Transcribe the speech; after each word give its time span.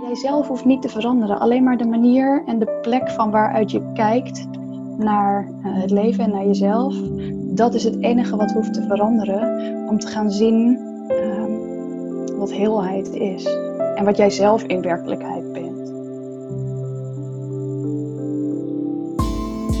Jijzelf 0.00 0.48
hoeft 0.48 0.64
niet 0.64 0.82
te 0.82 0.88
veranderen, 0.88 1.40
alleen 1.40 1.64
maar 1.64 1.76
de 1.76 1.86
manier 1.86 2.42
en 2.46 2.58
de 2.58 2.78
plek 2.82 3.10
van 3.10 3.30
waaruit 3.30 3.70
je 3.70 3.92
kijkt 3.94 4.46
naar 4.96 5.48
eh, 5.62 5.72
het 5.72 5.90
leven 5.90 6.24
en 6.24 6.30
naar 6.30 6.46
jezelf. 6.46 6.94
Dat 7.54 7.74
is 7.74 7.84
het 7.84 8.02
enige 8.02 8.36
wat 8.36 8.52
hoeft 8.52 8.74
te 8.74 8.82
veranderen 8.82 9.88
om 9.88 9.98
te 9.98 10.06
gaan 10.06 10.30
zien 10.30 10.78
ehm, 11.08 11.52
wat 12.38 12.52
heelheid 12.52 13.14
is 13.14 13.44
en 13.94 14.04
wat 14.04 14.16
jij 14.16 14.30
zelf 14.30 14.62
in 14.62 14.82
werkelijkheid 14.82 15.52
bent. 15.52 15.92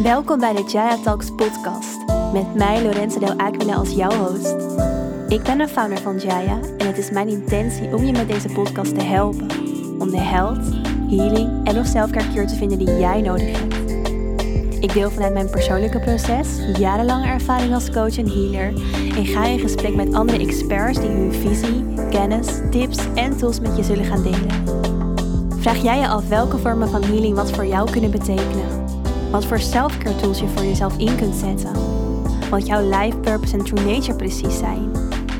Welkom 0.02 0.38
bij 0.38 0.52
de 0.52 0.64
Jaya 0.66 0.96
Talks 0.96 1.34
podcast 1.34 1.98
met 2.32 2.54
mij 2.54 2.82
Lorenzo 2.82 3.18
Del 3.18 3.38
Aquila 3.38 3.74
als 3.74 3.94
jouw 3.94 4.12
host. 4.12 4.56
Ik 5.28 5.42
ben 5.42 5.58
de 5.58 5.68
founder 5.68 5.98
van 5.98 6.18
Jaya 6.18 6.58
en 6.78 6.86
het 6.86 6.98
is 6.98 7.10
mijn 7.10 7.28
intentie 7.28 7.94
om 7.94 8.04
je 8.04 8.12
met 8.12 8.28
deze 8.28 8.48
podcast 8.48 8.94
te 8.94 9.04
helpen 9.04 9.59
om 10.00 10.10
de 10.10 10.20
health, 10.20 10.64
healing 11.08 11.66
en 11.66 11.78
of 11.78 11.86
selfcare 11.86 12.44
te 12.44 12.54
vinden 12.54 12.78
die 12.78 12.98
jij 12.98 13.20
nodig 13.20 13.58
hebt. 13.58 13.90
Ik 14.80 14.92
deel 14.92 15.10
vanuit 15.10 15.32
mijn 15.32 15.50
persoonlijke 15.50 16.00
proces, 16.00 16.48
jarenlange 16.78 17.26
ervaring 17.26 17.74
als 17.74 17.90
coach 17.90 18.18
en 18.18 18.28
healer 18.28 18.72
en 19.16 19.26
ga 19.26 19.44
in 19.44 19.58
gesprek 19.58 19.94
met 19.94 20.14
andere 20.14 20.38
experts 20.38 21.00
die 21.00 21.08
hun 21.08 21.32
visie, 21.32 21.84
kennis, 22.10 22.46
tips 22.70 22.98
en 23.14 23.36
tools 23.36 23.60
met 23.60 23.76
je 23.76 23.82
zullen 23.82 24.04
gaan 24.04 24.22
delen. 24.22 24.64
Vraag 25.58 25.82
jij 25.82 25.98
je 25.98 26.08
af 26.08 26.28
welke 26.28 26.58
vormen 26.58 26.88
van 26.88 27.02
healing 27.02 27.34
wat 27.34 27.52
voor 27.52 27.66
jou 27.66 27.90
kunnen 27.90 28.10
betekenen? 28.10 28.84
Wat 29.30 29.44
voor 29.44 29.60
selfcare 29.60 30.16
tools 30.16 30.40
je 30.40 30.48
voor 30.48 30.64
jezelf 30.64 30.98
in 30.98 31.16
kunt 31.16 31.34
zetten? 31.34 31.72
Wat 32.50 32.66
jouw 32.66 32.88
life 32.88 33.16
purpose 33.16 33.56
en 33.56 33.64
true 33.64 33.84
nature 33.84 34.16
precies 34.16 34.58
zijn? 34.58 34.90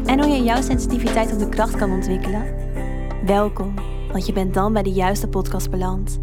En 0.07 0.21
hoe 0.21 0.29
je 0.29 0.43
jouw 0.43 0.63
sensitiviteit 0.63 1.33
op 1.33 1.39
de 1.39 1.49
kracht 1.49 1.77
kan 1.77 1.91
ontwikkelen? 1.91 2.45
Welkom 3.27 3.90
want 4.13 4.27
je 4.27 4.33
bent 4.33 4.55
dan 4.55 4.73
bij 4.73 4.83
de 4.83 4.93
juiste 4.93 5.29
podcast 5.29 5.71
beland. 5.71 6.21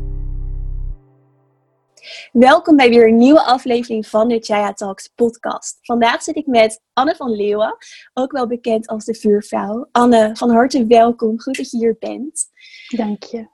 Welkom 2.31 2.75
bij 2.75 2.89
weer 2.89 3.07
een 3.07 3.17
nieuwe 3.17 3.43
aflevering 3.43 4.07
van 4.07 4.27
de 4.27 4.39
Chaya 4.39 4.73
Talks 4.73 5.07
podcast. 5.15 5.77
Vandaag 5.81 6.23
zit 6.23 6.35
ik 6.35 6.45
met 6.45 6.81
Anne 6.93 7.15
van 7.15 7.31
Leeuwen, 7.31 7.77
ook 8.13 8.31
wel 8.31 8.47
bekend 8.47 8.87
als 8.87 9.05
de 9.05 9.13
vuurvrouw. 9.13 9.87
Anne, 9.91 10.35
van 10.35 10.49
harte 10.49 10.85
welkom. 10.85 11.41
Goed 11.41 11.57
dat 11.57 11.71
je 11.71 11.77
hier 11.77 11.95
bent. 11.99 12.45
Dank 12.87 13.23
je. 13.23 13.47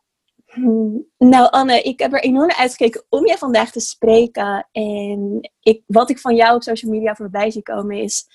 Hmm. 0.45 1.05
Nou 1.17 1.49
Anne, 1.49 1.81
ik 1.81 1.99
heb 1.99 2.13
er 2.13 2.23
enorm 2.23 2.47
naar 2.47 2.57
uitgekeken 2.57 3.05
om 3.09 3.27
je 3.27 3.37
vandaag 3.37 3.71
te 3.71 3.79
spreken. 3.79 4.67
En 4.71 5.49
ik, 5.59 5.83
wat 5.87 6.09
ik 6.09 6.19
van 6.19 6.35
jou 6.35 6.55
op 6.55 6.63
social 6.63 6.91
media 6.91 7.15
voorbij 7.15 7.51
zie 7.51 7.63
komen 7.63 7.97
is 7.97 8.25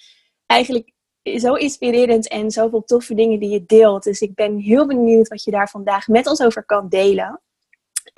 eigenlijk 0.46 0.92
zo 1.22 1.54
inspirerend 1.54 2.28
en 2.28 2.50
zoveel 2.50 2.84
toffe 2.84 3.14
dingen 3.14 3.38
die 3.38 3.50
je 3.50 3.64
deelt. 3.66 4.02
Dus 4.02 4.20
ik 4.20 4.34
ben 4.34 4.58
heel 4.58 4.86
benieuwd 4.86 5.28
wat 5.28 5.44
je 5.44 5.50
daar 5.50 5.68
vandaag 5.68 6.06
met 6.06 6.26
ons 6.26 6.42
over 6.42 6.64
kan 6.64 6.88
delen. 6.88 7.40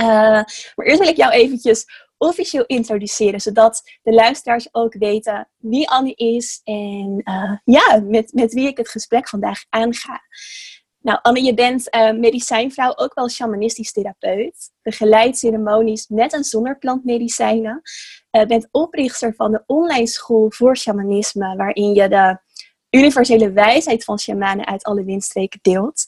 Uh, 0.02 0.06
maar 0.74 0.86
eerst 0.86 0.98
wil 0.98 1.08
ik 1.08 1.16
jou 1.16 1.32
eventjes 1.32 1.84
officieel 2.18 2.64
introduceren, 2.66 3.40
zodat 3.40 3.82
de 4.02 4.12
luisteraars 4.12 4.68
ook 4.74 4.94
weten 4.94 5.48
wie 5.56 5.88
Anne 5.88 6.14
is 6.14 6.60
en 6.64 7.20
uh, 7.24 7.56
ja, 7.64 8.02
met, 8.04 8.32
met 8.32 8.52
wie 8.52 8.68
ik 8.68 8.76
het 8.76 8.88
gesprek 8.88 9.28
vandaag 9.28 9.64
aanga. 9.68 10.20
Nou, 11.02 11.18
Anne, 11.22 11.42
je 11.42 11.54
bent 11.54 11.94
uh, 11.94 12.12
medicijnvrouw, 12.12 12.96
ook 12.96 13.14
wel 13.14 13.28
shamanistisch 13.28 13.92
therapeut. 13.92 14.70
Begeleidt 14.82 15.38
ceremonies 15.38 16.08
met 16.08 16.32
en 16.32 16.44
zonder 16.44 16.78
plantmedicijnen. 16.78 17.80
Uh, 18.30 18.46
bent 18.46 18.68
oprichter 18.70 19.34
van 19.34 19.52
de 19.52 19.62
online 19.66 20.06
school 20.06 20.50
voor 20.50 20.76
shamanisme, 20.76 21.56
waarin 21.56 21.94
je 21.94 22.08
de 22.08 22.38
universele 22.90 23.52
wijsheid 23.52 24.04
van 24.04 24.18
shamanen 24.18 24.66
uit 24.66 24.82
alle 24.82 25.04
windstreken 25.04 25.58
deelt. 25.62 26.06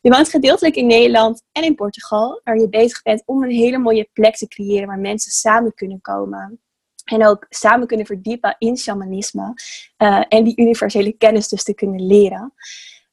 Je 0.00 0.10
woont 0.10 0.28
gedeeltelijk 0.28 0.76
in 0.76 0.86
Nederland 0.86 1.42
en 1.52 1.64
in 1.64 1.74
Portugal, 1.74 2.40
waar 2.44 2.58
je 2.58 2.68
bezig 2.68 3.02
bent 3.02 3.22
om 3.26 3.42
een 3.42 3.50
hele 3.50 3.78
mooie 3.78 4.08
plek 4.12 4.36
te 4.36 4.48
creëren 4.48 4.86
waar 4.86 4.98
mensen 4.98 5.32
samen 5.32 5.74
kunnen 5.74 6.00
komen. 6.00 6.60
En 7.04 7.26
ook 7.26 7.46
samen 7.48 7.86
kunnen 7.86 8.06
verdiepen 8.06 8.56
in 8.58 8.76
shamanisme 8.76 9.54
uh, 9.98 10.24
en 10.28 10.44
die 10.44 10.56
universele 10.56 11.12
kennis 11.12 11.48
dus 11.48 11.64
te 11.64 11.74
kunnen 11.74 12.06
leren. 12.06 12.54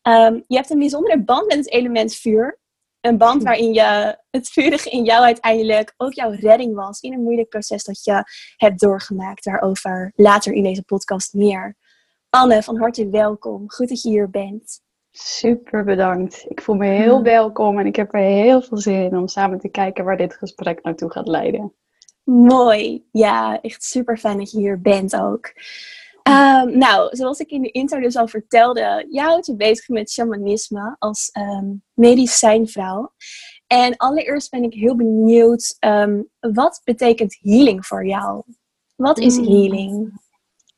Um, 0.01 0.43
je 0.47 0.55
hebt 0.55 0.69
een 0.69 0.79
bijzondere 0.79 1.23
band 1.23 1.47
met 1.47 1.57
het 1.57 1.71
element 1.71 2.15
vuur. 2.15 2.59
Een 3.01 3.17
band 3.17 3.43
waarin 3.43 3.73
je, 3.73 4.17
het 4.29 4.49
vurige 4.49 4.89
in 4.97 5.03
jou 5.03 5.23
uiteindelijk 5.23 5.93
ook 5.97 6.13
jouw 6.13 6.31
redding 6.31 6.75
was 6.75 6.99
in 6.99 7.13
een 7.13 7.23
moeilijk 7.23 7.49
proces 7.49 7.83
dat 7.83 8.03
je 8.03 8.23
hebt 8.57 8.79
doorgemaakt. 8.79 9.43
Daarover 9.43 10.11
later 10.15 10.53
in 10.53 10.63
deze 10.63 10.83
podcast 10.83 11.33
meer. 11.33 11.77
Anne, 12.29 12.63
van 12.63 12.77
harte 12.77 13.09
welkom. 13.09 13.71
Goed 13.71 13.89
dat 13.89 14.01
je 14.01 14.09
hier 14.09 14.29
bent. 14.29 14.81
Super 15.11 15.83
bedankt. 15.83 16.45
Ik 16.47 16.61
voel 16.61 16.75
me 16.75 16.85
heel 16.85 17.15
hmm. 17.15 17.23
welkom 17.23 17.79
en 17.79 17.85
ik 17.85 17.95
heb 17.95 18.13
er 18.13 18.19
heel 18.19 18.61
veel 18.61 18.77
zin 18.77 19.03
in 19.03 19.17
om 19.17 19.27
samen 19.27 19.59
te 19.59 19.69
kijken 19.69 20.05
waar 20.05 20.17
dit 20.17 20.33
gesprek 20.33 20.83
naartoe 20.83 21.11
gaat 21.11 21.27
leiden. 21.27 21.73
Mooi. 22.23 23.07
Ja, 23.11 23.61
echt 23.61 23.83
super 23.83 24.17
fijn 24.17 24.37
dat 24.37 24.51
je 24.51 24.57
hier 24.57 24.81
bent 24.81 25.15
ook. 25.15 25.53
Um, 26.23 26.77
nou, 26.77 27.15
zoals 27.15 27.39
ik 27.39 27.49
in 27.49 27.61
de 27.61 27.71
intro 27.71 27.99
dus 27.99 28.15
al 28.15 28.27
vertelde, 28.27 29.05
jij 29.09 29.23
houdt 29.23 29.45
je 29.45 29.55
bezig 29.55 29.87
met 29.87 30.11
shamanisme 30.11 30.95
als 30.99 31.29
um, 31.37 31.83
medicijnvrouw. 31.93 33.13
En 33.67 33.97
allereerst 33.97 34.49
ben 34.49 34.63
ik 34.63 34.73
heel 34.73 34.95
benieuwd, 34.95 35.77
um, 35.79 36.29
wat 36.39 36.81
betekent 36.83 37.37
healing 37.41 37.85
voor 37.85 38.05
jou? 38.05 38.43
Wat 38.95 39.19
is 39.19 39.35
hmm. 39.35 39.45
healing? 39.45 40.21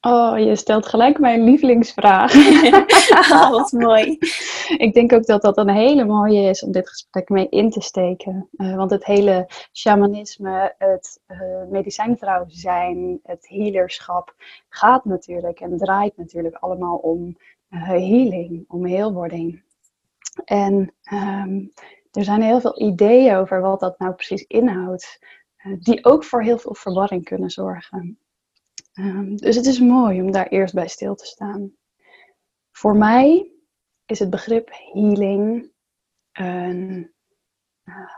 Oh, 0.07 0.39
je 0.39 0.55
stelt 0.55 0.85
gelijk 0.85 1.19
mijn 1.19 1.43
lievelingsvraag. 1.43 2.33
oh, 3.31 3.49
wat 3.49 3.71
mooi. 3.71 4.17
Ik 4.85 4.93
denk 4.93 5.13
ook 5.13 5.25
dat 5.25 5.41
dat 5.41 5.57
een 5.57 5.69
hele 5.69 6.05
mooie 6.05 6.49
is 6.49 6.63
om 6.63 6.71
dit 6.71 6.89
gesprek 6.89 7.29
mee 7.29 7.49
in 7.49 7.69
te 7.69 7.81
steken. 7.81 8.49
Uh, 8.51 8.75
want 8.75 8.91
het 8.91 9.05
hele 9.05 9.49
shamanisme, 9.73 10.75
het 10.77 11.21
uh, 11.27 11.37
medicijnvrouw 11.69 12.43
zijn, 12.47 13.19
het 13.23 13.47
healerschap 13.49 14.35
gaat 14.69 15.05
natuurlijk 15.05 15.59
en 15.59 15.77
draait 15.77 16.17
natuurlijk 16.17 16.55
allemaal 16.55 16.97
om 16.97 17.37
uh, 17.69 17.87
healing, 17.87 18.65
om 18.67 18.85
heelwording. 18.85 19.63
En 20.45 20.93
um, 21.13 21.71
er 22.11 22.23
zijn 22.23 22.41
heel 22.41 22.61
veel 22.61 22.81
ideeën 22.81 23.35
over 23.35 23.61
wat 23.61 23.79
dat 23.79 23.99
nou 23.99 24.13
precies 24.13 24.43
inhoudt, 24.43 25.19
die 25.79 26.05
ook 26.05 26.23
voor 26.23 26.43
heel 26.43 26.57
veel 26.57 26.75
verwarring 26.75 27.23
kunnen 27.23 27.49
zorgen. 27.49 28.19
Um, 28.93 29.35
dus 29.35 29.55
het 29.55 29.65
is 29.65 29.79
mooi 29.79 30.21
om 30.21 30.31
daar 30.31 30.47
eerst 30.47 30.73
bij 30.73 30.87
stil 30.87 31.15
te 31.15 31.25
staan. 31.25 31.71
Voor 32.71 32.95
mij 32.95 33.51
is 34.05 34.19
het 34.19 34.29
begrip 34.29 34.69
healing 34.71 35.71
een, 36.31 37.13
uh, 37.83 38.11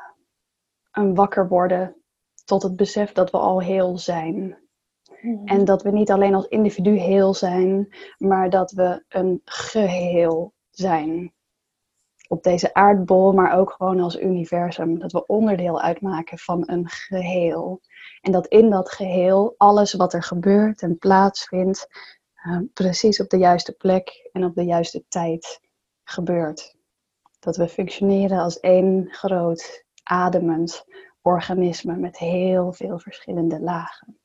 een 0.92 1.16
wakker 1.16 1.48
worden 1.48 2.04
tot 2.46 2.64
het 2.64 2.76
besef 2.76 3.12
dat 3.12 3.32
we 3.32 3.38
al 3.38 3.62
heel 3.62 3.98
zijn. 3.98 4.58
Hmm. 5.20 5.46
En 5.46 5.66
dat 5.66 5.84
we 5.84 5.92
niet 5.92 6.12
alleen 6.12 6.36
als 6.36 6.48
individu 6.48 6.98
heel 6.98 7.34
zijn, 7.34 7.96
maar 8.18 8.50
dat 8.50 8.72
we 8.72 9.04
een 9.08 9.42
geheel 9.46 10.54
zijn. 10.70 11.34
Op 12.34 12.44
deze 12.44 12.74
aardbol, 12.74 13.32
maar 13.32 13.58
ook 13.58 13.72
gewoon 13.72 14.00
als 14.00 14.20
universum. 14.20 15.00
Dat 15.00 15.12
we 15.12 15.26
onderdeel 15.26 15.82
uitmaken 15.82 16.38
van 16.38 16.64
een 16.66 16.88
geheel. 16.90 17.82
En 18.22 18.32
dat 18.32 18.48
in 18.48 18.70
dat 18.70 18.92
geheel 18.92 19.54
alles 19.58 19.94
wat 19.94 20.14
er 20.14 20.24
gebeurt 20.24 20.82
en 20.82 20.98
plaatsvindt, 20.98 21.88
uh, 22.48 22.60
precies 22.74 23.22
op 23.22 23.30
de 23.30 23.38
juiste 23.38 23.74
plek 23.74 24.30
en 24.32 24.44
op 24.44 24.56
de 24.56 24.64
juiste 24.64 25.06
tijd 25.08 25.60
gebeurt. 26.04 26.76
Dat 27.40 27.58
we 27.58 27.68
functioneren 27.68 28.40
als 28.40 28.60
één 28.60 29.08
groot 29.12 29.86
ademend 30.04 30.86
organisme 31.22 31.96
met 31.96 32.18
heel 32.18 32.72
veel 32.72 33.00
verschillende 33.00 33.60
lagen. 33.60 34.20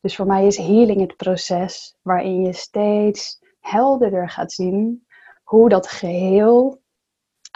Dus 0.00 0.16
voor 0.16 0.26
mij 0.26 0.46
is 0.46 0.56
healing 0.56 1.00
het 1.00 1.16
proces 1.16 1.96
waarin 2.02 2.42
je 2.42 2.52
steeds 2.52 3.38
helderder 3.60 4.30
gaat 4.30 4.52
zien 4.52 5.06
hoe 5.42 5.68
dat 5.68 5.86
geheel 5.88 6.84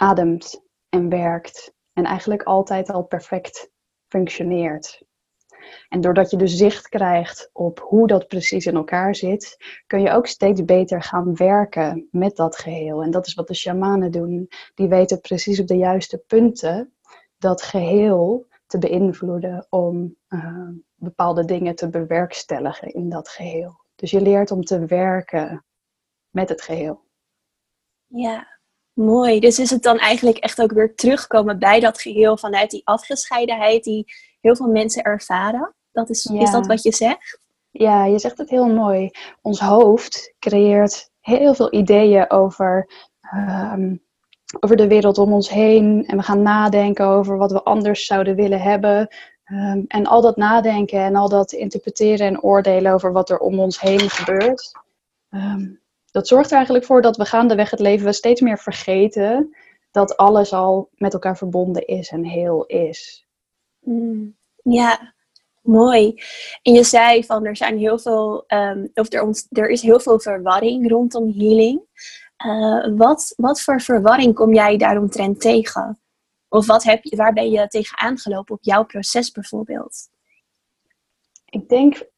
ademt 0.01 0.61
en 0.89 1.09
werkt 1.09 1.73
en 1.93 2.03
eigenlijk 2.05 2.43
altijd 2.43 2.91
al 2.91 3.03
perfect 3.03 3.71
functioneert. 4.07 5.03
En 5.89 6.01
doordat 6.01 6.31
je 6.31 6.37
dus 6.37 6.55
zicht 6.55 6.89
krijgt 6.89 7.49
op 7.53 7.79
hoe 7.79 8.07
dat 8.07 8.27
precies 8.27 8.65
in 8.65 8.75
elkaar 8.75 9.15
zit, 9.15 9.57
kun 9.87 10.01
je 10.01 10.11
ook 10.11 10.27
steeds 10.27 10.65
beter 10.65 11.01
gaan 11.01 11.35
werken 11.35 12.07
met 12.11 12.35
dat 12.35 12.57
geheel. 12.57 13.03
En 13.03 13.11
dat 13.11 13.27
is 13.27 13.33
wat 13.33 13.47
de 13.47 13.55
shamanen 13.55 14.11
doen. 14.11 14.47
Die 14.75 14.87
weten 14.87 15.21
precies 15.21 15.59
op 15.59 15.67
de 15.67 15.77
juiste 15.77 16.17
punten 16.17 16.93
dat 17.37 17.61
geheel 17.61 18.47
te 18.65 18.77
beïnvloeden 18.77 19.67
om 19.69 20.15
uh, 20.29 20.69
bepaalde 20.95 21.45
dingen 21.45 21.75
te 21.75 21.89
bewerkstelligen 21.89 22.93
in 22.93 23.09
dat 23.09 23.29
geheel. 23.29 23.85
Dus 23.95 24.11
je 24.11 24.21
leert 24.21 24.51
om 24.51 24.63
te 24.63 24.85
werken 24.85 25.65
met 26.29 26.49
het 26.49 26.61
geheel. 26.61 27.03
Ja, 28.07 28.50
mooi. 28.93 29.39
Dus 29.39 29.59
is 29.59 29.69
het 29.69 29.83
dan 29.83 29.97
eigenlijk 29.97 30.37
echt 30.37 30.61
ook 30.61 30.71
weer 30.71 30.95
terugkomen 30.95 31.59
bij 31.59 31.79
dat 31.79 32.01
geheel 32.01 32.37
vanuit 32.37 32.71
die 32.71 32.81
afgescheidenheid 32.83 33.83
die 33.83 34.05
heel 34.41 34.55
veel 34.55 34.67
mensen 34.67 35.03
ervaren. 35.03 35.75
Dat 35.91 36.09
is, 36.09 36.25
is 36.25 36.51
dat 36.51 36.67
wat 36.67 36.83
je 36.83 36.93
zegt? 36.93 37.39
Ja, 37.71 38.05
je 38.05 38.19
zegt 38.19 38.37
het 38.37 38.49
heel 38.49 38.67
mooi. 38.67 39.09
Ons 39.41 39.59
hoofd 39.59 40.33
creëert 40.39 41.09
heel 41.19 41.53
veel 41.53 41.73
ideeën 41.73 42.29
over 42.29 42.89
um, 43.33 44.01
over 44.59 44.75
de 44.75 44.87
wereld 44.87 45.17
om 45.17 45.33
ons 45.33 45.49
heen. 45.49 46.03
En 46.07 46.17
we 46.17 46.23
gaan 46.23 46.41
nadenken 46.41 47.05
over 47.05 47.37
wat 47.37 47.51
we 47.51 47.63
anders 47.63 48.05
zouden 48.05 48.35
willen 48.35 48.61
hebben. 48.61 49.07
Ehm, 49.43 49.83
en 49.87 50.05
al 50.05 50.21
dat 50.21 50.37
nadenken 50.37 50.99
en 50.99 51.15
al 51.15 51.29
dat 51.29 51.51
interpreteren 51.51 52.27
en 52.27 52.41
oordelen 52.41 52.93
over 52.93 53.11
wat 53.11 53.29
er 53.29 53.39
om 53.39 53.59
ons 53.59 53.79
heen 53.79 54.09
gebeurt. 54.09 54.71
Ehm, 55.29 55.67
dat 56.11 56.27
zorgt 56.27 56.49
er 56.49 56.55
eigenlijk 56.55 56.85
voor 56.85 57.01
dat 57.01 57.17
we 57.17 57.25
gaandeweg 57.25 57.69
het 57.69 57.79
leven 57.79 58.13
steeds 58.13 58.41
meer 58.41 58.59
vergeten 58.59 59.55
dat 59.91 60.17
alles 60.17 60.53
al 60.53 60.89
met 60.95 61.13
elkaar 61.13 61.37
verbonden 61.37 61.85
is 61.85 62.09
en 62.09 62.23
heel 62.23 62.65
is. 62.65 63.27
Mm, 63.79 64.37
ja, 64.63 65.13
mooi. 65.61 66.21
En 66.61 66.73
je 66.73 66.83
zei 66.83 67.23
van 67.23 67.45
er 67.45 67.55
zijn 67.55 67.77
heel 67.77 67.99
veel, 67.99 68.43
um, 68.47 68.91
of 68.93 69.13
er, 69.13 69.45
er 69.49 69.69
is 69.69 69.81
heel 69.81 69.99
veel 69.99 70.19
verwarring 70.19 70.89
rondom 70.89 71.31
healing. 71.31 71.81
Uh, 72.45 72.87
wat, 72.97 73.33
wat 73.37 73.61
voor 73.61 73.81
verwarring 73.81 74.35
kom 74.35 74.53
jij 74.53 74.77
daaromtrent 74.77 75.41
tegen? 75.41 75.99
Of 76.49 76.65
wat 76.65 76.83
heb 76.83 77.03
je, 77.03 77.15
waar 77.15 77.33
ben 77.33 77.49
je 77.49 77.67
tegenaan 77.67 78.17
gelopen 78.17 78.55
op 78.55 78.63
jouw 78.63 78.85
proces 78.85 79.31
bijvoorbeeld? 79.31 80.09
Ik 81.45 81.69
denk, 81.69 82.09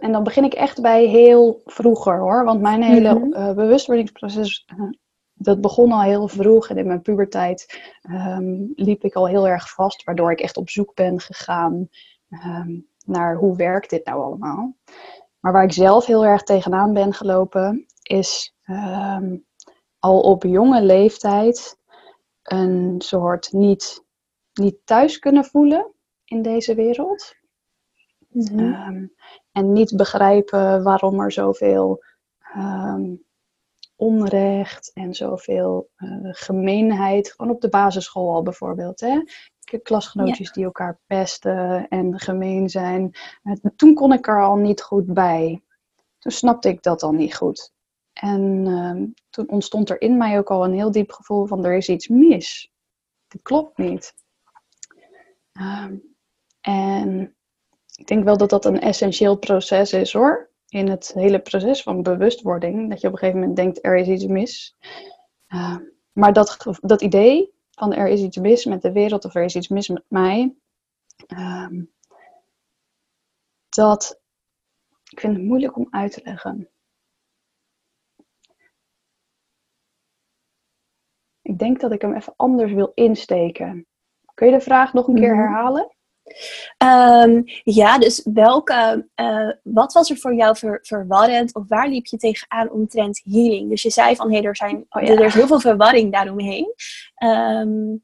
en 0.00 0.12
dan 0.12 0.22
begin 0.22 0.44
ik 0.44 0.54
echt 0.54 0.80
bij 0.80 1.04
heel 1.04 1.60
vroeger 1.64 2.18
hoor. 2.18 2.44
Want 2.44 2.60
mijn 2.60 2.82
hele 2.82 3.14
mm 3.14 3.54
bewustwordingsproces, 3.54 4.68
uh, 4.78 4.90
dat 5.34 5.60
begon 5.60 5.92
al 5.92 6.02
heel 6.02 6.28
vroeg. 6.28 6.68
En 6.68 6.76
in 6.76 6.86
mijn 6.86 7.02
puberteit 7.02 7.80
um, 8.10 8.72
liep 8.74 9.04
ik 9.04 9.14
al 9.14 9.26
heel 9.26 9.48
erg 9.48 9.70
vast. 9.70 10.04
Waardoor 10.04 10.32
ik 10.32 10.40
echt 10.40 10.56
op 10.56 10.70
zoek 10.70 10.94
ben 10.94 11.20
gegaan 11.20 11.88
um, 12.30 12.86
naar 13.04 13.36
hoe 13.36 13.56
werkt 13.56 13.90
dit 13.90 14.04
nou 14.04 14.22
allemaal. 14.22 14.76
Maar 15.40 15.52
waar 15.52 15.64
ik 15.64 15.72
zelf 15.72 16.06
heel 16.06 16.24
erg 16.24 16.42
tegenaan 16.42 16.92
ben 16.92 17.12
gelopen, 17.14 17.86
is 18.02 18.54
um, 18.66 19.44
al 19.98 20.20
op 20.20 20.42
jonge 20.42 20.82
leeftijd 20.82 21.78
een 22.42 22.94
soort 22.98 23.52
niet, 23.52 24.04
niet 24.52 24.76
thuis 24.84 25.18
kunnen 25.18 25.44
voelen 25.44 25.92
in 26.24 26.42
deze 26.42 26.74
wereld. 26.74 27.34
Mm 28.28 28.58
um, 28.58 29.12
en 29.52 29.72
niet 29.72 29.96
begrijpen 29.96 30.82
waarom 30.82 31.20
er 31.20 31.32
zoveel 31.32 32.04
um, 32.56 33.24
onrecht 33.96 34.90
en 34.94 35.14
zoveel 35.14 35.90
uh, 35.96 36.28
gemeenheid, 36.30 37.32
gewoon 37.32 37.52
op 37.52 37.60
de 37.60 37.68
basisschool 37.68 38.34
al 38.34 38.42
bijvoorbeeld. 38.42 39.00
Hè? 39.00 39.22
Klasgenootjes 39.82 40.52
die 40.52 40.64
elkaar 40.64 41.00
pesten 41.06 41.88
en 41.88 42.20
gemeen 42.20 42.68
zijn. 42.68 43.12
toen 43.76 43.94
kon 43.94 44.12
ik 44.12 44.26
er 44.26 44.42
al 44.42 44.56
niet 44.56 44.82
goed 44.82 45.14
bij. 45.14 45.62
Toen 46.18 46.32
snapte 46.32 46.68
ik 46.68 46.82
dat 46.82 47.02
al 47.02 47.12
niet 47.12 47.36
goed. 47.36 47.72
En 48.12 48.66
uh, 48.66 49.08
toen 49.30 49.48
ontstond 49.48 49.90
er 49.90 50.00
in 50.00 50.16
mij 50.16 50.38
ook 50.38 50.50
al 50.50 50.64
een 50.64 50.74
heel 50.74 50.90
diep 50.90 51.12
gevoel 51.12 51.46
van 51.46 51.64
er 51.64 51.76
is 51.76 51.88
iets 51.88 52.08
mis. 52.08 52.72
Het 53.28 53.42
klopt 53.42 53.78
niet. 53.78 54.14
Uh, 55.52 55.86
en 56.60 57.36
ik 57.94 58.06
denk 58.06 58.24
wel 58.24 58.36
dat 58.36 58.50
dat 58.50 58.64
een 58.64 58.80
essentieel 58.80 59.36
proces 59.36 59.92
is 59.92 60.12
hoor. 60.12 60.50
In 60.68 60.88
het 60.88 61.12
hele 61.14 61.40
proces 61.40 61.82
van 61.82 62.02
bewustwording. 62.02 62.90
Dat 62.90 63.00
je 63.00 63.06
op 63.06 63.12
een 63.12 63.18
gegeven 63.18 63.40
moment 63.40 63.56
denkt 63.56 63.84
er 63.84 63.96
is 63.96 64.08
iets 64.08 64.26
mis. 64.26 64.76
Uh, 65.48 65.76
maar 66.12 66.32
dat, 66.32 66.78
dat 66.80 67.02
idee 67.02 67.52
van 67.70 67.92
er 67.92 68.08
is 68.08 68.20
iets 68.20 68.36
mis 68.36 68.64
met 68.64 68.82
de 68.82 68.92
wereld 68.92 69.24
of 69.24 69.34
er 69.34 69.44
is 69.44 69.56
iets 69.56 69.68
mis 69.68 69.88
met 69.88 70.04
mij. 70.08 70.56
Ehm, 71.26 71.84
dat, 73.68 74.20
ik 75.10 75.20
vind 75.20 75.36
het 75.36 75.44
moeilijk 75.44 75.76
om 75.76 75.86
uit 75.90 76.12
te 76.12 76.20
leggen. 76.24 76.70
Ik 81.42 81.58
denk 81.58 81.80
dat 81.80 81.92
ik 81.92 82.00
hem 82.00 82.14
even 82.14 82.34
anders 82.36 82.72
wil 82.72 82.92
insteken. 82.94 83.86
Kun 84.34 84.46
je 84.46 84.52
de 84.52 84.60
vraag 84.60 84.92
nog 84.92 85.08
een 85.08 85.14
keer 85.14 85.34
mhm. 85.34 85.42
herhalen? 85.42 85.96
Um, 86.84 87.42
ja, 87.62 87.98
dus 87.98 88.28
welke, 88.32 89.08
uh, 89.16 89.50
wat 89.62 89.92
was 89.92 90.10
er 90.10 90.16
voor 90.16 90.34
jou 90.34 90.56
ver, 90.56 90.78
verwarrend 90.82 91.54
of 91.54 91.64
waar 91.68 91.88
liep 91.88 92.06
je 92.06 92.16
tegenaan 92.16 92.70
omtrent 92.70 93.20
healing? 93.24 93.70
Dus 93.70 93.82
je 93.82 93.90
zei 93.90 94.16
van 94.16 94.30
hé, 94.30 94.36
hey, 94.36 94.46
er, 94.46 94.56
zijn, 94.56 94.86
oh, 94.88 95.02
ja. 95.02 95.08
er 95.08 95.24
is 95.24 95.34
heel 95.34 95.46
veel 95.46 95.60
verwarring 95.60 96.12
daaromheen. 96.12 96.74
Um, 97.24 98.02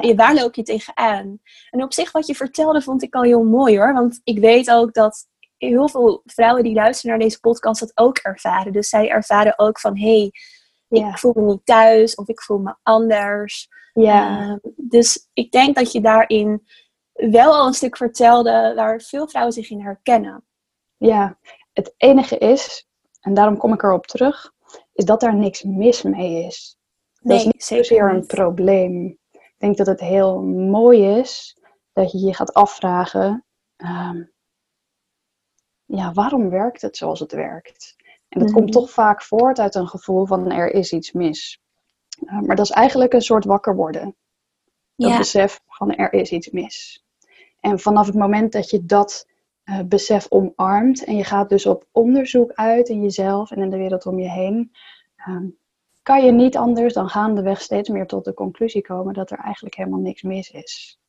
ja. 0.00 0.14
Waar 0.14 0.34
loop 0.34 0.54
je 0.54 0.62
tegenaan? 0.62 1.38
En 1.70 1.82
op 1.82 1.92
zich 1.92 2.12
wat 2.12 2.26
je 2.26 2.34
vertelde 2.34 2.82
vond 2.82 3.02
ik 3.02 3.14
al 3.14 3.22
heel 3.22 3.44
mooi 3.44 3.78
hoor, 3.78 3.92
want 3.92 4.20
ik 4.24 4.38
weet 4.38 4.70
ook 4.70 4.94
dat 4.94 5.26
heel 5.56 5.88
veel 5.88 6.22
vrouwen 6.24 6.62
die 6.62 6.74
luisteren 6.74 7.10
naar 7.10 7.26
deze 7.26 7.40
podcast 7.40 7.80
dat 7.80 7.92
ook 7.94 8.18
ervaren. 8.18 8.72
Dus 8.72 8.88
zij 8.88 9.08
ervaren 9.08 9.58
ook 9.58 9.80
van 9.80 9.98
hé, 9.98 10.18
hey, 10.18 10.30
ja. 10.88 11.08
ik 11.08 11.18
voel 11.18 11.32
me 11.34 11.42
niet 11.42 11.64
thuis 11.64 12.14
of 12.14 12.28
ik 12.28 12.42
voel 12.42 12.58
me 12.58 12.76
anders. 12.82 13.68
Ja. 13.92 14.40
Uh, 14.40 14.72
dus 14.76 15.28
ik 15.32 15.50
denk 15.50 15.76
dat 15.76 15.92
je 15.92 16.00
daarin 16.00 16.62
wel 17.18 17.52
al 17.52 17.66
een 17.66 17.74
stuk 17.74 17.96
vertelde 17.96 18.72
waar 18.76 19.00
veel 19.00 19.28
vrouwen 19.28 19.54
zich 19.54 19.70
in 19.70 19.80
herkennen. 19.80 20.44
Ja, 20.96 21.38
het 21.72 21.94
enige 21.96 22.38
is, 22.38 22.88
en 23.20 23.34
daarom 23.34 23.56
kom 23.56 23.72
ik 23.72 23.82
erop 23.82 24.06
terug, 24.06 24.52
is 24.92 25.04
dat 25.04 25.22
er 25.22 25.34
niks 25.34 25.62
mis 25.62 26.02
mee 26.02 26.44
is. 26.44 26.78
Dat 27.12 27.24
nee, 27.24 27.38
is 27.38 27.44
niet 27.44 27.64
zozeer 27.64 28.10
een 28.10 28.26
probleem. 28.26 29.18
Ik 29.30 29.54
denk 29.58 29.76
dat 29.76 29.86
het 29.86 30.00
heel 30.00 30.42
mooi 30.42 31.18
is 31.18 31.58
dat 31.92 32.12
je 32.12 32.18
je 32.18 32.34
gaat 32.34 32.54
afvragen, 32.54 33.44
um, 33.76 34.32
ja, 35.84 36.12
waarom 36.12 36.50
werkt 36.50 36.82
het 36.82 36.96
zoals 36.96 37.20
het 37.20 37.32
werkt? 37.32 37.96
En 38.28 38.40
dat 38.40 38.52
komt 38.52 38.64
mhm. 38.64 38.72
toch 38.72 38.90
vaak 38.90 39.22
voort 39.22 39.58
uit 39.58 39.74
een 39.74 39.88
gevoel 39.88 40.26
van 40.26 40.50
er 40.50 40.72
is 40.72 40.92
iets 40.92 41.12
mis. 41.12 41.60
Uh, 42.20 42.40
maar 42.40 42.56
dat 42.56 42.64
is 42.64 42.70
eigenlijk 42.70 43.12
een 43.12 43.22
soort 43.22 43.44
wakker 43.44 43.76
worden. 43.76 44.16
Dat 44.96 45.16
besef 45.16 45.60
van 45.66 45.94
er 45.94 46.12
is 46.12 46.30
iets 46.30 46.50
mis. 46.50 47.06
En 47.60 47.78
vanaf 47.78 48.06
het 48.06 48.14
moment 48.14 48.52
dat 48.52 48.70
je 48.70 48.84
dat 48.84 49.26
uh, 49.64 49.80
besef 49.82 50.26
omarmt 50.28 51.04
en 51.04 51.16
je 51.16 51.24
gaat 51.24 51.48
dus 51.48 51.66
op 51.66 51.86
onderzoek 51.92 52.52
uit 52.52 52.88
in 52.88 53.02
jezelf 53.02 53.50
en 53.50 53.62
in 53.62 53.70
de 53.70 53.76
wereld 53.76 54.06
om 54.06 54.18
je 54.18 54.30
heen, 54.30 54.72
um, 55.28 55.58
kan 56.02 56.24
je 56.24 56.32
niet 56.32 56.56
anders 56.56 56.94
dan 56.94 57.08
gaandeweg 57.08 57.60
steeds 57.60 57.88
meer 57.88 58.06
tot 58.06 58.24
de 58.24 58.34
conclusie 58.34 58.82
komen 58.82 59.14
dat 59.14 59.30
er 59.30 59.38
eigenlijk 59.38 59.74
helemaal 59.74 60.00
niks 60.00 60.22
mis 60.22 60.50
is. 60.50 61.00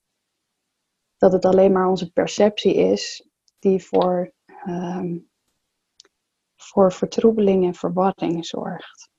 Dat 1.17 1.31
het 1.31 1.45
alleen 1.45 1.71
maar 1.71 1.87
onze 1.87 2.11
perceptie 2.11 2.75
is 2.75 3.29
die 3.59 3.83
voor 3.83 4.33
um, 4.67 5.29
voor 6.55 6.93
vertroebeling 6.93 7.65
en 7.65 7.73
verwarring 7.73 8.45
zorgt. 8.45 9.09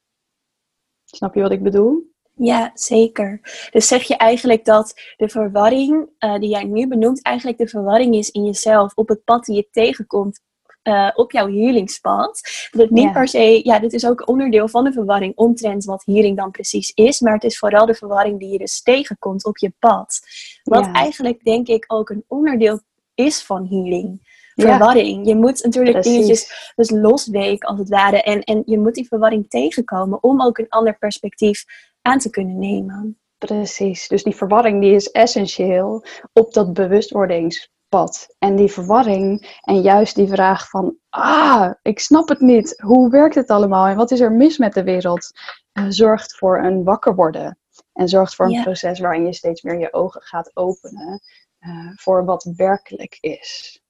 Snap 1.04 1.34
je 1.34 1.40
wat 1.40 1.50
ik 1.50 1.62
bedoel? 1.62 2.09
Ja, 2.42 2.70
zeker. 2.74 3.40
Dus 3.70 3.88
zeg 3.88 4.02
je 4.02 4.16
eigenlijk 4.16 4.64
dat 4.64 4.94
de 5.16 5.28
verwarring 5.28 6.08
uh, 6.18 6.38
die 6.38 6.48
jij 6.48 6.64
nu 6.64 6.88
benoemt, 6.88 7.22
eigenlijk 7.22 7.58
de 7.58 7.68
verwarring 7.68 8.14
is 8.14 8.30
in 8.30 8.44
jezelf 8.44 8.92
op 8.94 9.08
het 9.08 9.24
pad 9.24 9.44
die 9.44 9.56
je 9.56 9.68
tegenkomt 9.70 10.40
uh, 10.82 11.10
op 11.14 11.32
jouw 11.32 11.46
healingspad. 11.46 12.40
Dat 12.70 12.80
het 12.80 12.90
niet 12.90 13.04
ja. 13.04 13.12
per 13.12 13.28
se, 13.28 13.60
ja, 13.62 13.78
dit 13.78 13.92
is 13.92 14.06
ook 14.06 14.28
onderdeel 14.28 14.68
van 14.68 14.84
de 14.84 14.92
verwarring 14.92 15.36
omtrent 15.36 15.84
wat 15.84 16.02
healing 16.04 16.36
dan 16.36 16.50
precies 16.50 16.92
is, 16.94 17.20
maar 17.20 17.34
het 17.34 17.44
is 17.44 17.58
vooral 17.58 17.86
de 17.86 17.94
verwarring 17.94 18.38
die 18.38 18.52
je 18.52 18.58
dus 18.58 18.82
tegenkomt 18.82 19.44
op 19.44 19.58
je 19.58 19.72
pad. 19.78 20.20
Wat 20.62 20.84
ja. 20.84 20.92
eigenlijk 20.92 21.44
denk 21.44 21.66
ik 21.68 21.84
ook 21.86 22.10
een 22.10 22.24
onderdeel 22.28 22.80
is 23.14 23.42
van 23.42 23.66
healing 23.68 24.28
verwarring. 24.54 25.26
Je 25.26 25.36
moet 25.36 25.62
natuurlijk 25.62 26.00
Precies. 26.00 26.12
dingetjes 26.12 26.72
dus 26.76 26.90
losweken 26.90 27.68
als 27.68 27.78
het 27.78 27.88
ware. 27.88 28.22
En, 28.22 28.42
en 28.42 28.62
je 28.66 28.78
moet 28.78 28.94
die 28.94 29.06
verwarring 29.06 29.50
tegenkomen 29.50 30.22
om 30.22 30.42
ook 30.42 30.58
een 30.58 30.68
ander 30.68 30.98
perspectief 30.98 31.64
aan 32.02 32.18
te 32.18 32.30
kunnen 32.30 32.58
nemen. 32.58 33.18
Precies. 33.38 34.08
Dus 34.08 34.22
die 34.22 34.36
verwarring 34.36 34.80
die 34.80 34.94
is 34.94 35.10
essentieel 35.10 36.04
op 36.32 36.52
dat 36.52 36.72
bewustwordingspad. 36.72 38.34
En 38.38 38.56
die 38.56 38.72
verwarring 38.72 39.58
en 39.60 39.80
juist 39.80 40.14
die 40.14 40.28
vraag 40.28 40.68
van, 40.68 40.96
ah, 41.08 41.72
ik 41.82 41.98
snap 41.98 42.28
het 42.28 42.40
niet. 42.40 42.80
Hoe 42.80 43.10
werkt 43.10 43.34
het 43.34 43.50
allemaal 43.50 43.86
en 43.86 43.96
wat 43.96 44.10
is 44.10 44.20
er 44.20 44.32
mis 44.32 44.58
met 44.58 44.74
de 44.74 44.82
wereld? 44.82 45.30
Uh, 45.72 45.84
zorgt 45.88 46.36
voor 46.36 46.64
een 46.64 46.84
wakker 46.84 47.14
worden. 47.14 47.58
En 47.92 48.08
zorgt 48.08 48.34
voor 48.34 48.46
een 48.46 48.52
ja. 48.52 48.62
proces 48.62 49.00
waarin 49.00 49.26
je 49.26 49.32
steeds 49.32 49.62
meer 49.62 49.78
je 49.78 49.92
ogen 49.92 50.22
gaat 50.22 50.56
openen 50.56 51.20
uh, 51.60 51.90
voor 51.96 52.24
wat 52.24 52.50
werkelijk 52.56 53.18
is. 53.20 53.80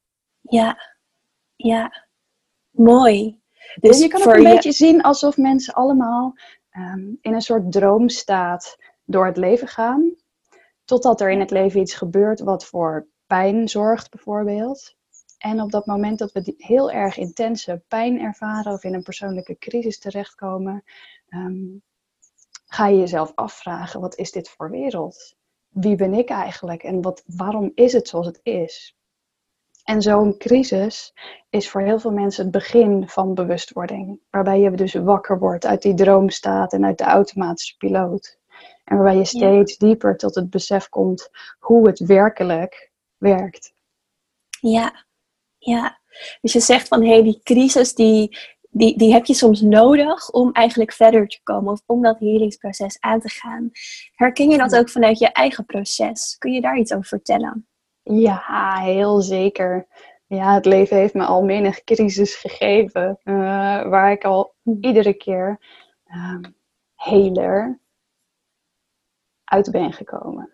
Ja, 0.41 0.79
ja. 1.57 2.07
Mooi. 2.71 3.41
Dus, 3.75 3.91
dus 3.91 4.01
je 4.01 4.09
kan 4.09 4.21
het 4.21 4.31
een 4.31 4.43
je... 4.43 4.49
beetje 4.49 4.73
zien 4.73 5.03
alsof 5.03 5.37
mensen 5.37 5.75
allemaal 5.75 6.35
um, 6.77 7.19
in 7.21 7.35
een 7.35 7.41
soort 7.41 7.73
droomstaat 7.73 8.77
door 9.05 9.27
het 9.27 9.37
leven 9.37 9.69
gaan. 9.69 10.15
Totdat 10.85 11.21
er 11.21 11.31
in 11.31 11.41
het 11.41 11.51
leven 11.51 11.81
iets 11.81 11.95
gebeurt 11.95 12.41
wat 12.41 12.65
voor 12.65 13.07
pijn 13.27 13.69
zorgt, 13.69 14.11
bijvoorbeeld. 14.11 14.97
En 15.39 15.61
op 15.61 15.71
dat 15.71 15.87
moment 15.87 16.19
dat 16.19 16.33
we 16.33 16.55
heel 16.57 16.91
erg 16.91 17.17
intense 17.17 17.83
pijn 17.89 18.21
ervaren 18.21 18.73
of 18.73 18.85
in 18.85 18.95
een 18.95 19.03
persoonlijke 19.03 19.59
crisis 19.59 19.99
terechtkomen, 19.99 20.85
um, 21.29 21.83
ga 22.67 22.87
je 22.87 22.99
jezelf 22.99 23.33
afvragen: 23.35 24.01
wat 24.01 24.17
is 24.17 24.33
dit 24.33 24.49
voor 24.49 24.71
wereld? 24.71 25.37
Wie 25.69 25.97
ben 25.97 26.15
ik 26.15 26.29
eigenlijk 26.29 26.83
en 26.83 27.03
wat, 27.03 27.23
waarom 27.27 27.73
is 27.75 27.93
het 27.93 28.09
zoals 28.09 28.27
het 28.27 28.41
is? 28.43 28.97
En 29.85 30.03
zo'n 30.03 30.37
crisis 30.39 31.13
is 31.51 31.71
voor 31.71 31.81
heel 31.81 31.99
veel 31.99 32.13
mensen 32.13 32.43
het 32.43 32.53
begin 32.53 33.09
van 33.09 33.35
bewustwording. 33.35 34.21
Waarbij 34.31 34.61
je 34.61 34.71
dus 34.71 34.95
wakker 34.95 35.39
wordt 35.39 35.67
uit 35.67 35.83
die 35.83 35.95
droomstaat 35.95 36.73
en 36.73 36.85
uit 36.85 36.99
de 36.99 37.05
automatische 37.05 37.77
piloot. 37.77 38.39
En 38.85 38.97
waarbij 38.97 39.17
je 39.17 39.25
steeds 39.25 39.77
dieper 39.77 40.17
tot 40.17 40.35
het 40.35 40.51
besef 40.51 40.89
komt 40.89 41.31
hoe 41.59 41.87
het 41.87 41.99
werkelijk 41.99 42.91
werkt. 43.17 43.73
Ja, 44.61 45.07
ja. 45.59 45.99
Dus 46.41 46.53
je 46.53 46.61
zegt 46.61 46.89
van 46.89 47.03
hé, 47.03 47.13
hey, 47.13 47.23
die 47.23 47.41
crisis 47.43 47.95
die, 47.95 48.39
die, 48.71 48.99
die 48.99 49.13
heb 49.13 49.25
je 49.25 49.35
soms 49.35 49.61
nodig 49.61 50.31
om 50.31 50.53
eigenlijk 50.53 50.93
verder 50.93 51.29
te 51.29 51.41
komen 51.43 51.73
of 51.73 51.83
om 51.87 52.03
dat 52.03 52.19
helingsproces 52.19 53.01
aan 53.01 53.21
te 53.21 53.29
gaan. 53.29 53.71
Herken 54.15 54.51
je 54.51 54.59
dat 54.59 54.77
ook 54.77 54.91
vanuit 54.91 55.19
je 55.19 55.33
eigen 55.33 55.65
proces? 55.65 56.37
Kun 56.39 56.53
je 56.53 56.61
daar 56.61 56.79
iets 56.79 56.93
over 56.93 57.07
vertellen? 57.07 57.70
Ja, 58.11 58.77
heel 58.79 59.21
zeker. 59.21 59.87
Ja, 60.27 60.55
het 60.55 60.65
leven 60.65 60.97
heeft 60.97 61.15
me 61.15 61.25
al 61.25 61.43
menig 61.43 61.85
crisis 61.85 62.35
gegeven, 62.35 63.21
uh, 63.25 63.35
waar 63.89 64.11
ik 64.11 64.25
al 64.25 64.55
hm. 64.63 64.77
iedere 64.81 65.15
keer 65.15 65.61
uh, 66.07 66.39
heler 66.95 67.81
uit 69.45 69.71
ben 69.71 69.93
gekomen. 69.93 70.51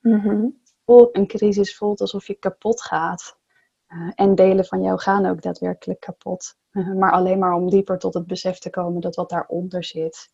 Mm 0.00 0.60
Een 0.84 1.26
crisis 1.26 1.76
voelt 1.76 2.00
alsof 2.00 2.26
je 2.26 2.34
kapot 2.34 2.82
gaat. 2.82 3.40
Uh, 3.88 4.12
en 4.14 4.34
delen 4.34 4.64
van 4.64 4.82
jou 4.82 4.98
gaan 4.98 5.26
ook 5.26 5.42
daadwerkelijk 5.42 6.00
kapot. 6.00 6.56
Uh, 6.72 6.92
maar 6.92 7.12
alleen 7.12 7.38
maar 7.38 7.52
om 7.52 7.70
dieper 7.70 7.98
tot 7.98 8.14
het 8.14 8.26
besef 8.26 8.58
te 8.58 8.70
komen 8.70 9.00
dat 9.00 9.16
wat 9.16 9.28
daaronder 9.28 9.84
zit 9.84 10.30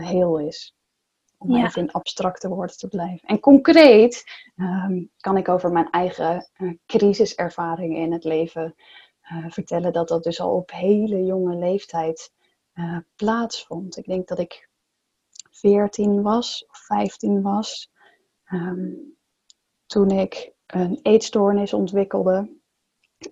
heel 0.00 0.38
is 0.38 0.76
om 1.42 1.56
ja. 1.56 1.64
even 1.64 1.82
in 1.82 1.92
abstracte 1.92 2.48
woorden 2.48 2.76
te 2.76 2.88
blijven. 2.88 3.28
En 3.28 3.40
concreet 3.40 4.24
um, 4.56 5.10
kan 5.16 5.36
ik 5.36 5.48
over 5.48 5.72
mijn 5.72 5.90
eigen 5.90 6.50
uh, 6.56 6.72
crisiservaringen 6.86 8.00
in 8.00 8.12
het 8.12 8.24
leven 8.24 8.74
uh, 9.32 9.46
vertellen 9.48 9.92
dat 9.92 10.08
dat 10.08 10.22
dus 10.22 10.40
al 10.40 10.54
op 10.54 10.70
hele 10.70 11.24
jonge 11.24 11.56
leeftijd 11.56 12.32
uh, 12.74 12.98
plaatsvond. 13.16 13.96
Ik 13.96 14.04
denk 14.04 14.28
dat 14.28 14.38
ik 14.38 14.68
14 15.50 16.22
was 16.22 16.66
of 16.68 16.78
15 16.78 17.42
was 17.42 17.90
um, 18.52 19.16
toen 19.86 20.10
ik 20.10 20.52
een 20.66 20.98
eetstoornis 21.02 21.72
ontwikkelde 21.72 22.60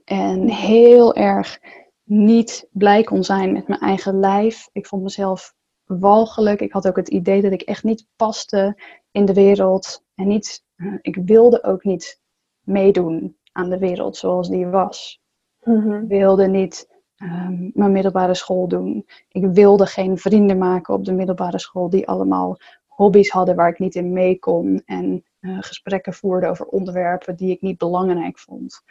en 0.04 0.48
heel 0.48 1.14
erg 1.14 1.58
niet 2.02 2.68
blij 2.72 3.02
kon 3.02 3.24
zijn 3.24 3.52
met 3.52 3.68
mijn 3.68 3.80
eigen 3.80 4.18
lijf. 4.18 4.68
Ik 4.72 4.86
vond 4.86 5.02
mezelf 5.02 5.54
walgelijk. 5.98 6.60
Ik 6.60 6.72
had 6.72 6.88
ook 6.88 6.96
het 6.96 7.08
idee 7.08 7.42
dat 7.42 7.52
ik 7.52 7.62
echt 7.62 7.84
niet 7.84 8.06
paste 8.16 8.82
in 9.10 9.24
de 9.24 9.34
wereld. 9.34 10.04
En 10.14 10.26
niet, 10.26 10.64
eh, 10.76 10.94
ik 11.00 11.16
wilde 11.24 11.64
ook 11.64 11.84
niet 11.84 12.20
meedoen 12.60 13.36
aan 13.52 13.70
de 13.70 13.78
wereld 13.78 14.16
zoals 14.16 14.48
die 14.48 14.66
was. 14.66 15.20
Mhm. 15.62 15.94
Ik 15.94 16.08
wilde 16.08 16.46
niet 16.46 16.88
um, 17.22 17.70
mijn 17.74 17.92
middelbare 17.92 18.34
school 18.34 18.68
doen. 18.68 19.06
Ik 19.28 19.46
wilde 19.46 19.86
geen 19.86 20.18
vrienden 20.18 20.58
maken 20.58 20.94
op 20.94 21.04
de 21.04 21.12
middelbare 21.12 21.58
school 21.58 21.90
die 21.90 22.08
allemaal 22.08 22.56
hobby's 22.86 23.30
hadden 23.30 23.56
waar 23.56 23.68
ik 23.68 23.78
niet 23.78 23.94
in 23.94 24.12
mee 24.12 24.38
kon. 24.38 24.82
En 24.84 25.24
uh, 25.40 25.58
gesprekken 25.60 26.12
voerde 26.12 26.46
over 26.46 26.66
onderwerpen 26.66 27.36
die 27.36 27.50
ik 27.50 27.60
niet 27.60 27.78
belangrijk 27.78 28.38
vond. 28.38 28.82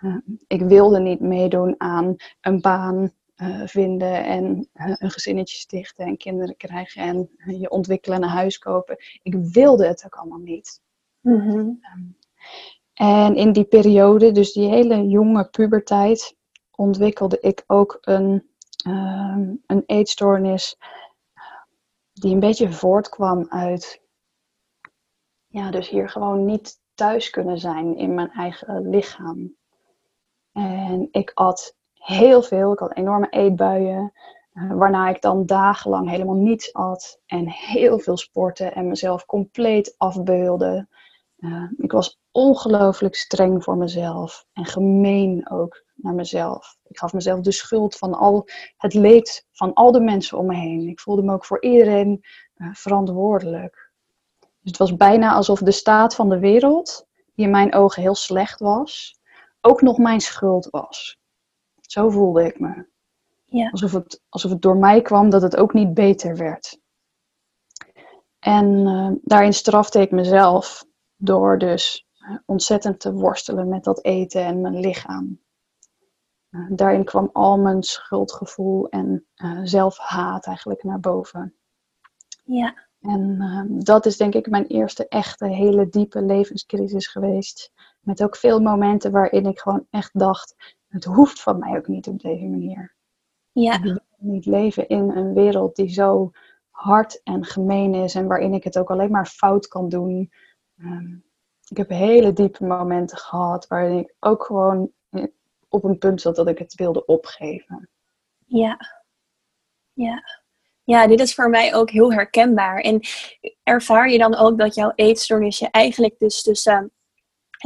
Uh, 0.00 0.16
ik 0.46 0.62
wilde 0.62 1.00
niet 1.00 1.20
meedoen 1.20 1.74
aan 1.78 2.16
een 2.40 2.60
baan 2.60 3.12
uh, 3.36 3.66
vinden 3.66 4.24
en 4.24 4.68
uh, 4.74 4.94
een 4.98 5.10
gezinnetje 5.10 5.56
stichten 5.56 6.06
en 6.06 6.16
kinderen 6.16 6.56
krijgen 6.56 7.02
en 7.02 7.30
uh, 7.36 7.60
je 7.60 7.70
ontwikkelen 7.70 8.16
en 8.16 8.22
een 8.22 8.28
huis 8.28 8.58
kopen. 8.58 8.96
Ik 9.22 9.34
wilde 9.34 9.86
het 9.86 10.04
ook 10.04 10.14
allemaal 10.14 10.38
niet. 10.38 10.80
Mm 11.20 11.40
-hmm. 11.40 11.80
um, 11.94 12.16
en 12.94 13.34
in 13.36 13.52
die 13.52 13.64
periode, 13.64 14.32
dus 14.32 14.52
die 14.52 14.68
hele 14.68 15.08
jonge 15.08 15.48
puberteit, 15.48 16.36
ontwikkelde 16.70 17.40
ik 17.40 17.64
ook 17.66 17.98
een, 18.00 18.50
um, 18.86 19.62
een 19.66 19.82
eetstoornis 19.86 20.76
die 22.12 22.32
een 22.32 22.40
beetje 22.40 22.72
voortkwam 22.72 23.46
uit, 23.48 24.02
ja, 25.46 25.70
dus 25.70 25.88
hier 25.88 26.08
gewoon 26.08 26.44
niet 26.44 26.80
thuis 26.94 27.30
kunnen 27.30 27.58
zijn 27.58 27.96
in 27.96 28.14
mijn 28.14 28.30
eigen 28.30 28.88
lichaam. 28.88 29.56
En 30.52 31.08
ik 31.10 31.30
at 31.34 31.75
heel 32.06 32.42
veel. 32.42 32.72
Ik 32.72 32.78
had 32.78 32.96
enorme 32.96 33.28
eetbuien. 33.30 34.12
Uh, 34.54 34.72
waarna 34.72 35.08
ik 35.08 35.20
dan 35.20 35.46
dagenlang 35.46 36.10
helemaal 36.10 36.34
niets 36.34 36.72
at. 36.72 37.20
En 37.26 37.48
heel 37.48 37.98
veel 37.98 38.16
sporten 38.16 38.74
en 38.74 38.88
mezelf 38.88 39.26
compleet 39.26 39.94
afbeulde. 39.96 40.88
Uh, 41.38 41.70
ik 41.76 41.92
was 41.92 42.20
ongelooflijk 42.30 43.14
streng 43.14 43.64
voor 43.64 43.76
mezelf. 43.76 44.46
En 44.52 44.64
gemeen 44.64 45.50
ook 45.50 45.84
naar 45.94 46.14
mezelf. 46.14 46.76
Ik 46.88 46.98
gaf 46.98 47.12
mezelf 47.12 47.40
de 47.40 47.52
schuld 47.52 47.96
van 47.96 48.14
al 48.14 48.48
het 48.76 48.94
leed 48.94 49.46
van 49.52 49.74
al 49.74 49.92
de 49.92 50.00
mensen 50.00 50.38
om 50.38 50.46
me 50.46 50.54
heen. 50.54 50.88
Ik 50.88 51.00
voelde 51.00 51.22
me 51.22 51.32
ook 51.32 51.44
voor 51.44 51.62
iedereen 51.62 52.24
uh, 52.56 52.68
verantwoordelijk. 52.72 53.90
Dus 54.40 54.48
het 54.70 54.76
was 54.76 54.96
bijna 54.96 55.32
alsof 55.32 55.58
de 55.58 55.70
staat 55.70 56.14
van 56.14 56.28
de 56.28 56.38
wereld, 56.38 57.06
die 57.34 57.44
in 57.44 57.50
mijn 57.50 57.74
ogen 57.74 58.02
heel 58.02 58.14
slecht 58.14 58.60
was, 58.60 59.18
ook 59.60 59.82
nog 59.82 59.98
mijn 59.98 60.20
schuld 60.20 60.68
was. 60.70 61.18
Zo 61.86 62.10
voelde 62.10 62.44
ik 62.44 62.60
me. 62.60 62.86
Ja. 63.44 63.70
Alsof, 63.70 63.92
het, 63.92 64.22
alsof 64.28 64.50
het 64.50 64.62
door 64.62 64.76
mij 64.76 65.02
kwam 65.02 65.30
dat 65.30 65.42
het 65.42 65.56
ook 65.56 65.72
niet 65.72 65.94
beter 65.94 66.36
werd. 66.36 66.80
En 68.38 68.86
uh, 68.86 69.10
daarin 69.22 69.52
strafte 69.52 70.00
ik 70.00 70.10
mezelf 70.10 70.84
door 71.16 71.58
dus 71.58 72.06
eh, 72.18 72.36
ontzettend 72.46 73.00
te 73.00 73.12
worstelen 73.12 73.68
met 73.68 73.84
dat 73.84 74.04
eten 74.04 74.44
en 74.44 74.60
mijn 74.60 74.80
lichaam. 74.80 75.40
Uh, 76.50 76.66
daarin 76.70 77.04
kwam 77.04 77.30
al 77.32 77.58
mijn 77.58 77.82
schuldgevoel 77.82 78.88
en 78.88 79.26
zelfhaat 79.62 80.46
eigenlijk 80.46 80.82
naar 80.82 81.00
boven. 81.00 81.54
Ja. 82.44 82.86
En 83.00 83.38
dat 83.84 84.06
is 84.06 84.16
denk 84.16 84.34
ik 84.34 84.50
mijn 84.50 84.66
eerste 84.66 85.08
echte 85.08 85.46
hele 85.46 85.88
diepe 85.88 86.22
levenscrisis 86.22 87.06
geweest. 87.06 87.72
Met 88.00 88.22
ook 88.22 88.36
veel 88.36 88.60
momenten 88.60 89.10
waarin 89.10 89.46
ik 89.46 89.58
gewoon 89.58 89.86
echt 89.90 90.18
dacht: 90.18 90.75
het 90.88 91.04
hoeft 91.04 91.42
van 91.42 91.58
mij 91.58 91.76
ook 91.76 91.88
niet 91.88 92.06
op 92.06 92.20
deze 92.20 92.44
manier. 92.44 92.94
Ja. 93.52 93.74
Ik 93.74 93.82
wil 93.82 93.98
niet 94.16 94.46
leven 94.46 94.88
in 94.88 95.10
een 95.10 95.34
wereld 95.34 95.76
die 95.76 95.88
zo 95.88 96.30
hard 96.70 97.22
en 97.22 97.44
gemeen 97.44 97.94
is 97.94 98.14
en 98.14 98.26
waarin 98.26 98.54
ik 98.54 98.64
het 98.64 98.78
ook 98.78 98.90
alleen 98.90 99.10
maar 99.10 99.26
fout 99.26 99.68
kan 99.68 99.88
doen. 99.88 100.32
Um, 100.78 101.24
ik 101.68 101.76
heb 101.76 101.88
hele 101.88 102.32
diepe 102.32 102.64
momenten 102.64 103.18
gehad 103.18 103.66
waarin 103.66 103.98
ik 103.98 104.14
ook 104.20 104.44
gewoon 104.44 104.92
op 105.68 105.84
een 105.84 105.98
punt 105.98 106.20
zat 106.20 106.36
dat 106.36 106.48
ik 106.48 106.58
het 106.58 106.74
wilde 106.74 107.04
opgeven. 107.04 107.88
Ja, 108.46 108.78
ja. 109.92 110.22
Ja, 110.84 111.06
dit 111.06 111.20
is 111.20 111.34
voor 111.34 111.50
mij 111.50 111.74
ook 111.74 111.90
heel 111.90 112.12
herkenbaar. 112.12 112.80
En 112.80 113.00
ervaar 113.62 114.10
je 114.10 114.18
dan 114.18 114.34
ook 114.34 114.58
dat 114.58 114.74
jouw 114.74 114.92
eetstoornis 114.94 115.58
je 115.58 115.70
eigenlijk 115.70 116.18
dus 116.18 116.42
tussen 116.42 116.92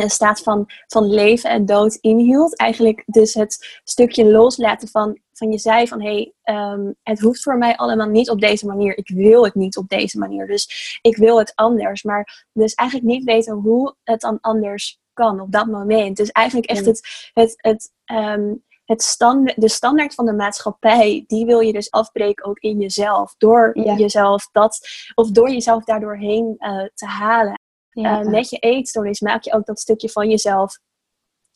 een 0.02 0.10
staat 0.10 0.40
van, 0.40 0.70
van 0.86 1.08
leven 1.08 1.50
en 1.50 1.66
dood 1.66 1.94
inhield. 1.94 2.56
Eigenlijk 2.56 3.02
dus 3.06 3.34
het 3.34 3.80
stukje 3.84 4.24
loslaten 4.24 4.88
van, 4.88 5.18
van 5.32 5.50
je 5.50 5.58
zei 5.58 5.88
van 5.88 6.02
hé, 6.02 6.32
hey, 6.42 6.72
um, 6.72 6.94
het 7.02 7.20
hoeft 7.20 7.42
voor 7.42 7.58
mij 7.58 7.76
allemaal 7.76 8.08
niet 8.08 8.30
op 8.30 8.40
deze 8.40 8.66
manier. 8.66 8.98
Ik 8.98 9.08
wil 9.08 9.44
het 9.44 9.54
niet 9.54 9.76
op 9.76 9.88
deze 9.88 10.18
manier. 10.18 10.46
Dus 10.46 10.98
ik 11.02 11.16
wil 11.16 11.38
het 11.38 11.52
anders. 11.54 12.02
Maar 12.02 12.46
dus 12.52 12.74
eigenlijk 12.74 13.08
niet 13.08 13.24
weten 13.24 13.54
hoe 13.54 13.94
het 14.04 14.20
dan 14.20 14.38
anders 14.40 15.00
kan 15.12 15.40
op 15.40 15.52
dat 15.52 15.66
moment. 15.66 16.16
Dus 16.16 16.30
eigenlijk 16.30 16.68
echt 16.68 16.84
het, 16.84 17.30
het, 17.32 17.54
het, 17.56 17.92
um, 18.12 18.64
het 18.84 19.02
stand, 19.02 19.52
de 19.56 19.68
standaard 19.68 20.14
van 20.14 20.26
de 20.26 20.32
maatschappij, 20.32 21.24
die 21.26 21.46
wil 21.46 21.60
je 21.60 21.72
dus 21.72 21.90
afbreken 21.90 22.44
ook 22.44 22.58
in 22.58 22.78
jezelf. 22.78 23.34
Door 23.38 23.78
jezelf 23.78 24.48
dat, 24.52 24.78
of 25.14 25.30
door 25.30 25.50
jezelf 25.50 25.84
daardoor 25.84 26.16
heen 26.16 26.56
uh, 26.58 26.84
te 26.94 27.06
halen. 27.06 27.59
Ja. 27.90 28.22
Uh, 28.22 28.30
met 28.30 28.50
je 28.50 28.56
eetstoornis 28.56 29.20
maak 29.20 29.44
je 29.44 29.52
ook 29.52 29.66
dat 29.66 29.80
stukje 29.80 30.08
van 30.08 30.28
jezelf 30.28 30.78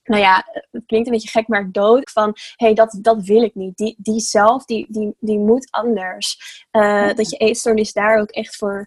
nou 0.05 0.23
ja, 0.23 0.47
het 0.71 0.83
klinkt 0.87 1.07
een 1.07 1.13
beetje 1.13 1.29
gek, 1.29 1.49
maar 1.49 1.73
dood. 1.73 2.11
Van, 2.11 2.33
hé, 2.35 2.67
hey, 2.67 2.75
dat, 2.75 2.99
dat 3.01 3.23
wil 3.23 3.43
ik 3.43 3.55
niet. 3.55 3.77
Die, 3.77 3.95
die 3.99 4.21
zelf, 4.21 4.65
die, 4.65 4.87
die, 4.89 5.17
die 5.19 5.39
moet 5.39 5.71
anders. 5.71 6.39
Uh, 6.73 7.15
Dat 7.15 7.31
je 7.31 7.37
eetstoornis 7.37 7.93
daar 7.93 8.21
ook 8.21 8.31
echt 8.31 8.57
voor, 8.57 8.87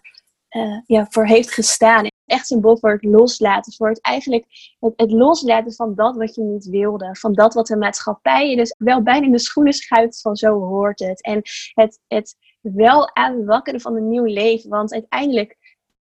uh, 0.50 0.78
ja, 0.86 1.06
voor 1.10 1.26
heeft 1.26 1.50
gestaan. 1.50 2.06
Echt 2.26 2.46
symbool 2.46 2.78
voor 2.78 2.92
het 2.92 3.04
loslaten. 3.04 3.72
Voor 3.72 3.88
het 3.88 4.00
eigenlijk 4.00 4.44
het, 4.78 4.92
het, 4.96 5.10
loslaten 5.10 5.72
van 5.72 5.94
dat 5.94 6.16
wat 6.16 6.34
je 6.34 6.42
niet 6.42 6.66
wilde. 6.66 7.16
Van 7.16 7.32
dat 7.32 7.54
wat 7.54 7.66
de 7.66 7.76
maatschappij 7.76 8.50
je 8.50 8.56
dus 8.56 8.74
wel 8.78 9.02
bijna 9.02 9.26
in 9.26 9.32
de 9.32 9.38
schoenen 9.38 9.72
schuift 9.72 10.20
van 10.20 10.36
zo 10.36 10.58
hoort 10.58 10.98
het. 10.98 11.22
En 11.22 11.42
het, 11.74 12.00
het 12.08 12.36
wel 12.60 13.14
aanwakkeren 13.14 13.80
van 13.80 13.96
een 13.96 14.08
nieuw 14.08 14.24
leven. 14.24 14.70
Want 14.70 14.92
uiteindelijk 14.92 15.56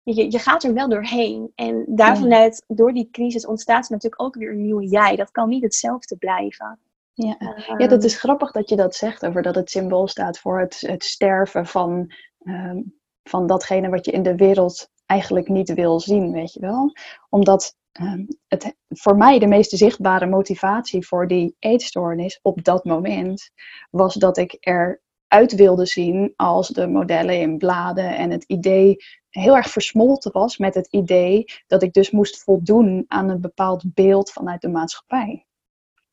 je, 0.04 0.32
je 0.32 0.40
gaat 0.40 0.64
er 0.64 0.74
wel 0.74 0.90
doorheen. 0.90 1.52
En 1.56 1.86
daarvanuit, 1.88 2.64
ja. 2.68 2.76
door 2.76 2.94
die 2.94 3.10
crisis, 3.12 3.46
ontstaat 3.46 3.90
natuurlijk 3.90 4.22
ook 4.22 4.36
weer 4.36 4.52
een 4.52 4.62
nieuwe 4.62 4.88
jij. 4.88 5.16
Dat 5.16 5.32
kan 5.32 5.50
niet 5.50 5.64
hetzelfde 5.64 6.16
blijven. 6.16 6.80
Ja. 7.14 7.36
Uh, 7.40 7.78
ja, 7.78 7.88
dat 7.88 8.04
is 8.04 8.20
grappig 8.20 8.52
dat 8.52 8.70
je 8.70 8.76
dat 8.76 8.96
zegt 8.96 9.26
over 9.26 9.42
dat 9.42 9.56
het 9.56 9.70
symbool 9.70 10.08
staat 10.08 10.40
voor 10.40 10.60
het, 10.60 10.82
het 10.82 11.04
sterven 11.04 11.66
van, 11.66 12.14
um, 12.44 13.00
van 13.24 13.48
datgene 13.48 13.90
wat 13.90 14.06
je 14.06 14.12
in 14.12 14.24
de 14.24 14.36
wereld 14.36 14.90
eigenlijk 15.06 15.48
niet 15.48 15.74
wil 15.74 16.00
zien, 16.00 16.32
weet 16.32 16.54
je 16.54 16.60
wel. 16.60 16.94
Omdat 17.30 17.76
um, 18.02 18.28
het 18.48 18.76
voor 18.90 19.18
mij 19.18 19.40
de 19.40 19.48
meest 19.48 19.78
zichtbare 19.78 20.26
motivatie 20.26 21.08
voor 21.08 21.28
die 21.28 21.56
eetstoornis 21.60 22.40
op 22.42 22.64
dat 22.64 22.84
moment 22.84 23.50
was 23.90 24.14
dat 24.14 24.38
ik 24.38 24.58
er 24.60 25.02
uit 25.34 25.56
wilde 25.56 25.86
zien 25.86 26.34
als 26.36 26.68
de 26.68 26.88
modellen 26.88 27.40
in 27.40 27.58
bladen 27.58 28.18
en 28.18 28.32
het 28.32 28.44
idee 28.44 28.96
heel 29.30 29.56
erg 29.56 29.70
versmolten 29.70 30.32
was 30.32 30.58
met 30.58 30.76
het 30.76 30.88
idee 30.88 31.46
dat 31.68 31.84
ik 31.84 31.94
dus 31.94 32.12
moest 32.12 32.44
voldoen 32.44 33.06
aan 33.08 33.30
een 33.30 33.42
bepaald 33.42 33.94
beeld 33.94 34.32
vanuit 34.32 34.62
de 34.62 34.70
maatschappij. 34.70 35.46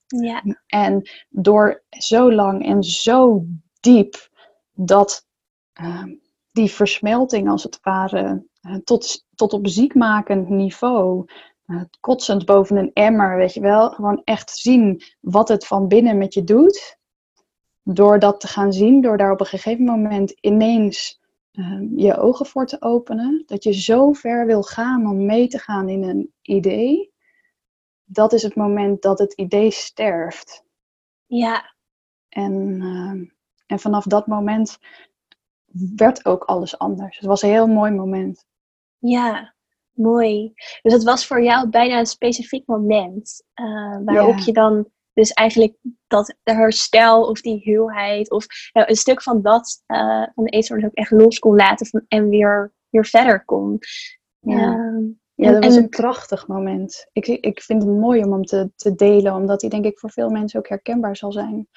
Ja. 0.07 0.43
En 0.67 1.11
door 1.29 1.85
zo 1.89 2.33
lang 2.33 2.67
en 2.67 2.83
zo 2.83 3.45
diep 3.81 4.29
dat 4.73 5.27
ehm, 5.73 6.15
die 6.53 6.71
versmelting 6.71 7.49
als 7.49 7.63
het 7.63 7.79
ware 7.83 8.47
uh, 8.63 8.75
tot, 8.85 9.27
tot 9.35 9.53
op 9.53 9.69
ziekmakend 9.69 10.49
niveau, 10.49 11.25
uh, 11.67 11.83
kotsend 12.01 12.45
boven 12.45 12.77
een 12.77 12.91
emmer, 12.93 13.37
weet 13.37 13.55
je 13.55 13.61
wel, 13.61 13.91
gewoon 13.91 14.23
echt 14.25 14.51
zien 14.51 15.03
wat 15.21 15.49
het 15.49 15.67
van 15.67 15.89
binnen 15.89 16.19
met 16.19 16.35
je 16.35 16.45
doet. 16.45 16.99
Door 17.93 18.19
dat 18.19 18.41
te 18.41 18.47
gaan 18.47 18.73
zien, 18.73 19.01
door 19.01 19.17
daar 19.17 19.33
op 19.33 19.41
een 19.41 19.47
gegeven 19.47 19.85
moment 19.85 20.31
ineens 20.31 21.21
uh, 21.53 21.81
je 21.97 22.17
ogen 22.17 22.47
voor 22.47 22.67
te 22.67 22.83
openen, 22.83 23.43
dat 23.47 23.65
je 23.65 23.73
zo 23.73 24.13
ver 24.13 24.47
wil 24.47 24.63
gaan 24.63 25.07
om 25.07 25.27
mee 25.27 25.49
te 25.49 25.59
gaan 25.59 25.89
in 25.89 26.03
een 26.03 26.33
idee, 26.43 27.13
dat 28.05 28.33
is 28.33 28.43
het 28.43 28.55
moment 28.55 29.03
dat 29.03 29.19
het 29.19 29.33
idee 29.33 29.71
sterft. 29.71 30.65
Ja. 31.27 31.75
En, 32.29 32.81
uh, 32.83 33.29
en 33.67 33.79
vanaf 33.79 34.05
dat 34.05 34.27
moment 34.27 34.79
werd 35.97 36.25
ook 36.25 36.45
alles 36.45 36.79
anders. 36.79 37.17
Het 37.17 37.27
was 37.27 37.43
een 37.43 37.51
heel 37.51 37.67
mooi 37.67 37.91
moment. 37.91 38.47
Ja, 38.99 39.55
mooi. 39.93 40.53
Dus 40.83 40.93
het 40.93 41.05
was 41.05 41.27
voor 41.27 41.43
jou 41.43 41.69
bijna 41.69 41.99
een 41.99 42.07
specifiek 42.07 42.67
moment 42.67 43.45
uh, 43.55 43.99
waarop 44.05 44.39
ja. 44.39 44.45
je 44.45 44.53
dan 44.53 44.91
dus 45.21 45.33
eigenlijk 45.33 45.77
dat 46.07 46.35
de 46.43 46.55
herstel 46.55 47.23
of 47.23 47.41
die 47.41 47.61
heelheid 47.63 48.31
of 48.31 48.47
nou, 48.73 48.89
een 48.89 48.97
stuk 48.97 49.23
van 49.23 49.43
dat 49.43 49.83
uh, 49.87 50.27
van 50.35 50.45
de 50.45 50.51
eetstoornis 50.51 50.87
ook 50.87 50.95
echt 50.95 51.11
los 51.11 51.39
kon 51.39 51.57
laten 51.57 51.87
van, 51.87 52.05
en 52.09 52.29
weer, 52.29 52.73
weer 52.89 53.07
verder 53.07 53.45
kon. 53.45 53.79
Ja. 54.41 54.99
Ja, 55.35 55.53
dat 55.53 55.65
was 55.65 55.77
een 55.77 55.89
prachtig 55.89 56.47
moment. 56.47 57.07
Ik, 57.13 57.27
ik 57.27 57.63
vind 57.63 57.83
het 57.83 57.93
mooi 57.93 58.23
om 58.25 58.33
hem 58.33 58.45
te, 58.45 58.71
te 58.77 58.95
delen, 58.95 59.35
omdat 59.35 59.61
hij 59.61 59.71
denk 59.71 59.85
ik 59.85 59.99
voor 59.99 60.11
veel 60.11 60.29
mensen 60.29 60.59
ook 60.59 60.69
herkenbaar 60.69 61.17
zal 61.17 61.33
zijn. 61.33 61.69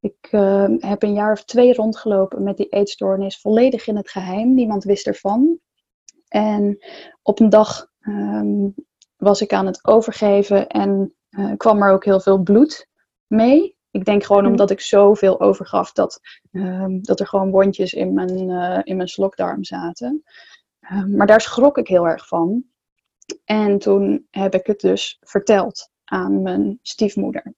Ik 0.00 0.28
uh, 0.30 0.68
heb 0.78 1.02
een 1.02 1.14
jaar 1.14 1.32
of 1.32 1.44
twee 1.44 1.74
rondgelopen 1.74 2.42
met 2.42 2.56
die 2.56 2.68
eetstoornis, 2.68 3.40
volledig 3.40 3.86
in 3.86 3.96
het 3.96 4.10
geheim. 4.10 4.54
Niemand 4.54 4.84
wist 4.84 5.06
ervan. 5.06 5.58
En 6.28 6.78
op 7.22 7.40
een 7.40 7.48
dag 7.48 7.90
um, 8.00 8.74
was 9.16 9.40
ik 9.40 9.52
aan 9.52 9.66
het 9.66 9.86
overgeven 9.86 10.66
en 10.66 11.15
uh, 11.38 11.52
kwam 11.56 11.82
er 11.82 11.92
ook 11.92 12.04
heel 12.04 12.20
veel 12.20 12.38
bloed 12.38 12.88
mee. 13.26 13.76
Ik 13.90 14.04
denk 14.04 14.24
gewoon 14.24 14.46
omdat 14.46 14.70
ik 14.70 14.80
zoveel 14.80 15.40
overgaf 15.40 15.92
dat, 15.92 16.20
um, 16.52 17.02
dat 17.02 17.20
er 17.20 17.26
gewoon 17.26 17.50
wondjes 17.50 17.92
in 17.92 18.12
mijn, 18.12 18.48
uh, 18.48 18.80
in 18.82 18.96
mijn 18.96 19.08
slokdarm 19.08 19.64
zaten. 19.64 20.22
Uh, 20.80 21.04
maar 21.04 21.26
daar 21.26 21.40
schrok 21.40 21.78
ik 21.78 21.88
heel 21.88 22.08
erg 22.08 22.28
van. 22.28 22.64
En 23.44 23.78
toen 23.78 24.26
heb 24.30 24.54
ik 24.54 24.66
het 24.66 24.80
dus 24.80 25.18
verteld 25.20 25.90
aan 26.04 26.42
mijn 26.42 26.78
stiefmoeder. 26.82 27.54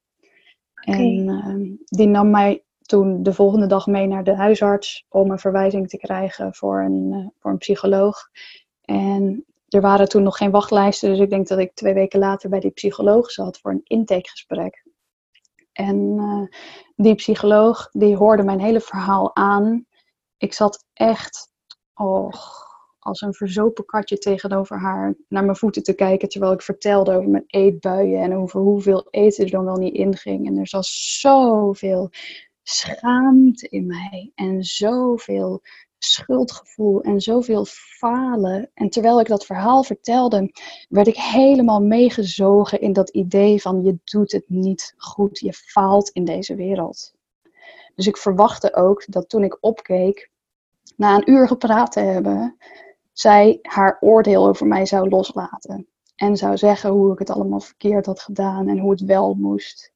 Okay. 0.74 1.00
En 1.00 1.28
uh, 1.28 1.76
die 1.84 2.06
nam 2.06 2.30
mij 2.30 2.62
toen 2.82 3.22
de 3.22 3.32
volgende 3.32 3.66
dag 3.66 3.86
mee 3.86 4.06
naar 4.06 4.24
de 4.24 4.36
huisarts 4.36 5.06
om 5.08 5.30
een 5.30 5.38
verwijzing 5.38 5.88
te 5.88 5.96
krijgen 5.96 6.54
voor 6.54 6.80
een, 6.82 7.12
uh, 7.12 7.26
voor 7.38 7.50
een 7.50 7.58
psycholoog. 7.58 8.28
En 8.84 9.44
er 9.68 9.80
waren 9.80 10.08
toen 10.08 10.22
nog 10.22 10.36
geen 10.36 10.50
wachtlijsten, 10.50 11.10
dus 11.10 11.18
ik 11.18 11.30
denk 11.30 11.48
dat 11.48 11.58
ik 11.58 11.74
twee 11.74 11.94
weken 11.94 12.18
later 12.18 12.50
bij 12.50 12.60
die 12.60 12.70
psycholoog 12.70 13.30
zat 13.30 13.58
voor 13.58 13.70
een 13.70 13.80
intakegesprek. 13.84 14.86
En 15.72 15.96
uh, 15.96 16.60
die 16.96 17.14
psycholoog 17.14 17.88
die 17.90 18.16
hoorde 18.16 18.42
mijn 18.42 18.60
hele 18.60 18.80
verhaal 18.80 19.36
aan. 19.36 19.86
Ik 20.36 20.52
zat 20.52 20.84
echt, 20.92 21.52
oh, 21.94 22.32
als 22.98 23.20
een 23.20 23.34
verzopen 23.34 23.84
katje 23.84 24.18
tegenover 24.18 24.78
haar 24.78 25.14
naar 25.28 25.44
mijn 25.44 25.56
voeten 25.56 25.82
te 25.82 25.94
kijken. 25.94 26.28
Terwijl 26.28 26.52
ik 26.52 26.62
vertelde 26.62 27.14
over 27.14 27.28
mijn 27.28 27.44
eetbuien 27.46 28.22
en 28.22 28.36
over 28.36 28.60
hoeveel 28.60 29.06
eten 29.10 29.44
er 29.44 29.50
dan 29.50 29.64
wel 29.64 29.76
niet 29.76 29.94
inging. 29.94 30.46
En 30.46 30.56
er 30.56 30.68
zat 30.68 30.86
zoveel 30.86 32.10
schaamte 32.62 33.68
in 33.68 33.86
mij 33.86 34.32
en 34.34 34.62
zoveel 34.62 35.62
schuldgevoel 35.98 37.00
en 37.00 37.20
zoveel 37.20 37.64
falen. 37.98 38.70
En 38.74 38.88
terwijl 38.88 39.20
ik 39.20 39.26
dat 39.26 39.46
verhaal 39.46 39.82
vertelde, 39.82 40.52
werd 40.88 41.06
ik 41.06 41.16
helemaal 41.16 41.82
meegezogen 41.82 42.80
in 42.80 42.92
dat 42.92 43.08
idee 43.08 43.62
van 43.62 43.82
je 43.82 43.98
doet 44.04 44.32
het 44.32 44.48
niet 44.48 44.94
goed, 44.96 45.38
je 45.38 45.52
faalt 45.52 46.10
in 46.10 46.24
deze 46.24 46.54
wereld. 46.54 47.14
Dus 47.94 48.06
ik 48.06 48.16
verwachtte 48.16 48.74
ook 48.74 49.04
dat 49.12 49.28
toen 49.28 49.44
ik 49.44 49.58
opkeek, 49.60 50.30
na 50.96 51.14
een 51.14 51.30
uur 51.30 51.48
gepraat 51.48 51.92
te 51.92 52.00
hebben, 52.00 52.56
zij 53.12 53.58
haar 53.62 53.96
oordeel 54.00 54.46
over 54.46 54.66
mij 54.66 54.86
zou 54.86 55.08
loslaten. 55.08 55.88
En 56.16 56.36
zou 56.36 56.56
zeggen 56.56 56.90
hoe 56.90 57.12
ik 57.12 57.18
het 57.18 57.30
allemaal 57.30 57.60
verkeerd 57.60 58.06
had 58.06 58.20
gedaan 58.20 58.68
en 58.68 58.78
hoe 58.78 58.90
het 58.90 59.00
wel 59.00 59.34
moest. 59.34 59.92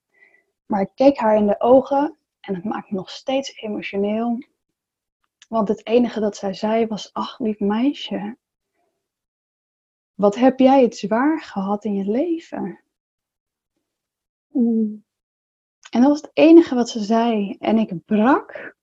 Maar 0.66 0.80
ik 0.80 0.90
keek 0.94 1.18
haar 1.18 1.36
in 1.36 1.46
de 1.46 1.60
ogen 1.60 2.16
en 2.40 2.54
het 2.54 2.64
maakt 2.64 2.90
me 2.90 2.96
nog 2.96 3.10
steeds 3.10 3.62
emotioneel. 3.62 4.38
Want 5.52 5.68
het 5.68 5.86
enige 5.86 6.20
dat 6.20 6.36
zij 6.36 6.54
zei 6.54 6.86
was: 6.86 7.12
Ach, 7.12 7.38
lief 7.38 7.58
meisje, 7.58 8.36
wat 10.14 10.34
heb 10.34 10.58
jij 10.58 10.82
het 10.82 10.96
zwaar 10.96 11.42
gehad 11.42 11.84
in 11.84 11.94
je 11.94 12.10
leven? 12.10 12.84
Mm. 14.48 15.04
En 15.90 16.00
dat 16.00 16.10
was 16.10 16.20
het 16.20 16.30
enige 16.32 16.74
wat 16.74 16.88
ze 16.88 17.00
zei. 17.00 17.56
En 17.58 17.78
ik 17.78 18.04
brak, 18.04 18.76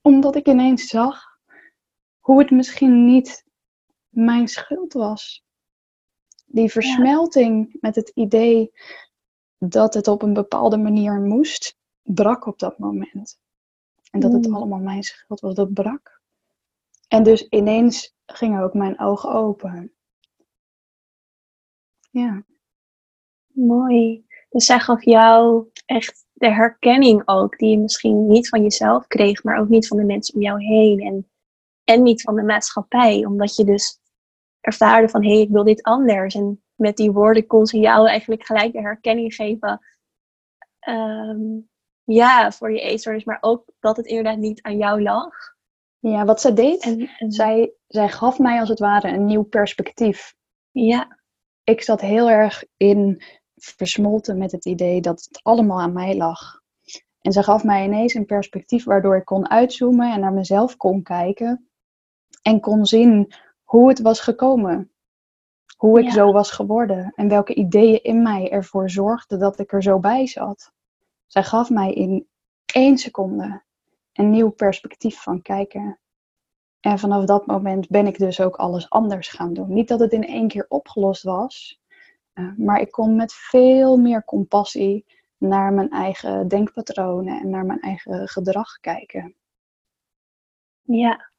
omdat 0.00 0.36
ik 0.36 0.46
ineens 0.46 0.86
zag 0.86 1.38
hoe 2.18 2.38
het 2.38 2.50
misschien 2.50 3.04
niet 3.04 3.44
mijn 4.08 4.48
schuld 4.48 4.92
was. 4.92 5.44
Die 6.46 6.70
versmelting 6.70 7.72
ja. 7.72 7.78
met 7.80 7.94
het 7.94 8.08
idee 8.08 8.72
dat 9.58 9.94
het 9.94 10.08
op 10.08 10.22
een 10.22 10.34
bepaalde 10.34 10.78
manier 10.78 11.20
moest, 11.20 11.78
brak 12.02 12.46
op 12.46 12.58
dat 12.58 12.78
moment. 12.78 13.40
En 14.12 14.20
dat 14.20 14.32
het 14.32 14.46
mm. 14.46 14.54
allemaal 14.54 14.78
mijn 14.78 15.02
schuld 15.02 15.40
was, 15.40 15.54
dat 15.54 15.72
brak. 15.72 16.20
En 17.08 17.22
dus 17.22 17.48
ineens 17.48 18.14
gingen 18.26 18.62
ook 18.62 18.74
mijn 18.74 19.00
ogen 19.00 19.32
open. 19.32 19.92
Ja. 22.10 22.44
Mooi. 23.46 24.26
Dus 24.50 24.66
zij 24.66 24.78
gaf 24.78 25.04
jou 25.04 25.70
echt 25.86 26.26
de 26.32 26.52
herkenning 26.52 27.22
ook, 27.24 27.58
die 27.58 27.70
je 27.70 27.78
misschien 27.78 28.26
niet 28.26 28.48
van 28.48 28.62
jezelf 28.62 29.06
kreeg, 29.06 29.44
maar 29.44 29.58
ook 29.58 29.68
niet 29.68 29.86
van 29.86 29.96
de 29.96 30.04
mensen 30.04 30.34
om 30.34 30.40
jou 30.40 30.64
heen. 30.64 31.00
En, 31.00 31.30
en 31.84 32.02
niet 32.02 32.22
van 32.22 32.34
de 32.34 32.42
maatschappij, 32.42 33.24
omdat 33.24 33.56
je 33.56 33.64
dus 33.64 34.00
ervaarde 34.60 35.08
van 35.08 35.22
hé, 35.22 35.32
hey, 35.32 35.40
ik 35.40 35.50
wil 35.50 35.64
dit 35.64 35.82
anders. 35.82 36.34
En 36.34 36.62
met 36.74 36.96
die 36.96 37.12
woorden 37.12 37.46
kon 37.46 37.66
ze 37.66 37.78
jou 37.78 38.08
eigenlijk 38.08 38.44
gelijk 38.44 38.72
de 38.72 38.80
herkenning 38.80 39.34
geven. 39.34 39.80
Um, 40.88 41.70
ja, 42.04 42.52
voor 42.52 42.72
je 42.72 42.80
eetstoornis, 42.80 43.24
maar 43.24 43.38
ook 43.40 43.64
dat 43.80 43.96
het 43.96 44.06
inderdaad 44.06 44.38
niet 44.38 44.62
aan 44.62 44.76
jou 44.76 45.02
lag. 45.02 45.34
Ja, 45.98 46.24
wat 46.24 46.40
zij 46.40 46.54
deed, 46.54 46.82
en, 46.82 47.10
en... 47.18 47.32
Zij, 47.32 47.72
zij 47.86 48.08
gaf 48.08 48.38
mij 48.38 48.60
als 48.60 48.68
het 48.68 48.78
ware 48.78 49.08
een 49.08 49.24
nieuw 49.24 49.42
perspectief. 49.42 50.34
Ja. 50.70 51.18
Ik 51.64 51.82
zat 51.82 52.00
heel 52.00 52.30
erg 52.30 52.64
in 52.76 53.22
versmolten 53.54 54.38
met 54.38 54.52
het 54.52 54.64
idee 54.64 55.00
dat 55.00 55.24
het 55.28 55.40
allemaal 55.42 55.80
aan 55.80 55.92
mij 55.92 56.16
lag. 56.16 56.60
En 57.20 57.32
ze 57.32 57.42
gaf 57.42 57.64
mij 57.64 57.84
ineens 57.84 58.14
een 58.14 58.26
perspectief 58.26 58.84
waardoor 58.84 59.16
ik 59.16 59.24
kon 59.24 59.50
uitzoomen 59.50 60.12
en 60.12 60.20
naar 60.20 60.32
mezelf 60.32 60.76
kon 60.76 61.02
kijken. 61.02 61.68
En 62.42 62.60
kon 62.60 62.86
zien 62.86 63.32
hoe 63.62 63.88
het 63.88 64.00
was 64.00 64.20
gekomen. 64.20 64.92
Hoe 65.76 65.98
ik 65.98 66.04
ja. 66.04 66.10
zo 66.10 66.32
was 66.32 66.50
geworden. 66.50 67.12
En 67.14 67.28
welke 67.28 67.54
ideeën 67.54 68.02
in 68.02 68.22
mij 68.22 68.50
ervoor 68.50 68.90
zorgden 68.90 69.38
dat 69.38 69.58
ik 69.58 69.72
er 69.72 69.82
zo 69.82 69.98
bij 69.98 70.26
zat. 70.26 70.72
Zij 71.32 71.42
gaf 71.42 71.70
mij 71.70 71.92
in 71.92 72.28
één 72.64 72.98
seconde 72.98 73.62
een 74.12 74.30
nieuw 74.30 74.50
perspectief 74.50 75.22
van 75.22 75.42
kijken. 75.42 76.00
En 76.80 76.98
vanaf 76.98 77.24
dat 77.24 77.46
moment 77.46 77.88
ben 77.88 78.06
ik 78.06 78.18
dus 78.18 78.40
ook 78.40 78.56
alles 78.56 78.90
anders 78.90 79.28
gaan 79.28 79.52
doen. 79.52 79.72
Niet 79.72 79.88
dat 79.88 80.00
het 80.00 80.12
in 80.12 80.26
één 80.26 80.48
keer 80.48 80.66
opgelost 80.68 81.22
was, 81.22 81.80
uh, 82.34 82.56
maar 82.56 82.80
ik 82.80 82.90
kon 82.90 83.16
met 83.16 83.32
veel 83.32 83.96
meer 83.96 84.24
compassie 84.24 85.06
naar 85.36 85.72
mijn 85.72 85.90
eigen 85.90 86.48
denkpatronen 86.48 87.40
en 87.40 87.50
naar 87.50 87.66
mijn 87.66 87.80
eigen 87.80 88.28
gedrag 88.28 88.78
kijken. 88.80 89.36
Ja, 90.82 91.32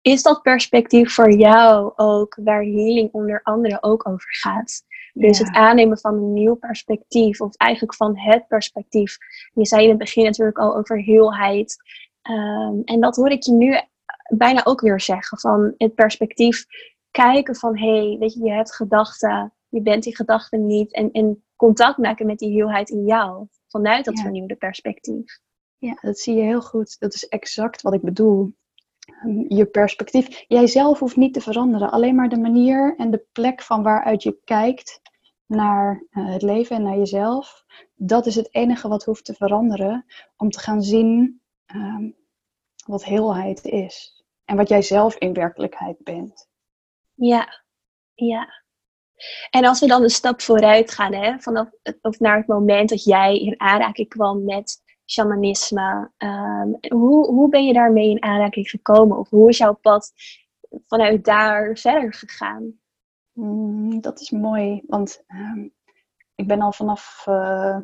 is 0.00 0.22
dat 0.22 0.42
perspectief 0.42 1.14
voor 1.14 1.32
jou 1.32 1.92
ook 1.96 2.38
waar 2.42 2.62
healing 2.62 3.12
onder 3.12 3.42
andere 3.42 3.82
ook 3.82 4.08
over 4.08 4.34
gaat? 4.34 4.84
Dus 5.12 5.38
ja. 5.38 5.44
het 5.44 5.54
aannemen 5.54 5.98
van 5.98 6.14
een 6.14 6.32
nieuw 6.32 6.54
perspectief, 6.54 7.40
of 7.40 7.56
eigenlijk 7.56 7.94
van 7.94 8.18
het 8.18 8.46
perspectief. 8.46 9.16
Je 9.52 9.66
zei 9.66 9.82
in 9.82 9.88
het 9.88 9.98
begin 9.98 10.24
natuurlijk 10.24 10.58
al 10.58 10.76
over 10.76 11.02
heelheid. 11.02 11.76
Um, 12.30 12.82
en 12.84 13.00
dat 13.00 13.16
hoor 13.16 13.30
ik 13.30 13.42
je 13.42 13.52
nu 13.52 13.80
bijna 14.28 14.64
ook 14.64 14.80
weer 14.80 15.00
zeggen. 15.00 15.38
Van 15.38 15.74
het 15.76 15.94
perspectief 15.94 16.64
kijken 17.10 17.56
van 17.56 17.78
hé, 17.78 18.06
hey, 18.06 18.16
weet 18.18 18.32
je, 18.32 18.44
je 18.44 18.52
hebt 18.52 18.74
gedachten, 18.74 19.54
je 19.68 19.82
bent 19.82 20.02
die 20.02 20.16
gedachten 20.16 20.66
niet. 20.66 20.92
En, 20.92 21.10
en 21.10 21.44
contact 21.56 21.98
maken 21.98 22.26
met 22.26 22.38
die 22.38 22.52
heelheid 22.52 22.90
in 22.90 23.04
jou. 23.04 23.46
Vanuit 23.68 24.04
dat 24.04 24.16
ja. 24.16 24.22
vernieuwde 24.22 24.56
perspectief. 24.56 25.38
Ja, 25.78 25.98
dat 26.00 26.18
zie 26.18 26.34
je 26.34 26.42
heel 26.42 26.62
goed. 26.62 26.98
Dat 26.98 27.14
is 27.14 27.28
exact 27.28 27.82
wat 27.82 27.94
ik 27.94 28.02
bedoel. 28.02 28.54
Ehm, 29.22 29.54
je 29.54 29.66
perspectief. 29.66 30.44
Jijzelf 30.48 30.98
hoeft 30.98 31.16
niet 31.16 31.34
te 31.34 31.40
veranderen. 31.40 31.90
Alleen 31.90 32.14
maar 32.14 32.28
de 32.28 32.38
manier 32.38 32.94
en 32.96 33.10
de 33.10 33.26
plek 33.32 33.62
van 33.62 33.82
waaruit 33.82 34.22
je 34.22 34.38
kijkt 34.44 35.00
naar 35.46 36.06
eh, 36.10 36.32
het 36.32 36.42
leven 36.42 36.76
en 36.76 36.82
naar 36.82 36.96
jezelf. 36.96 37.64
Dat 37.94 38.26
is 38.26 38.34
het 38.34 38.54
enige 38.54 38.88
wat 38.88 39.04
hoeft 39.04 39.24
te 39.24 39.34
veranderen 39.34 40.04
om 40.36 40.50
te 40.50 40.60
gaan 40.60 40.82
zien 40.82 41.40
um, 41.74 42.16
wat 42.86 43.04
heelheid 43.04 43.64
is. 43.64 44.24
En 44.44 44.56
wat 44.56 44.68
jij 44.68 44.82
zelf 44.82 45.16
in 45.16 45.32
werkelijkheid 45.32 45.96
bent. 45.98 46.48
Ja, 47.14 47.62
ja. 48.14 48.48
En 49.50 49.64
als 49.64 49.80
we 49.80 49.86
dan 49.86 50.02
een 50.02 50.10
stap 50.10 50.40
vooruit 50.40 50.90
gaan, 50.90 51.14
hè, 51.14 51.38
vanaf 51.38 51.68
of 52.00 52.18
naar 52.18 52.36
het 52.36 52.46
moment 52.46 52.88
dat 52.88 53.04
jij 53.04 53.38
in 53.38 53.60
aanraking 53.60 54.08
kwam 54.08 54.44
met 54.44 54.82
shamanisme, 55.10 56.10
um, 56.18 56.78
hoe, 56.88 57.26
hoe 57.26 57.48
ben 57.48 57.64
je 57.64 57.72
daarmee 57.72 58.10
in 58.10 58.22
aanraking 58.22 58.70
gekomen? 58.70 59.18
Of 59.18 59.28
hoe 59.28 59.48
is 59.48 59.58
jouw 59.58 59.74
pad 59.74 60.12
vanuit 60.86 61.24
daar 61.24 61.76
verder 61.76 62.14
gegaan? 62.14 62.78
Mm, 63.32 64.00
dat 64.00 64.20
is 64.20 64.30
mooi, 64.30 64.82
want 64.86 65.22
ehm, 65.26 65.68
ik 66.34 66.46
ben 66.46 66.60
al 66.60 66.72
vanaf, 66.72 67.24
uh, 67.28 67.78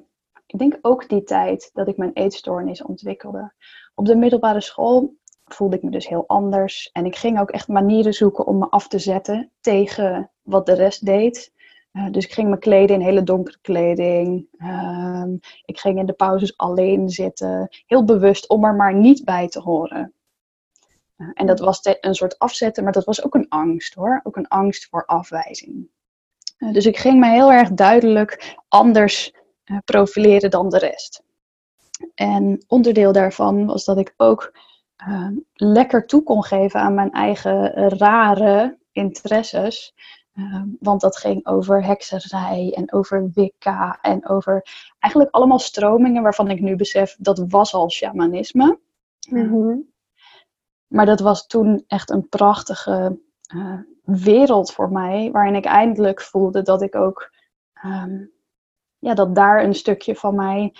ik 0.46 0.58
denk 0.58 0.78
ook 0.80 1.08
die 1.08 1.22
tijd 1.22 1.70
dat 1.72 1.88
ik 1.88 1.96
mijn 1.96 2.12
eetstoornis 2.12 2.82
ontwikkelde. 2.82 3.52
Op 3.94 4.06
de 4.06 4.16
middelbare 4.16 4.60
school 4.60 5.16
voelde 5.44 5.76
ik 5.76 5.82
me 5.82 5.90
dus 5.90 6.08
heel 6.08 6.24
anders. 6.26 6.90
En 6.92 7.06
ik 7.06 7.16
ging 7.16 7.40
ook 7.40 7.50
echt 7.50 7.68
manieren 7.68 8.12
zoeken 8.12 8.46
om 8.46 8.58
me 8.58 8.68
af 8.68 8.88
te 8.88 8.98
zetten 8.98 9.52
tegen 9.60 10.30
wat 10.42 10.66
de 10.66 10.74
rest 10.74 11.04
deed. 11.04 11.52
Uh, 11.96 12.11
dus 12.11 12.24
ik 12.24 12.32
ging 12.32 12.48
me 12.48 12.59
kleden 12.59 12.96
in 12.96 13.02
hele 13.02 13.22
donkere 13.22 13.59
kleding. 13.61 14.46
Uh, 14.59 15.24
ik 15.64 15.78
ging 15.78 15.98
in 15.98 16.06
de 16.06 16.12
pauzes 16.12 16.56
alleen 16.56 17.09
zitten. 17.09 17.68
Heel 17.87 18.04
bewust 18.04 18.48
om 18.48 18.64
er 18.64 18.74
maar 18.74 18.94
niet 18.94 19.24
bij 19.24 19.48
te 19.48 19.61
horen. 19.61 20.12
Uh, 21.16 21.28
en 21.35 21.46
dat 21.46 21.61
was 21.61 21.80
een 22.00 22.14
soort 22.14 22.38
afzetten, 22.38 22.85
maar 22.85 22.92
dat 22.92 23.04
was 23.04 23.24
ook 23.24 23.35
een 23.35 23.48
angst 23.48 23.94
hoor. 23.94 24.20
Ook 24.22 24.37
een 24.37 24.48
angst 24.48 24.88
voor 24.88 25.04
afwijzing. 25.04 25.88
Eh, 26.56 26.72
dus 26.72 26.87
ik 26.87 26.96
ging 26.96 27.20
me 27.20 27.30
heel 27.30 27.52
erg 27.52 27.70
duidelijk 27.70 28.56
anders 28.68 29.32
eh, 29.64 29.76
profileren 29.85 30.50
dan 30.50 30.68
de 30.68 30.78
rest. 30.78 31.22
En 32.14 32.64
onderdeel 32.66 33.12
daarvan 33.12 33.66
was 33.66 33.85
dat 33.85 33.98
ik 33.98 34.14
ook 34.16 34.52
uh, 35.09 35.28
lekker 35.52 36.06
toe 36.06 36.22
kon 36.22 36.44
geven 36.44 36.80
aan 36.80 36.94
mijn 36.94 37.11
eigen 37.11 37.72
rare 37.88 38.78
interesses. 38.92 39.94
Uh, 40.37 40.62
want 40.81 41.01
dat 41.01 41.16
ging 41.16 41.46
over 41.46 41.85
hekserij 41.85 42.72
en 42.77 42.92
over 42.92 43.31
Wicca 43.35 43.99
en 44.01 44.29
over 44.29 44.66
eigenlijk 44.99 45.35
allemaal 45.35 45.59
stromingen 45.59 46.22
waarvan 46.22 46.51
ik 46.51 46.61
nu 46.61 46.77
besef 46.77 47.16
dat 47.18 47.44
was 47.49 47.75
al 47.75 47.90
shamanisme. 47.90 48.79
Mm 49.29 49.49
-hmm. 49.49 49.94
Maar 50.87 51.07
dat 51.07 51.20
was 51.20 51.46
toen 51.46 51.85
echt 51.87 52.11
een 52.11 52.29
prachtige 52.29 53.20
uh, 53.55 53.81
wereld 54.03 54.72
voor 54.72 54.92
mij, 54.92 55.31
waarin 55.33 55.55
ik 55.55 55.64
eindelijk 55.64 56.22
voelde 56.22 56.62
dat 56.62 56.83
ik 56.83 56.94
ook, 56.94 57.33
um, 57.85 58.33
ja, 58.99 59.14
dat 59.14 59.35
daar 59.35 59.64
een 59.64 59.75
stukje 59.75 60.16
van 60.16 60.35
mij 60.35 60.75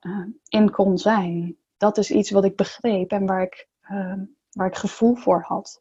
uh, 0.00 0.26
in 0.48 0.70
kon 0.70 0.98
zijn. 0.98 1.56
Dat 1.76 1.98
is 1.98 2.10
iets 2.10 2.30
wat 2.30 2.44
ik 2.44 2.56
begreep 2.56 3.10
en 3.10 3.26
waar 3.26 3.42
ik, 3.42 3.68
uh, 3.90 4.14
waar 4.50 4.66
ik 4.66 4.76
gevoel 4.76 5.14
voor 5.14 5.42
had. 5.42 5.80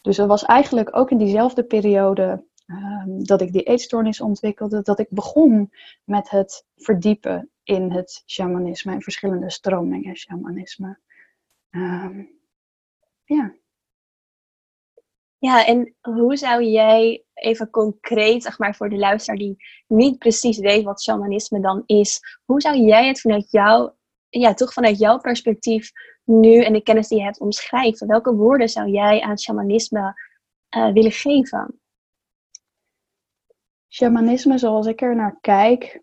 Dus 0.00 0.16
het 0.16 0.26
was 0.26 0.44
eigenlijk 0.44 0.96
ook 0.96 1.10
in 1.10 1.18
diezelfde 1.18 1.64
periode 1.64 2.44
um, 2.66 3.24
dat 3.24 3.40
ik 3.40 3.52
die 3.52 3.62
eetstoornis 3.62 4.20
ontwikkelde, 4.20 4.82
dat 4.82 4.98
ik 4.98 5.06
begon 5.10 5.70
met 6.04 6.30
het 6.30 6.66
verdiepen 6.76 7.50
in 7.62 7.92
het 7.92 8.22
shamanisme 8.26 8.92
en 8.92 9.02
verschillende 9.02 9.50
stromingen 9.50 10.16
shamanisme. 10.16 10.98
Um, 11.70 12.40
ja. 13.24 13.54
Ja, 15.38 15.66
en 15.66 15.94
hoe 16.00 16.36
zou 16.36 16.64
jij 16.64 17.24
even 17.34 17.70
concreet, 17.70 18.42
zeg 18.42 18.58
maar, 18.58 18.74
voor 18.74 18.88
de 18.88 18.96
luisteraar 18.96 19.38
die 19.38 19.56
niet 19.86 20.18
precies 20.18 20.58
weet 20.58 20.84
wat 20.84 21.02
shamanisme 21.02 21.60
dan 21.60 21.82
is, 21.86 22.20
hoe 22.44 22.60
zou 22.60 22.78
jij 22.78 23.06
het 23.06 23.20
vanuit 23.20 23.50
jou, 23.50 23.92
ja, 24.28 24.54
toch 24.54 24.72
vanuit 24.72 24.98
jouw 24.98 25.18
perspectief 25.18 25.90
nu 26.24 26.62
en 26.62 26.72
de 26.72 26.82
kennis 26.82 27.08
die 27.08 27.18
je 27.18 27.24
hebt 27.24 27.40
omschrijven? 27.40 28.06
Welke 28.06 28.34
woorden 28.34 28.68
zou 28.68 28.90
jij 28.90 29.20
aan 29.20 29.38
shamanisme 29.38 30.14
uh, 30.76 30.92
willen 30.92 31.12
geven? 31.12 31.80
Shamanisme, 33.94 34.58
zoals 34.58 34.86
ik 34.86 35.02
er 35.02 35.16
naar 35.16 35.38
kijk, 35.40 36.02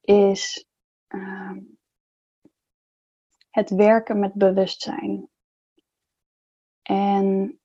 is 0.00 0.66
uh, 1.08 1.56
het 3.50 3.70
werken 3.70 4.18
met 4.18 4.34
bewustzijn. 4.34 5.28
En 6.82 7.60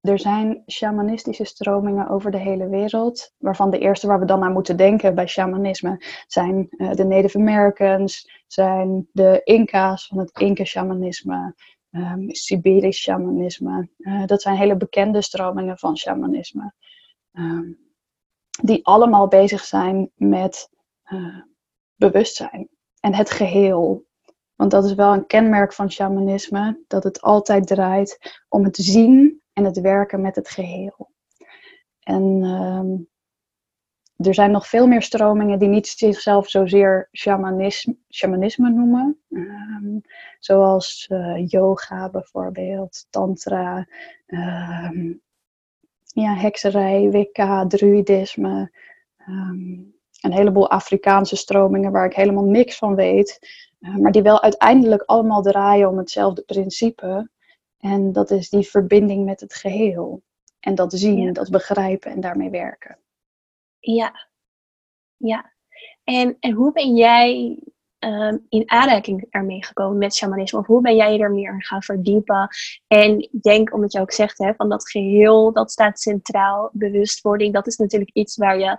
er 0.00 0.18
zijn 0.18 0.62
shamanistische 0.66 1.44
stromingen 1.44 2.08
over 2.08 2.30
de 2.30 2.38
hele 2.38 2.68
wereld, 2.68 3.34
waarvan 3.38 3.70
de 3.70 3.78
eerste 3.78 4.06
waar 4.06 4.20
we 4.20 4.26
dan 4.26 4.42
aan 4.42 4.52
moeten 4.52 4.76
denken 4.76 5.14
bij 5.14 5.26
shamanisme 5.26 6.04
zijn 6.26 6.66
uh, 6.70 6.92
de 6.92 7.04
Native 7.04 7.38
Americans, 7.38 8.42
zijn 8.46 9.08
de 9.12 9.40
Inca's 9.44 10.06
van 10.06 10.18
het 10.18 10.38
Inca-shamanisme, 10.38 11.54
um, 11.90 12.34
Siberisch 12.34 13.00
shamanisme. 13.00 13.88
Uh, 13.98 14.26
dat 14.26 14.42
zijn 14.42 14.56
hele 14.56 14.76
bekende 14.76 15.22
stromingen 15.22 15.78
van 15.78 15.96
shamanisme, 15.96 16.72
um, 17.32 17.89
die 18.62 18.86
allemaal 18.86 19.28
bezig 19.28 19.64
zijn 19.64 20.10
met 20.14 20.70
uh, 21.04 21.42
bewustzijn 21.94 22.68
en 23.00 23.14
het 23.14 23.30
geheel. 23.30 24.04
Want 24.54 24.70
dat 24.70 24.84
is 24.84 24.94
wel 24.94 25.12
een 25.12 25.26
kenmerk 25.26 25.72
van 25.72 25.90
shamanisme, 25.90 26.82
dat 26.86 27.04
het 27.04 27.20
altijd 27.20 27.66
draait 27.66 28.38
om 28.48 28.64
het 28.64 28.76
zien 28.76 29.42
en 29.52 29.64
het 29.64 29.80
werken 29.80 30.20
met 30.20 30.36
het 30.36 30.48
geheel. 30.48 31.10
En 32.00 32.42
um, 32.42 33.08
er 34.16 34.34
zijn 34.34 34.50
nog 34.50 34.66
veel 34.66 34.86
meer 34.86 35.02
stromingen 35.02 35.58
die 35.58 35.68
niet 35.68 35.86
zichzelf 35.86 36.48
zozeer 36.48 37.08
shamanisme, 37.12 37.96
shamanisme 38.08 38.70
noemen. 38.70 39.20
Um, 39.28 40.00
zoals 40.38 41.08
uh, 41.12 41.46
yoga 41.46 42.10
bijvoorbeeld, 42.10 43.06
tantra, 43.10 43.86
um, 44.26 45.22
ja, 46.14 46.34
hekserij, 46.34 47.10
wicca, 47.10 47.66
druidisme. 47.66 48.70
een 50.20 50.32
heleboel 50.32 50.70
Afrikaanse 50.70 51.36
stromingen 51.36 51.92
waar 51.92 52.04
ik 52.04 52.14
helemaal 52.14 52.44
niks 52.44 52.76
van 52.76 52.94
weet. 52.94 53.38
Uh, 53.80 53.96
maar 53.96 54.12
die 54.12 54.22
wel 54.22 54.42
uiteindelijk 54.42 55.02
allemaal 55.02 55.42
draaien 55.42 55.88
om 55.88 55.98
hetzelfde 55.98 56.42
principe. 56.42 57.30
En 57.78 58.12
dat 58.12 58.30
is 58.30 58.48
die 58.48 58.68
verbinding 58.68 59.24
met 59.24 59.40
het 59.40 59.54
geheel. 59.54 60.22
En 60.60 60.74
dat 60.74 60.92
zien, 60.92 61.20
ja. 61.20 61.32
dat 61.32 61.50
begrijpen 61.50 62.10
en 62.10 62.20
daarmee 62.20 62.50
werken. 62.50 62.98
Ja, 63.78 64.28
ja. 65.16 65.52
En, 66.04 66.36
en 66.40 66.52
hoe 66.52 66.72
ben 66.72 66.96
jij 66.96 67.58
um, 68.00 68.46
in 68.48 68.70
aanraking 68.70 69.26
ermee 69.30 69.64
gekomen 69.64 69.98
met 69.98 70.14
shamanisme? 70.14 70.58
Of 70.58 70.66
hoe 70.66 70.80
ben 70.80 70.96
jij 70.96 71.20
er 71.20 71.30
meer 71.30 71.52
in 71.52 71.62
gaan 71.62 71.82
verdiepen? 71.82 72.48
En 72.86 73.28
denk, 73.40 73.74
omdat 73.74 73.92
je 73.92 74.00
ook 74.00 74.12
zegt, 74.12 74.38
hè, 74.38 74.54
van 74.54 74.68
dat 74.68 74.90
geheel, 74.90 75.52
dat 75.52 75.70
staat 75.70 76.00
centraal. 76.00 76.70
Bewustwording, 76.72 77.54
dat 77.54 77.66
is 77.66 77.76
natuurlijk 77.76 78.10
iets 78.12 78.36
waar 78.36 78.58
je 78.58 78.78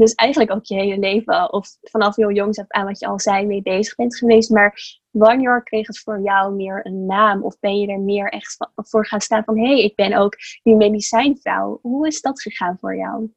dus 0.00 0.14
eigenlijk 0.14 0.52
ook 0.52 0.64
je 0.64 0.74
hele 0.74 0.98
leven, 0.98 1.52
of 1.52 1.68
vanaf 1.80 2.16
heel 2.16 2.30
jongs 2.30 2.58
af 2.58 2.68
aan 2.68 2.86
wat 2.86 2.98
je 2.98 3.06
al 3.06 3.20
zei, 3.20 3.46
mee 3.46 3.62
bezig 3.62 3.94
bent 3.94 4.16
geweest. 4.16 4.50
Maar 4.50 5.00
wanneer 5.10 5.62
kreeg 5.62 5.86
het 5.86 5.98
voor 5.98 6.20
jou 6.20 6.54
meer 6.54 6.86
een 6.86 7.06
naam? 7.06 7.42
Of 7.42 7.58
ben 7.58 7.78
je 7.78 7.86
er 7.86 8.00
meer 8.00 8.28
echt 8.28 8.56
voor 8.74 9.06
gaan 9.06 9.20
staan 9.20 9.44
van, 9.44 9.58
hé, 9.58 9.66
hey, 9.66 9.82
ik 9.82 9.94
ben 9.94 10.14
ook 10.14 10.36
die 10.62 10.76
medicijnvrouw. 10.76 11.78
Hoe 11.82 12.06
is 12.06 12.20
dat 12.20 12.42
gegaan 12.42 12.76
voor 12.80 12.96
jou? 12.96 13.30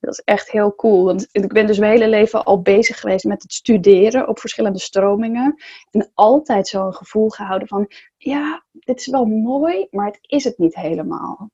Dat 0.00 0.12
is 0.12 0.22
echt 0.24 0.50
heel 0.50 0.74
cool. 0.74 1.04
Want 1.04 1.28
ik 1.32 1.52
ben 1.52 1.66
dus 1.66 1.78
mijn 1.78 1.92
hele 1.92 2.08
leven 2.08 2.44
al 2.44 2.62
bezig 2.62 3.00
geweest 3.00 3.24
met 3.24 3.42
het 3.42 3.52
studeren 3.52 4.28
op 4.28 4.38
verschillende 4.38 4.78
stromingen. 4.78 5.54
En 5.90 6.10
altijd 6.14 6.68
zo'n 6.68 6.94
gevoel 6.94 7.28
gehouden 7.28 7.68
van, 7.68 7.90
ja, 8.16 8.64
dit 8.72 9.00
is 9.00 9.06
wel 9.06 9.24
mooi, 9.24 9.86
maar 9.90 10.06
het 10.06 10.18
is 10.22 10.44
het 10.44 10.58
niet 10.58 10.74
helemaal. 10.74 11.50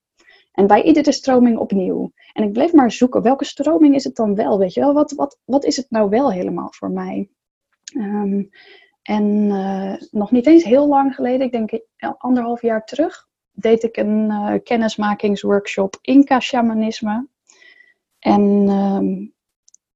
En 0.52 0.66
bij 0.66 0.82
iedere 0.82 1.12
stroming 1.12 1.59
opnieuw. 1.59 2.12
En 2.32 2.42
ik 2.42 2.52
bleef 2.52 2.72
maar 2.72 2.92
zoeken, 2.92 3.22
welke 3.22 3.44
stroming 3.44 3.94
is 3.94 4.04
het 4.04 4.16
dan 4.16 4.35
wel? 4.35 4.59
Weet 4.59 4.74
je 4.74 4.80
wel, 4.80 4.92
wat, 4.92 5.12
wat, 5.12 5.38
wat 5.44 5.64
is 5.64 5.76
het 5.76 5.90
nou 5.90 6.09
wel 6.09 6.32
helemaal 6.32 6.72
voor 6.72 6.90
mij? 6.90 7.30
Um, 7.96 8.48
en 9.02 9.24
uh, 9.50 9.94
nog 10.11 10.30
niet 10.30 10.46
eens 10.46 10.64
heel 10.64 10.88
lang 10.88 11.14
geleden, 11.14 11.46
ik 11.46 11.52
denk 11.52 11.80
anderhalf 12.18 12.62
jaar 12.62 12.85
terug, 12.85 13.26
deed 13.52 13.82
ik 13.82 13.96
een 13.96 14.30
uh, 14.30 14.54
kennismakingsworkshop 14.62 15.98
Inca-shamanisme. 16.00 17.28
En 18.18 18.68
um, 18.68 19.35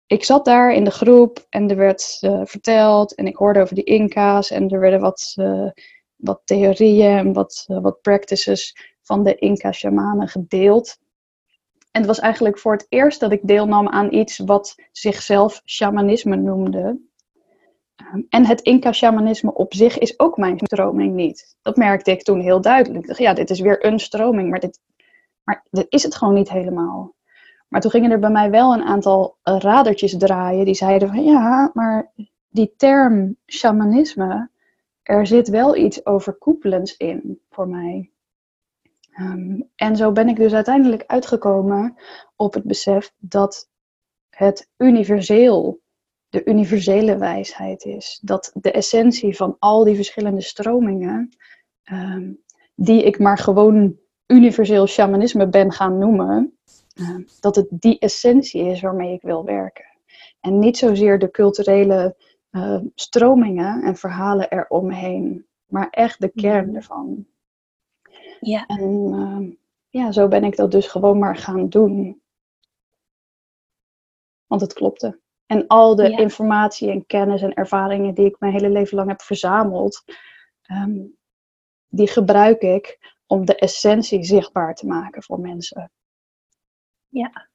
ik 0.05 0.23
zat 0.23 0.45
daar 0.45 0.73
in 0.73 0.84
de 0.84 0.91
groep 0.91 1.45
en 1.49 1.69
er 1.69 1.75
werd 1.75 2.17
uh, 2.21 2.41
verteld 2.43 3.15
en 3.15 3.27
ik 3.27 3.36
hoorde 3.36 3.62
over 3.62 3.75
die 3.75 3.84
Inca's 3.84 4.51
en 4.51 4.69
er 4.69 4.79
werden 4.79 4.99
wat, 4.99 5.34
wat 6.15 6.41
theorieën 6.45 7.17
en 7.17 7.34
wat, 7.34 7.63
wat 7.67 8.01
practices 8.01 8.75
van 9.10 9.23
de 9.23 9.36
Inca-shamanen 9.36 10.27
gedeeld. 10.27 10.97
En 11.91 12.01
het 12.01 12.05
was 12.05 12.19
eigenlijk 12.19 12.60
voor 12.60 12.71
het 12.71 12.86
eerst 12.89 13.19
dat 13.19 13.32
ik 13.32 13.39
deelnam 13.43 13.88
aan 13.88 14.13
iets 14.13 14.38
wat 14.38 14.75
zichzelf 14.91 15.62
shamanisme 15.65 16.36
noemde. 16.36 16.99
Ehm, 17.95 18.21
en 18.29 18.45
het 18.45 18.62
Inca-shamanisme 18.62 19.53
op 19.53 19.73
zich 19.73 19.97
is 19.97 20.19
ook 20.19 20.38
mijn 20.38 20.60
stroming 20.60 21.13
niet. 21.13 21.58
Dat 21.62 21.75
merkte 21.77 22.12
ik 22.12 22.23
toen 22.23 22.39
heel 22.39 22.62
duidelijk. 22.62 23.17
Ja, 23.17 23.34
dit 23.34 23.49
is 23.49 23.60
weer 23.60 23.86
een 23.86 23.99
stroming, 23.99 24.49
maar 24.49 24.60
dit, 24.60 24.79
maar 25.43 25.65
dit 25.69 25.86
is 25.89 26.03
het 26.03 26.15
gewoon 26.15 26.34
niet 26.34 26.49
helemaal. 26.49 27.15
Maar 27.69 27.82
toen 27.82 27.91
gingen 27.91 28.12
er 28.12 28.19
bij 28.19 28.29
mij 28.29 28.49
wel 28.49 28.73
een 28.73 28.84
aantal 28.84 29.38
uh, 29.43 29.58
radertjes 29.60 30.17
draaien 30.17 30.65
die 30.65 30.73
zeiden 30.73 31.08
van 31.08 31.23
ja, 31.23 31.71
maar 31.73 32.12
die 32.49 32.73
term 32.77 33.38
shamanisme, 33.45 34.49
er 35.01 35.27
zit 35.27 35.47
wel 35.47 35.75
iets 35.75 36.05
overkoepelends 36.05 36.97
in 36.97 37.41
voor 37.49 37.67
mij. 37.67 38.12
Um, 39.19 39.69
en 39.75 39.95
zo 39.95 40.12
ben 40.12 40.27
ik 40.27 40.36
dus 40.36 40.53
uiteindelijk 40.53 41.03
uitgekomen 41.05 41.95
op 42.36 42.53
het 42.53 42.63
besef 42.63 43.13
dat 43.17 43.69
het 44.29 44.69
universeel, 44.77 45.82
de 46.29 46.45
universele 46.45 47.17
wijsheid 47.17 47.86
is. 47.86 48.19
Dat 48.21 48.51
de 48.53 48.71
essentie 48.71 49.36
van 49.36 49.55
al 49.60 49.84
die 49.84 49.95
verschillende 49.95 50.41
stromingen, 50.41 51.29
um, 51.91 52.43
die 52.75 53.03
ik 53.03 53.19
maar 53.19 53.38
gewoon 53.38 53.97
universeel 54.27 54.88
shamanisme 54.88 55.47
ben 55.47 55.71
gaan 55.71 55.97
noemen, 55.97 56.58
dat 57.39 57.55
het 57.55 57.67
die 57.69 57.99
essentie 57.99 58.63
is 58.63 58.81
waarmee 58.81 59.13
ik 59.13 59.21
wil 59.21 59.45
werken. 59.45 59.85
En 60.39 60.59
niet 60.59 60.77
zozeer 60.77 61.19
de 61.19 61.31
culturele 61.31 62.15
uh, 62.51 62.79
stromingen 62.95 63.83
en 63.83 63.95
verhalen 63.95 64.49
eromheen, 64.49 65.45
maar 65.65 65.89
echt 65.89 66.21
de 66.21 66.29
kern 66.29 66.67
mhm. 66.67 66.75
ervan. 66.75 67.27
Ja. 68.39 68.65
En 68.65 69.13
uh, 69.13 69.55
ja, 69.89 70.12
zo 70.12 70.27
ben 70.27 70.43
ik 70.43 70.55
dat 70.55 70.71
dus 70.71 70.88
gewoon 70.88 71.19
maar 71.19 71.38
gaan 71.38 71.69
doen. 71.69 72.21
Want 74.45 74.62
het 74.62 74.73
klopte. 74.73 75.19
En 75.45 75.67
al 75.67 75.95
de 75.95 76.09
informatie 76.09 76.89
en 76.89 77.05
kennis 77.05 77.41
en 77.41 77.53
ervaringen 77.53 78.13
die 78.13 78.25
ik 78.25 78.39
mijn 78.39 78.53
hele 78.53 78.69
leven 78.69 78.97
lang 78.97 79.09
heb 79.09 79.21
verzameld, 79.21 80.03
um, 80.71 81.17
die 81.88 82.07
gebruik 82.07 82.62
ik 82.62 83.15
om 83.27 83.45
de 83.45 83.55
essentie 83.55 84.23
zichtbaar 84.23 84.75
te 84.75 84.88
maken 84.88 85.23
voor 85.23 85.39
mensen. 85.39 85.91
Ja. 87.09 87.47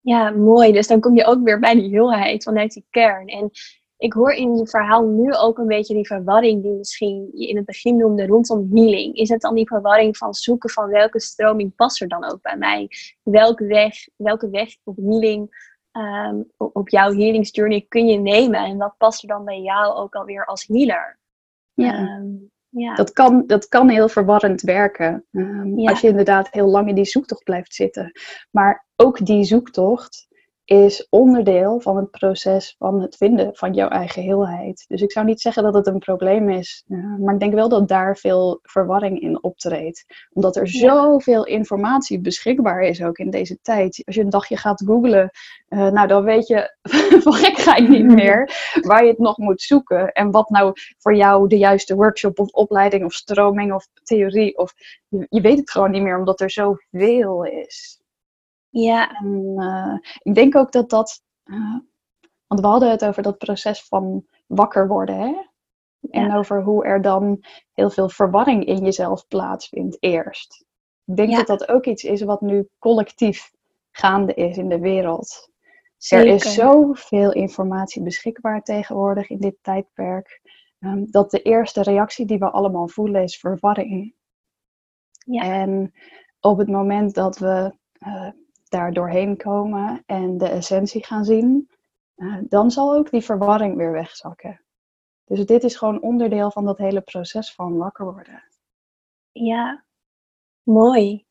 Ja, 0.00 0.30
mooi. 0.30 0.72
Dus 0.72 0.86
dan 0.86 1.00
kom 1.00 1.16
je 1.16 1.24
ook 1.24 1.42
weer 1.44 1.58
bij 1.58 1.74
die 1.74 1.88
heelheid 1.88 2.42
vanuit 2.42 2.72
die 2.72 2.86
kern. 2.90 3.26
En 3.26 3.50
ik 3.96 4.12
hoor 4.12 4.32
in 4.32 4.56
je 4.56 4.66
verhaal 4.66 5.04
nu 5.04 5.34
ook 5.34 5.58
een 5.58 5.66
beetje 5.66 5.94
die 5.94 6.06
verwarring 6.06 6.62
die 6.62 6.72
misschien 6.72 7.30
je 7.34 7.48
in 7.48 7.56
het 7.56 7.64
begin 7.64 7.96
noemde 7.96 8.26
rondom 8.26 8.68
healing. 8.72 9.14
Is 9.14 9.28
het 9.28 9.40
dan 9.40 9.54
die 9.54 9.66
verwarring 9.66 10.16
van 10.16 10.34
zoeken 10.34 10.70
van 10.70 10.88
welke 10.88 11.20
stroming 11.20 11.74
past 11.74 12.00
er 12.00 12.08
dan 12.08 12.24
ook 12.24 12.42
bij 12.42 12.56
mij? 12.56 12.88
Welke 13.22 13.66
weg, 13.66 13.94
welke 14.16 14.50
weg 14.50 14.76
op 14.84 14.96
healing, 14.96 15.74
um, 15.92 16.50
op 16.56 16.88
jouw 16.88 17.12
healingsjourney 17.12 17.86
kun 17.88 18.06
je 18.06 18.18
nemen? 18.18 18.64
En 18.64 18.76
wat 18.76 18.94
past 18.98 19.22
er 19.22 19.28
dan 19.28 19.44
bij 19.44 19.60
jou 19.60 19.94
ook 19.94 20.14
alweer 20.14 20.44
als 20.44 20.66
healer? 20.66 21.18
Ja. 21.74 22.16
Um, 22.16 22.50
ja. 22.76 22.94
Dat, 22.94 23.12
kan, 23.12 23.44
dat 23.46 23.68
kan 23.68 23.88
heel 23.88 24.08
verwarrend 24.08 24.62
werken. 24.62 25.24
Um, 25.30 25.88
Als 25.88 26.00
je 26.00 26.08
inderdaad 26.08 26.48
heel 26.50 26.68
lang 26.68 26.88
in 26.88 26.94
die 26.94 27.04
zoektocht 27.04 27.44
blijft 27.44 27.74
zitten. 27.74 28.12
Maar 28.50 28.86
ook 28.96 29.26
die 29.26 29.44
zoektocht 29.44 30.25
is 30.66 31.06
onderdeel 31.10 31.80
van 31.80 31.96
het 31.96 32.10
proces 32.10 32.74
van 32.78 33.00
het 33.00 33.16
vinden 33.16 33.54
van 33.54 33.74
jouw 33.74 33.88
eigen 33.88 34.22
heelheid. 34.22 34.84
Dus 34.88 35.02
ik 35.02 35.12
zou 35.12 35.26
niet 35.26 35.40
zeggen 35.40 35.62
dat 35.62 35.74
het 35.74 35.86
een 35.86 35.98
probleem 35.98 36.50
is, 36.50 36.84
uh, 36.88 37.16
maar 37.18 37.34
ik 37.34 37.40
denk 37.40 37.54
wel 37.54 37.68
dat 37.68 37.88
daar 37.88 38.16
veel 38.16 38.58
verwarring 38.62 39.20
in 39.20 39.42
optreedt. 39.42 40.04
Omdat 40.32 40.56
er 40.56 40.68
zoveel 40.68 41.44
informatie 41.44 42.20
beschikbaar 42.20 42.82
is 42.82 43.02
ook 43.02 43.18
in 43.18 43.30
deze 43.30 43.58
tijd. 43.62 44.02
Als 44.04 44.14
je 44.14 44.22
een 44.22 44.30
dagje 44.30 44.56
gaat 44.56 44.82
googlen, 44.86 45.30
uh, 45.68 45.90
nou 45.90 46.08
dan 46.08 46.24
weet 46.24 46.46
je 46.46 46.76
van 47.24 47.32
gek 47.32 47.56
ga 47.56 47.76
ik 47.76 47.88
niet 47.88 48.06
meer 48.06 48.50
waar 48.80 49.02
je 49.02 49.10
het 49.10 49.18
nog 49.18 49.36
moet 49.36 49.62
zoeken. 49.62 50.12
En 50.12 50.30
wat 50.30 50.50
nou 50.50 50.72
voor 50.98 51.14
jou 51.14 51.48
de 51.48 51.58
juiste 51.58 51.94
workshop 51.94 52.38
of 52.38 52.50
opleiding 52.50 53.04
of 53.04 53.12
stroming 53.12 53.72
of 53.72 53.86
theorie 54.02 54.58
of 54.58 54.74
je 55.08 55.40
weet 55.40 55.58
het 55.58 55.70
gewoon 55.70 55.90
niet 55.90 56.02
meer 56.02 56.18
omdat 56.18 56.40
er 56.40 56.50
zoveel 56.50 57.44
is. 57.44 58.00
Ja. 58.80 59.18
En 59.18 59.54
uh, 59.56 59.98
ik 60.22 60.34
denk 60.34 60.56
ook 60.56 60.72
dat 60.72 60.90
dat, 60.90 61.22
uh, 61.44 61.76
want 62.46 62.60
we 62.60 62.66
hadden 62.66 62.90
het 62.90 63.04
over 63.04 63.22
dat 63.22 63.38
proces 63.38 63.84
van 63.84 64.26
wakker 64.46 64.88
worden, 64.88 65.18
hè? 65.18 65.34
En 66.10 66.34
over 66.34 66.62
hoe 66.62 66.84
er 66.84 67.02
dan 67.02 67.44
heel 67.72 67.90
veel 67.90 68.08
verwarring 68.08 68.64
in 68.64 68.78
jezelf 68.78 69.26
plaatsvindt 69.26 69.96
eerst. 70.00 70.64
Ik 71.04 71.16
denk 71.16 71.36
dat 71.36 71.46
dat 71.46 71.68
ook 71.68 71.86
iets 71.86 72.04
is 72.04 72.22
wat 72.22 72.40
nu 72.40 72.68
collectief 72.78 73.52
gaande 73.90 74.34
is 74.34 74.56
in 74.56 74.68
de 74.68 74.78
wereld. 74.78 75.50
Er 76.08 76.26
is 76.26 76.54
zoveel 76.54 77.32
informatie 77.32 78.02
beschikbaar 78.02 78.62
tegenwoordig 78.62 79.28
in 79.30 79.38
dit 79.38 79.56
tijdperk. 79.62 80.40
Um, 80.78 81.10
dat 81.10 81.30
de 81.30 81.42
eerste 81.42 81.82
reactie 81.82 82.26
die 82.26 82.38
we 82.38 82.50
allemaal 82.50 82.88
voelen 82.88 83.22
is 83.22 83.38
verwarring. 83.38 84.14
Ja. 85.18 85.42
En 85.42 85.92
op 86.40 86.58
het 86.58 86.68
moment 86.68 87.14
dat 87.14 87.38
we 87.38 87.76
uh, 87.98 88.30
daar 88.68 88.92
doorheen 88.92 89.36
komen 89.36 90.02
en 90.06 90.38
de 90.38 90.48
essentie 90.48 91.04
gaan 91.04 91.24
zien, 91.24 91.70
uh, 92.16 92.38
dan 92.48 92.70
zal 92.70 92.94
ook 92.94 93.10
die 93.10 93.20
verwarring 93.20 93.76
weer 93.76 93.92
wegzakken. 93.92 94.60
Dus 95.24 95.46
dit 95.46 95.64
is 95.64 95.76
gewoon 95.76 96.02
onderdeel 96.02 96.50
van 96.50 96.64
dat 96.64 96.78
hele 96.78 97.00
proces 97.00 97.54
van 97.54 97.76
wakker 97.76 98.12
worden. 98.12 98.44
Ja, 99.32 99.84
mooi. 100.62 101.26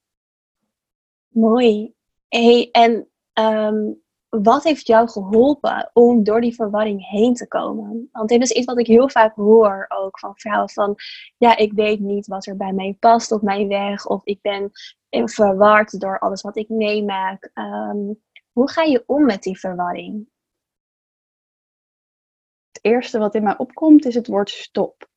Mooi. 1.28 1.94
Hey, 2.28 2.70
en 2.72 3.10
um, 3.34 4.04
wat 4.44 4.64
heeft 4.64 4.88
jou 4.88 5.10
geholpen 5.10 5.90
om 5.94 6.24
door 6.24 6.42
die 6.42 6.56
verwarring 6.56 7.08
heen 7.10 7.34
te 7.34 7.48
komen? 7.48 8.10
Want 8.12 8.30
dit 8.30 8.42
is 8.42 8.52
iets 8.52 8.66
wat 8.66 8.80
ik 8.80 8.88
heel 8.88 9.10
vaak 9.10 9.36
hoor 9.36 9.86
ook 9.90 10.20
van 10.20 10.36
vrouwen 10.36 10.70
van, 10.70 10.96
ja, 11.38 11.58
ik 11.58 11.74
weet 11.74 12.00
niet 12.00 12.28
wat 12.28 12.46
er 12.46 12.58
bij 12.58 12.74
mij 12.74 12.98
past 13.00 13.32
op 13.32 13.42
mijn 13.42 13.68
weg, 13.68 14.08
of 14.08 14.26
ik 14.26 14.42
ben 14.42 14.72
verward 15.10 16.00
door 16.00 16.20
alles 16.20 16.42
wat 16.42 16.58
ik 16.58 16.70
meemaak. 16.70 17.52
Um, 17.54 18.24
hoe 18.52 18.70
ga 18.70 18.82
je 18.82 19.04
om 19.08 19.26
met 19.26 19.44
die 19.44 19.60
verwarring? 19.60 20.30
Het 22.72 22.84
eerste 22.84 23.20
wat 23.20 23.36
in 23.36 23.44
mij 23.44 23.58
opkomt 23.58 24.06
is 24.06 24.16
het 24.16 24.28
woord 24.28 24.50
stop. 24.50 25.10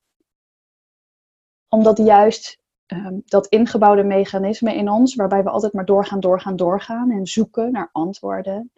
Omdat 1.69 1.99
juist 1.99 2.59
um, 2.87 3.23
dat 3.25 3.47
ingebouwde 3.47 4.05
mechanisme 4.05 4.75
in 4.75 4.91
ons, 4.91 5.15
waarbij 5.15 5.43
we 5.43 5.51
altijd 5.51 5.73
maar 5.73 5.85
doorgaan, 5.85 6.21
doorgaan, 6.21 6.57
doorgaan 6.57 7.11
en 7.11 7.27
zoeken 7.27 7.73
naar 7.73 7.89
antwoorden, 7.93 8.73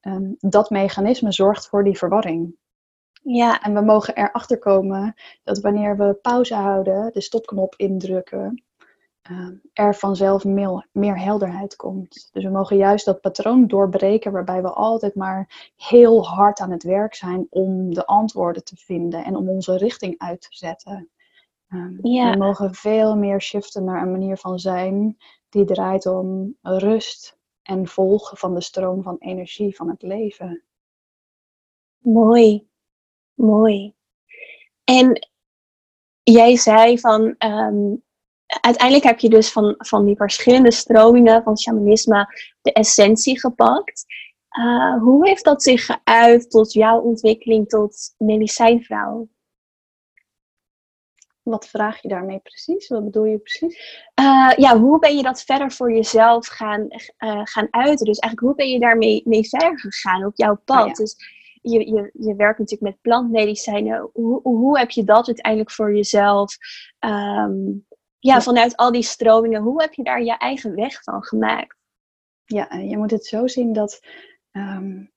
um, 0.00 0.36
dat 0.38 0.70
mechanisme 0.70 1.32
zorgt 1.32 1.68
voor 1.68 1.84
die 1.84 1.98
verwarring. 1.98 2.56
Ja. 3.22 3.60
En 3.60 3.74
we 3.74 3.80
mogen 3.80 4.16
erachter 4.16 4.58
komen 4.58 5.14
dat 5.42 5.60
wanneer 5.60 5.96
we 5.96 6.14
pauze 6.22 6.54
houden, 6.54 7.12
de 7.12 7.20
stopknop 7.20 7.74
indrukken, 7.76 8.64
uh, 9.30 9.48
er 9.72 9.94
vanzelf 9.94 10.44
meer, 10.44 10.86
meer, 10.92 11.18
helderheid 11.18 11.76
komt. 11.76 12.28
Dus 12.32 12.44
we 12.44 12.50
mogen 12.50 12.76
juist 12.76 13.04
dat 13.04 13.20
patroon 13.20 13.66
doorbreken 13.66 14.32
waarbij 14.32 14.62
we 14.62 14.70
altijd 14.70 15.14
maar 15.14 15.72
heel 15.76 16.26
hard 16.26 16.60
aan 16.60 16.70
het 16.70 16.82
werk 16.82 17.14
zijn 17.14 17.46
om 17.50 17.94
de 17.94 18.06
antwoorden 18.06 18.64
te 18.64 18.76
vinden 18.76 19.24
en 19.24 19.36
om 19.36 19.48
onze 19.48 19.76
richting 19.76 20.14
uit 20.18 20.40
te 20.40 20.48
zetten. 20.50 21.10
Um, 21.68 21.98
ja. 22.02 22.30
We 22.30 22.36
mogen 22.36 22.74
veel 22.74 23.16
meer 23.16 23.40
shiften 23.40 23.84
naar 23.84 24.02
een 24.02 24.10
manier 24.10 24.36
van 24.36 24.58
zijn 24.58 25.16
die 25.48 25.64
draait 25.64 26.06
om 26.06 26.56
rust 26.62 27.38
en 27.70 27.86
volgen 27.86 28.36
van 28.36 28.54
de 28.54 28.60
stroom 28.60 29.02
van 29.02 29.16
energie 29.18 29.76
van 29.76 29.88
het 29.88 30.02
leven. 30.02 30.64
Mooi, 31.98 32.68
mooi. 33.34 33.94
En 34.84 35.28
jij 36.22 36.56
zei 36.56 36.98
van 36.98 37.34
um, 37.38 38.02
uiteindelijk 38.60 39.04
heb 39.04 39.18
je 39.18 39.28
dus 39.28 39.52
van, 39.52 39.74
van 39.78 40.04
die 40.04 40.16
verschillende 40.16 40.72
stromingen 40.72 41.42
van 41.42 41.58
shamanisme 41.58 42.26
de 42.62 42.72
essentie 42.72 43.40
gepakt. 43.40 44.04
Uh, 44.58 45.02
hoe 45.02 45.28
heeft 45.28 45.44
dat 45.44 45.62
zich 45.62 45.86
geuit 45.86 46.50
tot 46.50 46.72
jouw 46.72 47.00
ontwikkeling 47.00 47.68
tot 47.68 48.14
medicijnvrouw? 48.18 49.28
Wat 51.42 51.68
vraag 51.68 52.02
je 52.02 52.08
daarmee 52.08 52.38
precies? 52.38 52.88
Wat 52.88 53.04
bedoel 53.04 53.24
je 53.24 53.38
precies? 53.38 54.02
Uh, 54.20 54.52
ja, 54.56 54.78
hoe 54.78 54.98
ben 54.98 55.16
je 55.16 55.22
dat 55.22 55.42
verder 55.42 55.72
voor 55.72 55.92
jezelf 55.92 56.46
gaan, 56.46 56.80
uh, 56.80 57.40
gaan 57.44 57.68
uiten? 57.70 58.06
Dus 58.06 58.18
eigenlijk, 58.18 58.40
hoe 58.40 58.54
ben 58.54 58.68
je 58.68 58.80
daarmee 58.80 59.22
mee 59.24 59.48
verder 59.48 59.80
gegaan 59.80 60.24
op 60.24 60.36
jouw 60.36 60.60
pad? 60.64 60.86
Oh 60.86 60.94
dus 60.94 61.16
je, 61.62 61.90
je, 61.90 62.10
je 62.12 62.34
werkt 62.34 62.58
natuurlijk 62.58 62.92
met 62.92 63.00
plantmedicijnen. 63.00 64.10
Hoe, 64.12 64.40
hoe 64.42 64.78
heb 64.78 64.90
je 64.90 65.04
dat 65.04 65.26
uiteindelijk 65.26 65.70
voor 65.70 65.94
jezelf 65.94 66.56
um, 66.98 67.86
ja, 68.18 68.40
vanuit 68.40 68.76
al 68.76 68.92
die 68.92 69.02
stromingen, 69.02 69.62
hoe 69.62 69.82
heb 69.82 69.92
je 69.92 70.02
daar 70.02 70.22
je 70.22 70.36
eigen 70.36 70.74
weg 70.74 71.02
van 71.02 71.24
gemaakt? 71.24 71.76
Ja, 72.44 72.74
je 72.74 72.96
moet 72.96 73.10
het 73.10 73.26
zo 73.26 73.46
zien 73.46 73.72
dat 73.72 74.00
um, 74.52 75.12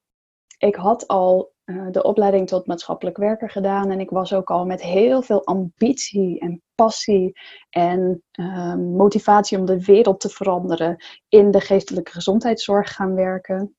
ik 0.63 0.75
had 0.75 1.07
al 1.07 1.53
uh, 1.65 1.87
de 1.91 2.03
opleiding 2.03 2.47
tot 2.47 2.67
maatschappelijk 2.67 3.17
werker 3.17 3.49
gedaan 3.49 3.91
en 3.91 3.99
ik 3.99 4.09
was 4.09 4.33
ook 4.33 4.51
al 4.51 4.65
met 4.65 4.81
heel 4.81 5.21
veel 5.21 5.45
ambitie 5.45 6.39
en 6.39 6.61
passie 6.75 7.39
en 7.69 8.23
um, 8.39 8.95
motivatie 8.95 9.57
om 9.57 9.65
de 9.65 9.85
wereld 9.85 10.19
te 10.19 10.29
veranderen 10.29 11.03
in 11.29 11.51
de 11.51 11.59
geestelijke 11.59 12.11
gezondheidszorg 12.11 12.93
gaan 12.93 13.15
werken. 13.15 13.75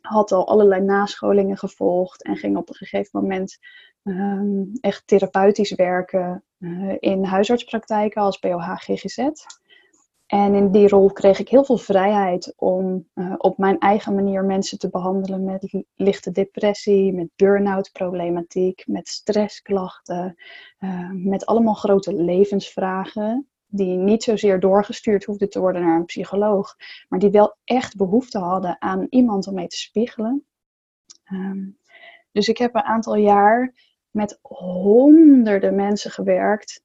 Had 0.00 0.32
al 0.32 0.48
allerlei 0.48 0.80
nascholingen 0.80 1.58
gevolgd 1.58 2.22
en 2.22 2.36
ging 2.36 2.56
op 2.56 2.68
een 2.68 2.74
gegeven 2.74 3.20
moment 3.20 3.58
ehm, 4.02 4.64
echt 4.80 5.06
therapeutisch 5.06 5.74
werken 5.74 6.44
uh, 6.58 6.96
in 6.98 7.24
huisartspraktijken 7.24 8.22
als 8.22 8.38
POH 8.38 8.74
GGZ. 8.74 9.28
En 10.32 10.54
in 10.54 10.70
die 10.70 10.88
rol 10.88 11.12
kreeg 11.12 11.38
ik 11.38 11.48
heel 11.48 11.64
veel 11.64 11.78
vrijheid 11.78 12.52
om 12.56 13.08
uh, 13.14 13.34
op 13.36 13.58
mijn 13.58 13.78
eigen 13.78 14.14
manier 14.14 14.44
mensen 14.44 14.78
te 14.78 14.90
behandelen 14.90 15.44
met 15.44 15.84
lichte 15.94 16.30
depressie, 16.30 17.12
met 17.12 17.28
burn-out 17.36 17.90
problematiek, 17.92 18.86
met 18.86 19.08
stressklachten, 19.08 20.34
uh, 20.78 21.10
met 21.10 21.46
allemaal 21.46 21.74
grote 21.74 22.14
levensvragen 22.14 23.48
die 23.66 23.96
niet 23.96 24.22
zozeer 24.22 24.60
doorgestuurd 24.60 25.24
hoefden 25.24 25.50
te 25.50 25.60
worden 25.60 25.82
naar 25.82 25.96
een 25.96 26.04
psycholoog, 26.04 26.76
maar 27.08 27.18
die 27.18 27.30
wel 27.30 27.56
echt 27.64 27.96
behoefte 27.96 28.38
hadden 28.38 28.76
aan 28.80 29.06
iemand 29.10 29.46
om 29.46 29.54
mee 29.54 29.66
te 29.66 29.76
spiegelen. 29.76 30.46
Um, 31.32 31.78
dus 32.30 32.48
ik 32.48 32.58
heb 32.58 32.74
een 32.74 32.82
aantal 32.82 33.16
jaar 33.16 33.74
met 34.12 34.38
honderden 34.42 35.74
mensen 35.74 36.10
gewerkt 36.10 36.82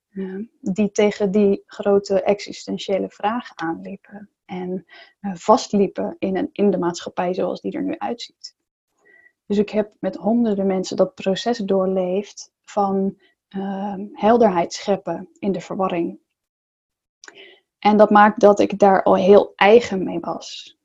die 0.60 0.92
tegen 0.92 1.32
die 1.32 1.64
grote 1.66 2.22
existentiële 2.22 3.10
vragen 3.10 3.58
aanliepen 3.58 4.30
en 4.46 4.86
uh, 5.22 5.36
vastliepen 5.36 6.16
in, 6.20 6.38
een, 6.38 6.50
in 6.52 6.72
de 6.72 6.78
maatschappij 6.78 7.34
zoals 7.34 7.62
die 7.62 7.72
er 7.72 7.84
nu 7.84 7.98
uitziet. 7.98 8.56
Dus 9.46 9.58
ik 9.58 9.70
heb 9.70 9.92
met 10.00 10.16
honderden 10.16 10.68
mensen 10.68 10.98
dat 10.98 11.16
proces 11.16 11.58
doorleefd 11.58 12.52
van 12.64 13.18
uh, 13.50 13.96
helderheid 14.12 14.74
scheppen 14.74 15.30
in 15.40 15.52
de 15.52 15.62
verwarring. 15.62 16.20
En 17.80 17.98
dat 17.98 18.10
maakt 18.10 18.40
dat 18.40 18.60
ik 18.60 18.80
daar 18.80 19.04
al 19.04 19.16
heel 19.16 19.54
eigen 19.56 20.04
mee 20.04 20.20
was. 20.20 20.78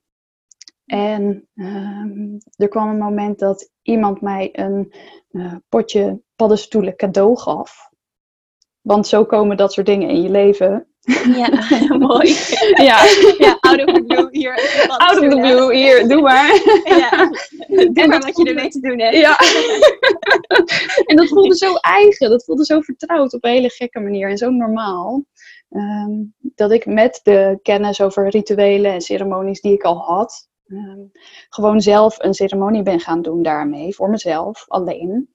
En 0.87 1.49
uh, 1.55 2.41
er 2.57 2.69
kwam 2.69 2.89
een 2.89 2.99
moment 2.99 3.39
dat 3.39 3.71
iemand 3.83 4.21
mij 4.21 4.49
een 4.53 4.93
uh, 5.31 5.55
potje 5.69 6.23
paddenstoelen 6.37 6.97
cadeau 6.97 7.39
gaf. 7.39 7.91
Want 8.81 9.07
zo 9.07 9.25
komen 9.25 9.57
dat 9.57 9.73
soort 9.73 9.87
dingen 9.87 10.09
in 10.09 10.23
je 10.23 10.31
leven. 10.31 10.87
Ja, 11.35 11.49
mooi. 12.07 12.37
ja. 12.75 13.05
ja, 13.39 13.57
out 13.61 13.85
of 13.85 13.95
the 13.95 14.05
blue 14.07 14.29
hier. 14.31 14.85
Out 14.89 15.19
of 15.19 15.31
the 15.31 15.37
blue 15.41 15.75
hier, 15.75 16.09
doe 16.09 16.21
maar. 16.21 16.55
ja, 16.85 17.31
doe 17.93 18.07
maar 18.07 18.21
wat 18.21 18.37
je 18.37 18.45
ermee 18.45 18.69
te 18.69 18.81
doen 18.81 19.01
hebt. 19.01 19.17
Ja. 19.17 19.39
en 21.07 21.17
dat 21.17 21.29
voelde 21.29 21.57
zo 21.57 21.75
eigen, 21.75 22.31
dat 22.31 22.45
voelde 22.45 22.65
zo 22.65 22.81
vertrouwd 22.81 23.35
op 23.35 23.45
een 23.45 23.51
hele 23.51 23.71
gekke 23.71 24.01
manier 24.01 24.31
en 24.31 24.39
zo 24.39 24.51
normaal. 24.51 25.25
Um, 25.71 26.35
dat 26.41 26.73
ik 26.73 26.87
met 26.87 27.21
de 27.23 27.59
kennis 27.63 28.01
over 28.01 28.29
rituelen 28.29 28.93
en 28.93 29.01
ceremonies 29.01 29.61
die 29.61 29.73
ik 29.73 29.83
al 29.83 29.99
had, 29.99 30.49
um, 30.73 31.11
gewoon 31.49 31.81
zelf 31.81 32.19
een 32.19 32.35
ceremonie 32.35 32.83
ben 32.83 33.01
gaan 33.01 33.23
doen 33.23 33.43
daarmee, 33.43 33.95
voor 33.95 34.11
mezelf, 34.11 34.65
alleen. 34.69 35.29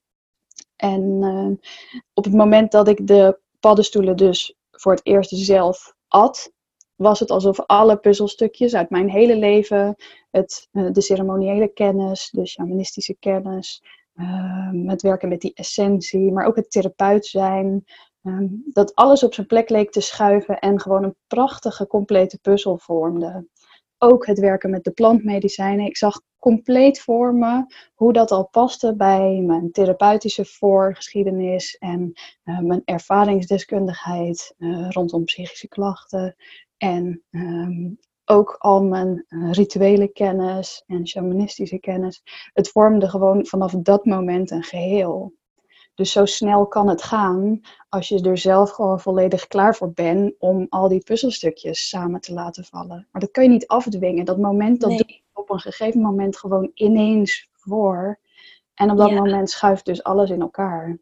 En 0.76 1.02
uh, 1.22 1.70
op 2.14 2.24
het 2.24 2.34
moment 2.34 2.72
dat 2.72 2.88
ik 2.88 3.08
de 3.08 3.40
paddenstoelen 3.60 4.18
dus 4.18 4.56
voor 4.72 4.92
het 4.92 5.06
eerst 5.06 5.30
zelf 5.36 5.96
at, 6.08 6.52
was 6.96 7.20
het 7.20 7.32
alsof 7.32 7.60
alle 7.60 7.98
puzzelstukjes 7.98 8.76
uit 8.76 8.90
mijn 8.90 9.10
hele 9.10 9.38
leven, 9.38 9.96
het, 10.32 10.68
uh, 10.72 10.92
de 10.92 11.02
ceremoniële 11.02 11.68
kennis, 11.68 12.30
de 12.32 12.48
shamanistische 12.48 13.16
kennis, 13.20 13.84
uh, 14.16 14.72
het 14.86 15.02
werken 15.02 15.30
met 15.30 15.42
die 15.42 15.54
essentie, 15.54 16.32
maar 16.32 16.46
ook 16.46 16.56
het 16.56 16.72
therapeut 16.72 17.26
zijn, 17.26 17.86
dat 18.66 18.96
alles 18.96 19.24
op 19.24 19.34
zijn 19.34 19.48
plek 19.48 19.70
leek 19.70 19.92
te 19.92 20.02
schuiven 20.02 20.60
en 20.60 20.82
gewoon 20.82 21.04
een 21.04 21.16
prachtige, 21.28 21.88
complete 21.88 22.40
puzzel 22.40 22.78
vormde 22.78 23.48
ook 23.98 24.26
het 24.26 24.40
werken 24.40 24.70
met 24.70 24.84
de 24.84 24.92
plantmedicijnen. 24.92 25.86
Ik 25.86 25.98
zag 25.98 26.22
compleet 26.40 27.00
voor 27.02 27.34
me 27.34 27.66
hoe 27.94 28.14
dat 28.14 28.32
al 28.32 28.48
paste 28.48 28.96
bij 28.96 29.42
mijn 29.46 29.72
therapeutische 29.72 30.46
voorgeschiedenis 30.46 31.78
en 31.78 32.12
uh, 32.44 32.60
mijn 32.60 32.82
ervaringsdeskundigheid 32.86 34.54
uh, 34.58 34.90
rondom 34.90 35.24
psychische 35.24 35.68
klachten. 35.68 36.36
En 36.78 37.24
um, 37.30 38.00
ook 38.26 38.56
al 38.58 38.84
mijn 38.84 39.26
uh, 39.28 39.52
rituele 39.52 40.08
kennis 40.08 40.84
en 40.88 41.08
shamanistische 41.08 41.80
kennis. 41.80 42.22
Het 42.54 42.70
vormde 42.70 43.10
gewoon 43.10 43.46
vanaf 43.46 43.72
dat 43.72 44.06
moment 44.06 44.52
een 44.52 44.64
geheel. 44.64 45.34
Dus 45.98 46.12
zo 46.12 46.26
snel 46.26 46.68
kan 46.68 46.88
het 46.88 47.04
gaan 47.04 47.62
als 47.90 48.08
je 48.08 48.22
er 48.22 48.38
zelf 48.38 48.70
gewoon 48.70 49.00
volledig 49.00 49.48
klaar 49.48 49.76
voor 49.76 49.92
bent 49.92 50.34
om 50.40 50.66
al 50.70 50.88
die 50.88 51.04
puzzelstukjes 51.04 51.90
samen 51.90 52.22
te 52.22 52.34
laten 52.34 52.64
vallen. 52.64 53.08
Maar 53.12 53.22
dat 53.22 53.32
kun 53.32 53.44
je 53.44 53.50
niet 53.50 53.68
afdwingen. 53.68 54.26
Dat 54.26 54.38
moment, 54.38 54.80
dat 54.82 54.90
nee. 54.90 54.98
doe 54.98 55.08
je 55.08 55.22
op 55.34 55.50
een 55.50 55.60
gegeven 55.60 56.02
moment 56.02 56.38
gewoon 56.38 56.72
ineens 56.74 57.50
voor. 57.52 58.20
En 58.74 58.92
op 58.92 58.98
dat 58.98 59.10
ja. 59.10 59.16
moment 59.16 59.50
schuift 59.50 59.86
dus 59.86 60.04
alles 60.04 60.30
in 60.30 60.42
elkaar. 60.42 60.98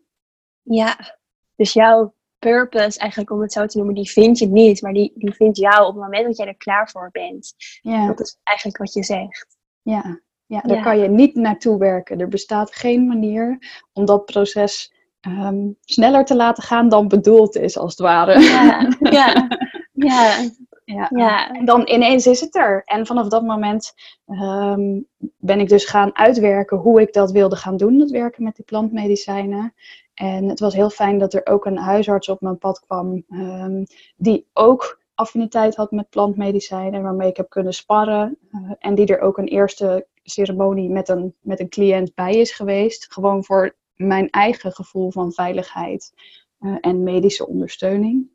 Ja, 0.61 1.17
dus 1.55 1.73
jouw 1.73 2.13
purpose, 2.39 2.99
eigenlijk 2.99 3.31
om 3.31 3.41
het 3.41 3.51
zo 3.51 3.65
te 3.65 3.77
noemen, 3.77 3.95
die 3.95 4.11
vind 4.11 4.39
je 4.39 4.47
niet. 4.47 4.81
Maar 4.81 4.93
die, 4.93 5.11
die 5.15 5.33
vindt 5.33 5.57
jou 5.57 5.87
op 5.87 5.93
het 5.93 6.03
moment 6.03 6.25
dat 6.25 6.37
jij 6.37 6.47
er 6.47 6.57
klaar 6.57 6.89
voor 6.89 7.09
bent. 7.11 7.53
Ja. 7.81 8.07
Dat 8.07 8.19
is 8.19 8.37
eigenlijk 8.43 8.77
wat 8.77 8.93
je 8.93 9.03
zegt. 9.03 9.57
Ja, 9.81 10.21
ja, 10.45 10.61
daar 10.61 10.77
ja. 10.77 10.83
kan 10.83 10.99
je 10.99 11.07
niet 11.07 11.35
naartoe 11.35 11.77
werken. 11.77 12.19
Er 12.19 12.27
bestaat 12.27 12.75
geen 12.75 13.07
manier 13.07 13.57
om 13.93 14.05
dat 14.05 14.25
proces 14.25 14.93
um, 15.27 15.77
sneller 15.81 16.25
te 16.25 16.35
laten 16.35 16.63
gaan 16.63 16.89
dan 16.89 17.07
bedoeld 17.07 17.55
is, 17.55 17.77
als 17.77 17.91
het 17.91 17.99
ware. 17.99 18.39
Ja, 18.39 18.87
ja, 18.99 19.47
ja. 19.93 20.49
ja. 20.85 21.09
ja. 21.09 21.51
En 21.51 21.65
dan 21.65 21.87
ineens 21.87 22.27
is 22.27 22.39
het 22.41 22.55
er. 22.55 22.81
En 22.85 23.05
vanaf 23.05 23.27
dat 23.27 23.43
moment 23.43 23.93
um, 24.27 25.07
ben 25.37 25.59
ik 25.59 25.69
dus 25.69 25.85
gaan 25.85 26.15
uitwerken 26.15 26.77
hoe 26.77 27.01
ik 27.01 27.13
dat 27.13 27.31
wilde 27.31 27.55
gaan 27.55 27.77
doen, 27.77 27.97
dat 27.97 28.09
werken 28.09 28.43
met 28.43 28.55
die 28.55 28.65
plantmedicijnen. 28.65 29.73
En 30.13 30.49
het 30.49 30.59
was 30.59 30.73
heel 30.73 30.89
fijn 30.89 31.17
dat 31.17 31.33
er 31.33 31.45
ook 31.45 31.65
een 31.65 31.77
huisarts 31.77 32.29
op 32.29 32.41
mijn 32.41 32.57
pad 32.57 32.79
kwam, 32.79 33.23
um, 33.29 33.83
die 34.15 34.47
ook 34.53 35.03
affiniteit 35.15 35.75
had 35.75 35.91
met 35.91 36.09
plantmedicijnen, 36.09 37.01
waarmee 37.01 37.29
ik 37.29 37.37
heb 37.37 37.49
kunnen 37.49 37.73
sparren. 37.73 38.37
Uh, 38.51 38.71
en 38.79 38.95
die 38.95 39.07
er 39.07 39.19
ook 39.19 39.37
een 39.37 39.47
eerste 39.47 40.07
ceremonie 40.29 40.89
met 40.89 41.09
een, 41.09 41.35
met 41.39 41.59
een 41.59 41.69
cliënt 41.69 42.13
bij 42.13 42.35
is 42.35 42.51
geweest. 42.51 43.13
Gewoon 43.13 43.43
voor 43.43 43.75
mijn 43.95 44.29
eigen 44.29 44.71
gevoel 44.71 45.11
van 45.11 45.33
veiligheid 45.33 46.13
uh, 46.59 46.77
en 46.81 47.03
medische 47.03 47.47
ondersteuning. 47.47 48.29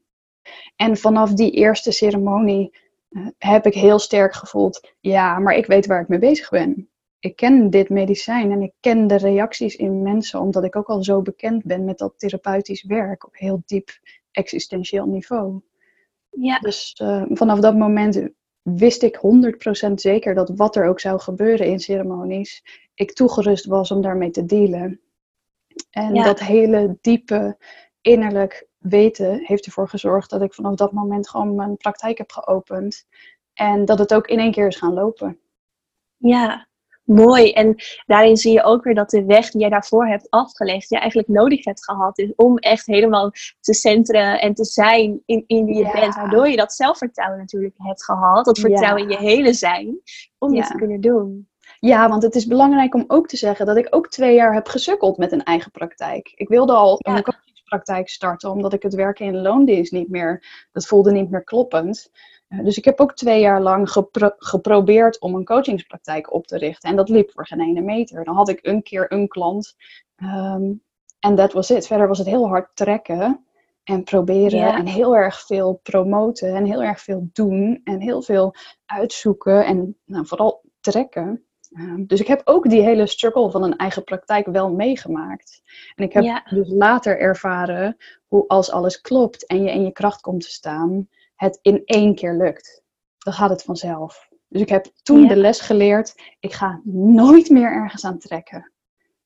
En 0.76 0.96
vanaf 0.96 1.32
die 1.32 1.50
eerste 1.50 1.92
ceremonie 1.92 2.76
uh, 3.10 3.26
heb 3.38 3.66
ik 3.66 3.74
heel 3.74 3.98
sterk 3.98 4.34
gevoeld, 4.34 4.92
ja, 5.00 5.38
maar 5.38 5.54
ik 5.54 5.66
weet 5.66 5.86
waar 5.86 6.00
ik 6.00 6.08
mee 6.08 6.18
bezig 6.18 6.50
ben. 6.50 6.88
Ik 7.18 7.36
ken 7.36 7.70
dit 7.70 7.88
medicijn 7.88 8.50
en 8.50 8.62
ik 8.62 8.72
ken 8.80 9.06
de 9.06 9.16
reacties 9.16 9.76
in 9.76 10.02
mensen, 10.02 10.40
omdat 10.40 10.64
ik 10.64 10.76
ook 10.76 10.88
al 10.88 11.04
zo 11.04 11.22
bekend 11.22 11.64
ben 11.64 11.84
met 11.84 11.98
dat 11.98 12.18
therapeutisch 12.18 12.82
werk 12.82 13.26
op 13.26 13.36
heel 13.36 13.62
diep 13.66 13.90
existentieel 14.30 15.06
niveau. 15.06 15.60
Ja. 16.30 16.58
Dus 16.58 17.00
uh, 17.02 17.22
vanaf 17.28 17.60
dat 17.60 17.76
moment 17.76 18.28
wist 18.62 19.02
ik 19.02 19.20
100% 19.88 19.92
zeker 19.94 20.34
dat 20.34 20.52
wat 20.56 20.76
er 20.76 20.86
ook 20.86 21.00
zou 21.00 21.20
gebeuren 21.20 21.66
in 21.66 21.80
ceremonies, 21.80 22.64
ik 22.94 23.12
toegerust 23.12 23.66
was 23.66 23.90
om 23.90 24.02
daarmee 24.02 24.30
te 24.30 24.44
dealen. 24.44 25.00
En 25.90 26.14
ja. 26.14 26.24
dat 26.24 26.40
hele 26.40 26.98
diepe 27.00 27.58
innerlijk 28.00 28.68
weten 28.78 29.44
heeft 29.44 29.66
ervoor 29.66 29.88
gezorgd 29.88 30.30
dat 30.30 30.42
ik 30.42 30.54
vanaf 30.54 30.74
dat 30.74 30.92
moment 30.92 31.28
gewoon 31.28 31.54
mijn 31.54 31.76
praktijk 31.76 32.18
heb 32.18 32.32
geopend. 32.32 33.06
En 33.52 33.84
dat 33.84 33.98
het 33.98 34.14
ook 34.14 34.26
in 34.26 34.38
één 34.38 34.52
keer 34.52 34.66
is 34.66 34.76
gaan 34.76 34.94
lopen. 34.94 35.40
Ja, 36.16 36.68
mooi. 37.10 37.52
En 37.52 37.74
daarin 38.06 38.36
zie 38.36 38.52
je 38.52 38.62
ook 38.62 38.84
weer 38.84 38.94
dat 38.94 39.10
de 39.10 39.24
weg 39.24 39.50
die 39.50 39.60
jij 39.60 39.70
daarvoor 39.70 40.06
hebt 40.06 40.30
afgelegd, 40.30 40.88
je 40.88 40.98
eigenlijk 40.98 41.28
nodig 41.28 41.64
hebt 41.64 41.84
gehad. 41.84 42.16
Dus 42.16 42.32
om 42.36 42.58
echt 42.58 42.86
helemaal 42.86 43.32
te 43.60 43.74
centeren 43.74 44.40
en 44.40 44.54
te 44.54 44.64
zijn 44.64 45.22
in, 45.26 45.44
in 45.46 45.64
wie 45.64 45.76
je 45.76 45.84
ja. 45.84 45.92
bent. 45.92 46.14
Waardoor 46.14 46.48
je 46.48 46.56
dat 46.56 46.72
zelfvertrouwen 46.72 47.38
natuurlijk 47.38 47.74
hebt 47.76 48.04
gehad. 48.04 48.44
Dat 48.44 48.58
vertrouwen 48.58 49.02
ja. 49.02 49.18
in 49.18 49.24
je 49.24 49.30
hele 49.30 49.52
zijn. 49.52 50.00
Om 50.38 50.54
dit 50.54 50.66
te 50.66 50.74
kunnen 50.74 51.00
doen. 51.00 51.48
Ja, 51.80 52.08
want 52.08 52.22
het 52.22 52.34
is 52.34 52.46
belangrijk 52.46 52.94
om 52.94 53.04
ook 53.06 53.28
te 53.28 53.36
zeggen 53.36 53.66
dat 53.66 53.76
ik 53.76 53.86
ook 53.90 54.08
twee 54.08 54.34
jaar 54.34 54.54
heb 54.54 54.66
gesukkeld 54.66 55.16
met 55.16 55.32
een 55.32 55.42
eigen 55.42 55.70
praktijk. 55.70 56.32
Ik 56.34 56.48
wilde 56.48 56.72
al 56.72 56.98
een 56.98 57.22
coachingspraktijk 57.22 58.08
starten, 58.08 58.50
omdat 58.50 58.72
ik 58.72 58.82
het 58.82 58.94
werken 58.94 59.26
in 59.26 59.40
loondienst 59.40 59.92
niet 59.92 60.08
meer, 60.08 60.44
dat 60.72 60.86
voelde 60.86 61.12
niet 61.12 61.30
meer 61.30 61.44
kloppend. 61.44 62.10
Dus 62.56 62.78
ik 62.78 62.84
heb 62.84 63.00
ook 63.00 63.14
twee 63.14 63.40
jaar 63.40 63.62
lang 63.62 63.90
gepro 63.90 64.30
geprobeerd 64.36 65.20
om 65.20 65.34
een 65.34 65.44
coachingspraktijk 65.44 66.32
op 66.32 66.46
te 66.46 66.58
richten. 66.58 66.90
En 66.90 66.96
dat 66.96 67.08
liep 67.08 67.30
voor 67.32 67.46
geen 67.46 67.60
ene 67.60 67.80
meter. 67.80 68.24
Dan 68.24 68.34
had 68.34 68.48
ik 68.48 68.58
een 68.62 68.82
keer 68.82 69.12
een 69.12 69.28
klant. 69.28 69.76
Um, 70.16 70.82
en 71.20 71.34
dat 71.34 71.52
was 71.52 71.68
het. 71.68 71.86
Verder 71.86 72.08
was 72.08 72.18
het 72.18 72.26
heel 72.26 72.48
hard 72.48 72.70
trekken 72.74 73.44
en 73.84 74.04
proberen. 74.04 74.74
En 74.74 74.86
heel 74.86 75.16
erg 75.16 75.46
veel 75.46 75.80
promoten. 75.82 76.54
En 76.54 76.64
heel 76.64 76.82
erg 76.82 77.00
veel 77.00 77.28
doen. 77.32 77.80
En 77.84 78.00
heel 78.00 78.22
veel 78.22 78.54
uitzoeken. 78.86 79.64
En 79.64 79.96
nou, 80.04 80.26
vooral 80.26 80.62
trekken. 80.80 81.44
Um, 81.78 82.06
dus 82.06 82.20
ik 82.20 82.26
heb 82.26 82.40
ook 82.44 82.68
die 82.68 82.82
hele 82.82 83.06
struggle 83.06 83.50
van 83.50 83.62
een 83.62 83.76
eigen 83.76 84.04
praktijk 84.04 84.46
wel 84.46 84.70
meegemaakt. 84.70 85.62
En 85.94 86.04
ik 86.04 86.12
heb 86.12 86.42
dus 86.50 86.68
later 86.68 87.18
ervaren 87.18 87.96
hoe 88.26 88.48
als 88.48 88.70
alles 88.70 89.00
klopt 89.00 89.46
en 89.46 89.62
je 89.62 89.70
in 89.70 89.84
je 89.84 89.92
kracht 89.92 90.20
komt 90.20 90.42
te 90.42 90.50
staan, 90.50 91.08
het 91.40 91.58
in 91.62 91.82
één 91.84 92.14
keer 92.14 92.34
lukt. 92.36 92.82
Dan 93.18 93.32
gaat 93.32 93.50
het 93.50 93.62
vanzelf. 93.62 94.28
Dus 94.48 94.60
ik 94.60 94.68
heb 94.68 94.86
toen 95.02 95.22
ja. 95.22 95.28
de 95.28 95.36
les 95.36 95.60
geleerd, 95.60 96.34
ik 96.40 96.52
ga 96.52 96.80
nooit 96.84 97.50
meer 97.50 97.72
ergens 97.72 98.04
aan 98.04 98.18
trekken. 98.18 98.72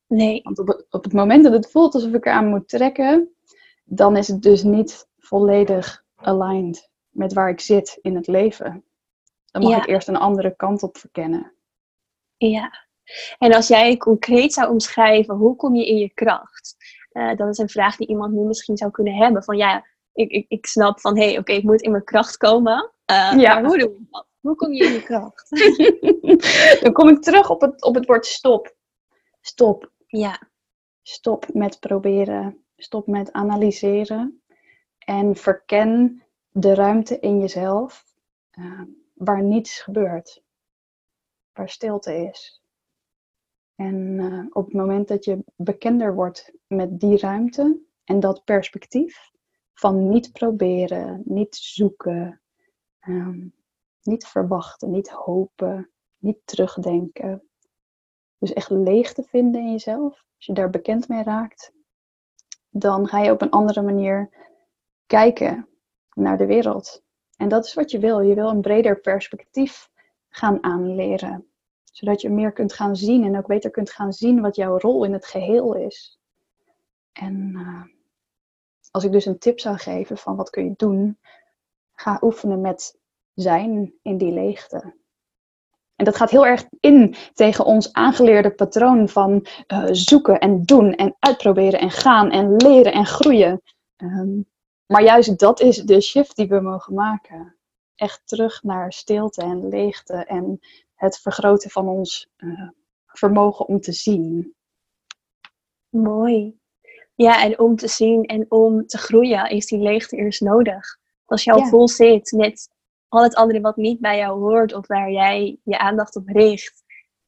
Nee. 0.07 0.41
Want 0.43 0.59
op 0.59 0.67
het, 0.67 0.85
op 0.89 1.03
het 1.03 1.13
moment 1.13 1.43
dat 1.43 1.53
het 1.53 1.71
voelt 1.71 1.93
alsof 1.93 2.13
ik 2.13 2.25
eraan 2.25 2.47
moet 2.47 2.67
trekken, 2.69 3.35
dan 3.83 4.17
is 4.17 4.27
het 4.27 4.41
dus 4.41 4.63
niet 4.63 5.07
volledig 5.17 6.05
aligned 6.15 6.89
met 7.09 7.33
waar 7.33 7.49
ik 7.49 7.59
zit 7.59 7.97
in 8.01 8.15
het 8.15 8.27
leven. 8.27 8.83
Dan 9.45 9.61
mag 9.61 9.71
Ja. 9.71 9.77
ik 9.77 9.87
eerst 9.87 10.07
een 10.07 10.15
andere 10.15 10.55
kant 10.55 10.83
op 10.83 10.97
verkennen. 10.97 11.53
Ja. 12.37 12.87
En 13.37 13.53
als 13.53 13.67
jij 13.67 13.97
concreet 13.97 14.53
zou 14.53 14.71
omschrijven, 14.71 15.35
hoe 15.35 15.55
kom 15.55 15.75
je 15.75 15.87
in 15.87 15.97
je 15.97 16.13
kracht? 16.13 16.75
Eh, 17.09 17.35
dat 17.35 17.49
is 17.49 17.57
een 17.57 17.69
vraag 17.69 17.95
die 17.95 18.07
iemand 18.07 18.33
nu 18.33 18.41
misschien 18.41 18.77
zou 18.77 18.91
kunnen 18.91 19.15
hebben. 19.15 19.43
Van 19.43 19.57
ja, 19.57 19.85
ik, 20.15 20.31
ik, 20.31 20.45
ik 20.47 20.65
snap 20.65 20.99
van, 20.99 21.17
hé, 21.17 21.25
hey, 21.25 21.37
oké, 21.37 21.51
ik 21.51 21.63
moet 21.63 21.81
in 21.81 21.91
mijn 21.91 22.03
kracht 22.03 22.37
komen. 22.37 22.91
Eh, 23.05 23.33
Ja. 23.35 23.53
Maar 23.53 23.65
hoe 23.65 23.77
doe 23.77 23.89
je 23.89 24.05
dat? 24.09 24.27
Hoe 24.39 24.55
kom 24.55 24.73
je 24.73 24.83
in 24.83 24.91
je 24.91 25.03
kracht? 25.03 25.49
Dan 26.83 26.93
kom 26.93 27.09
ik 27.09 27.21
terug 27.21 27.49
op 27.49 27.61
het, 27.61 27.83
op 27.83 27.95
het 27.95 28.05
woord 28.05 28.25
stop. 28.25 28.75
Stop. 29.41 29.91
Ja, 30.07 30.39
Stop 31.07 31.53
met 31.53 31.79
proberen. 31.79 32.65
Stop 32.77 33.07
met 33.07 33.31
analyseren. 33.31 34.41
En 34.97 35.35
verken 35.35 36.23
de 36.49 36.73
ruimte 36.73 37.19
in 37.19 37.39
jezelf 37.39 38.05
eh, 38.49 38.81
waar 39.13 39.43
niets 39.43 39.81
gebeurt. 39.81 40.43
Waar 41.53 41.69
stilte 41.69 42.15
is. 42.15 42.61
En 43.75 44.19
eh, 44.19 44.45
op 44.49 44.65
het 44.65 44.73
moment 44.73 45.07
dat 45.07 45.25
je 45.25 45.43
bekender 45.55 46.15
wordt 46.15 46.51
met 46.67 46.99
die 46.99 47.17
ruimte 47.17 47.79
en 48.03 48.19
dat 48.19 48.43
perspectief 48.43 49.31
van 49.75 50.09
niet 50.09 50.31
proberen, 50.31 51.21
niet 51.25 51.55
zoeken, 51.55 52.41
ehm, 52.99 53.47
niet 54.01 54.25
verwachten, 54.25 54.91
niet 54.91 55.09
hopen, 55.09 55.89
niet 56.17 56.37
terugdenken. 56.45 57.43
Dus 58.37 58.53
echt 58.53 58.69
leegte 58.69 59.23
vinden 59.23 59.61
in 59.61 59.71
jezelf. 59.71 60.23
Als 60.35 60.45
je 60.45 60.53
daar 60.53 60.69
bekend 60.69 61.07
mee 61.07 61.23
raakt, 61.23 61.73
dan 62.69 63.07
ga 63.07 63.19
je 63.19 63.31
op 63.31 63.41
een 63.41 63.49
andere 63.49 63.81
manier 63.81 64.29
kijken 65.05 65.67
naar 66.13 66.37
de 66.37 66.45
wereld. 66.45 67.03
En 67.37 67.49
dat 67.49 67.65
is 67.65 67.73
wat 67.73 67.91
je 67.91 67.99
wil. 67.99 68.19
Je 68.19 68.35
wil 68.35 68.49
een 68.49 68.61
breder 68.61 68.99
perspectief 68.99 69.89
gaan 70.29 70.63
aanleren. 70.63 71.49
Zodat 71.83 72.21
je 72.21 72.29
meer 72.29 72.51
kunt 72.51 72.73
gaan 72.73 72.95
zien 72.95 73.23
en 73.23 73.37
ook 73.37 73.47
beter 73.47 73.71
kunt 73.71 73.91
gaan 73.91 74.13
zien 74.13 74.41
wat 74.41 74.55
jouw 74.55 74.77
rol 74.77 75.03
in 75.05 75.13
het 75.13 75.25
geheel 75.25 75.75
is. 75.75 76.19
En 77.11 77.51
eh, 77.55 77.94
als 78.95 79.03
ik 79.03 79.11
dus 79.11 79.25
een 79.25 79.39
tip 79.39 79.59
zou 79.59 79.77
geven 79.77 80.17
van 80.17 80.35
wat 80.35 80.49
kun 80.49 80.63
je 80.63 80.73
doen, 80.77 81.19
ga 81.93 82.17
oefenen 82.21 82.61
met 82.61 82.99
zijn 83.33 83.93
in 84.01 84.17
die 84.17 84.31
leegte. 84.31 84.95
En 85.95 86.05
dat 86.05 86.15
gaat 86.15 86.29
heel 86.29 86.45
erg 86.45 86.65
in 86.79 87.15
tegen 87.33 87.65
ons 87.65 87.93
aangeleerde 87.93 88.51
patroon 88.51 89.09
van 89.09 89.45
eh, 89.67 89.85
zoeken 89.91 90.39
en 90.39 90.63
doen 90.63 90.93
en 90.93 91.15
uitproberen 91.19 91.79
en 91.79 91.91
gaan 91.91 92.31
en 92.31 92.55
leren 92.55 92.93
en 92.93 93.05
groeien. 93.05 93.61
Ehm, 93.95 94.41
maar 94.85 95.03
juist 95.03 95.39
dat 95.39 95.59
is 95.59 95.77
de 95.77 96.01
shift 96.01 96.35
die 96.35 96.47
we 96.47 96.59
mogen 96.59 96.93
maken. 96.93 97.55
Echt 97.95 98.21
terug 98.25 98.63
naar 98.63 98.93
stilte 98.93 99.41
en 99.41 99.67
leegte 99.67 100.13
en 100.13 100.59
het 100.93 101.19
vergroten 101.19 101.69
van 101.69 101.87
ons 101.87 102.29
eh, 102.35 102.69
vermogen 103.05 103.67
om 103.67 103.79
te 103.79 103.91
zien. 103.91 104.55
mooi. 105.89 106.63
Ja, 107.15 107.43
en 107.43 107.59
om 107.59 107.75
te 107.75 107.87
zien 107.87 108.23
en 108.23 108.45
om 108.49 108.85
te 108.87 108.97
groeien 108.97 109.49
is 109.49 109.65
die 109.65 109.79
leegte 109.79 110.15
eerst 110.15 110.41
nodig. 110.41 110.97
Als 111.25 111.43
jou 111.43 111.59
Ja. 111.59 111.65
vol 111.67 111.87
zit 111.87 112.31
met 112.31 112.69
al 113.07 113.23
het 113.23 113.35
andere 113.35 113.61
wat 113.61 113.75
niet 113.75 113.99
bij 113.99 114.17
jou 114.17 114.39
hoort 114.39 114.73
of 114.73 114.87
waar 114.87 115.11
jij 115.11 115.59
je 115.63 115.77
aandacht 115.77 116.15
op 116.15 116.27
richt, 116.27 116.83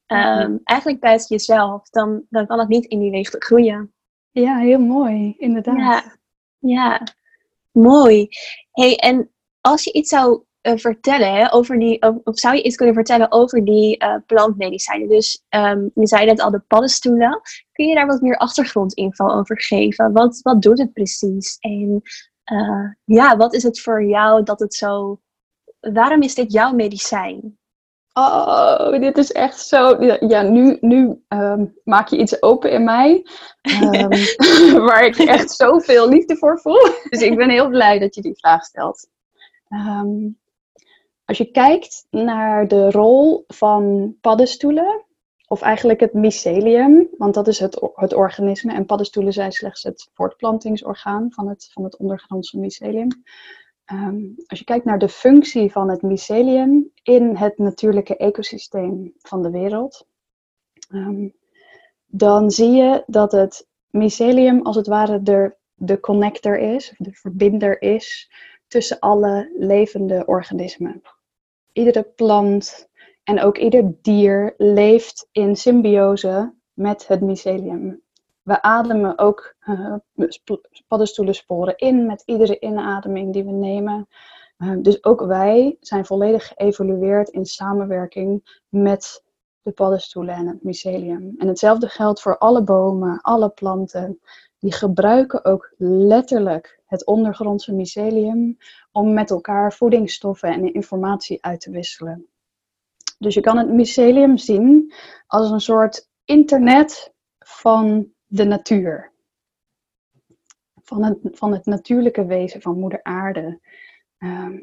ehm, 0.05 0.55
eigenlijk 0.63 0.99
buiten 0.99 1.27
jezelf, 1.27 1.89
dan, 1.89 2.25
dan 2.29 2.47
kan 2.47 2.59
het 2.59 2.67
niet 2.67 2.85
in 2.85 2.99
die 2.99 3.11
leegte 3.11 3.39
groeien. 3.39 3.93
Ja, 4.31 4.57
heel 4.57 4.79
mooi, 4.79 5.33
inderdaad. 5.37 5.77
Ja, 5.77 6.17
ja. 6.59 7.01
mooi. 7.71 8.27
Hey, 8.71 8.95
en 8.95 9.31
als 9.61 9.83
je 9.83 9.91
iets 9.91 10.09
zou 10.09 10.43
vertellen 10.75 11.33
hè, 11.33 11.53
over 11.53 11.79
die, 11.79 12.01
of, 12.01 12.15
of 12.23 12.39
zou 12.39 12.55
je 12.55 12.63
iets 12.63 12.75
kunnen 12.75 12.95
vertellen 12.95 13.31
over 13.31 13.65
die 13.65 13.97
eh, 13.97 14.15
plantmedicijnen? 14.25 15.07
Dus 15.09 15.43
ehm, 15.49 15.87
je 15.93 16.07
zei 16.07 16.25
net 16.25 16.41
al 16.41 16.51
de 16.51 16.63
paddenstoelen. 16.67 17.41
Kun 17.71 17.87
je 17.87 17.95
daar 17.95 18.07
wat 18.07 18.21
meer 18.21 18.37
achtergrondinfo 18.37 19.27
over 19.27 19.61
geven? 19.61 20.11
Wat, 20.11 20.39
wat 20.41 20.61
doet 20.61 20.77
het 20.77 20.93
precies? 20.93 21.57
En 21.59 22.01
eh, 22.43 22.89
ja, 23.03 23.37
wat 23.37 23.53
is 23.53 23.63
het 23.63 23.81
voor 23.81 24.03
jou 24.03 24.43
dat 24.43 24.59
het 24.59 24.73
zo. 24.73 25.19
Waarom 25.79 26.21
is 26.21 26.35
dit 26.35 26.51
jouw 26.51 26.73
medicijn? 26.73 27.57
Oh, 28.13 28.99
dit 28.99 29.17
is 29.17 29.31
echt 29.31 29.59
zo. 29.59 30.03
Ja, 30.27 30.41
nu, 30.41 30.77
nu 30.81 31.23
ehm, 31.27 31.65
maak 31.83 32.07
je 32.07 32.17
iets 32.17 32.41
open 32.41 32.71
in 32.71 32.83
mij. 32.83 33.25
ehm, 33.61 34.09
waar 34.87 35.05
ik 35.05 35.17
echt 35.17 35.51
zoveel 35.51 36.09
liefde 36.09 36.37
voor 36.37 36.59
voel. 36.59 36.87
Dus 37.09 37.21
ik 37.21 37.35
ben 37.35 37.49
heel 37.49 37.69
blij 37.69 37.99
dat 37.99 38.15
je 38.15 38.21
die 38.21 38.37
vraag 38.37 38.63
stelt. 38.63 39.07
Als 41.27 41.37
je 41.37 41.51
kijkt 41.51 42.07
naar 42.09 42.67
de 42.67 42.91
rol 42.91 43.43
van 43.47 44.15
paddenstoelen, 44.21 45.05
of 45.47 45.61
eigenlijk 45.61 45.99
het 45.99 46.13
mycelium, 46.13 47.07
want 47.17 47.33
dat 47.33 47.47
is 47.47 47.59
het, 47.59 47.89
het 47.93 48.13
organisme, 48.13 48.73
en 48.73 48.85
paddenstoelen 48.85 49.33
zijn 49.33 49.51
slechts 49.51 49.83
het 49.83 50.09
voortplantingsorgaan 50.13 51.31
van 51.31 51.47
het, 51.47 51.69
van 51.71 51.83
het 51.83 51.97
ondergrondse 51.97 52.59
mycelium. 52.59 53.23
Ehm, 53.85 54.21
als 54.45 54.59
je 54.59 54.65
kijkt 54.65 54.85
naar 54.85 54.99
de 54.99 55.09
functie 55.09 55.71
van 55.71 55.89
het 55.89 56.01
mycelium 56.01 56.91
in 57.03 57.35
het 57.35 57.57
natuurlijke 57.57 58.17
ecosysteem 58.17 59.13
van 59.17 59.41
de 59.41 59.49
wereld, 59.49 60.07
ehm, 60.89 61.27
dan 62.05 62.51
zie 62.51 62.71
je 62.71 63.03
dat 63.07 63.31
het 63.31 63.67
mycelium 63.89 64.61
als 64.61 64.75
het 64.75 64.87
ware 64.87 65.21
de, 65.21 65.55
de 65.73 65.99
connector 65.99 66.57
is, 66.57 66.89
of 66.91 66.97
de 66.97 67.13
verbinder 67.13 67.81
is 67.81 68.31
tussen 68.67 68.99
alle 68.99 69.51
levende 69.57 70.25
organismen. 70.25 71.01
Iedere 71.77 72.03
plant 72.03 72.89
en 73.23 73.41
ook 73.41 73.57
ieder 73.57 73.93
dier 74.01 74.53
leeft 74.57 75.27
in 75.31 75.55
symbiose 75.55 76.53
met 76.73 77.07
het 77.07 77.21
mycelium. 77.21 78.01
We 78.41 78.61
ademen 78.61 79.17
ook 79.17 79.55
sp- 80.15 80.67
paddenstoelensporen 80.87 81.77
in 81.77 82.05
met 82.05 82.23
iedere 82.25 82.59
inademing 82.59 83.33
die 83.33 83.43
we 83.43 83.51
nemen. 83.51 84.07
Eh, 84.57 84.73
dus 84.81 85.03
ook 85.03 85.21
wij 85.21 85.77
zijn 85.79 86.05
volledig 86.05 86.47
geëvolueerd 86.47 87.29
in 87.29 87.45
samenwerking 87.45 88.59
met 88.69 89.23
de 89.61 89.71
paddenstoelen 89.71 90.35
en 90.35 90.47
het 90.47 90.63
mycelium. 90.63 91.35
En 91.37 91.47
hetzelfde 91.47 91.87
geldt 91.87 92.21
voor 92.21 92.37
alle 92.37 92.63
bomen, 92.63 93.21
alle 93.21 93.49
planten. 93.49 94.19
Die 94.59 94.73
gebruiken 94.73 95.45
ook 95.45 95.73
letterlijk 95.77 96.76
het 96.87 97.05
ondergrondse 97.05 97.73
mycelium 97.73 98.57
om 98.91 99.13
met 99.13 99.29
elkaar 99.29 99.73
voedingsstoffen 99.73 100.53
en 100.53 100.73
informatie 100.73 101.43
uit 101.43 101.61
te 101.61 101.71
wisselen. 101.71 102.27
Dus 103.19 103.33
je 103.33 103.41
kan 103.41 103.57
het 103.57 103.69
mycelium 103.69 104.37
zien 104.37 104.93
als 105.27 105.49
een 105.49 105.61
soort 105.61 106.09
internet 106.25 107.13
van 107.39 108.11
de 108.25 108.43
natuur. 108.43 109.11
Van 110.83 111.03
het, 111.03 111.17
van 111.21 111.53
het 111.53 111.65
natuurlijke 111.65 112.25
wezen 112.25 112.61
van 112.61 112.79
Moeder 112.79 113.03
Aarde. 113.03 113.59
Ehm, 114.17 114.59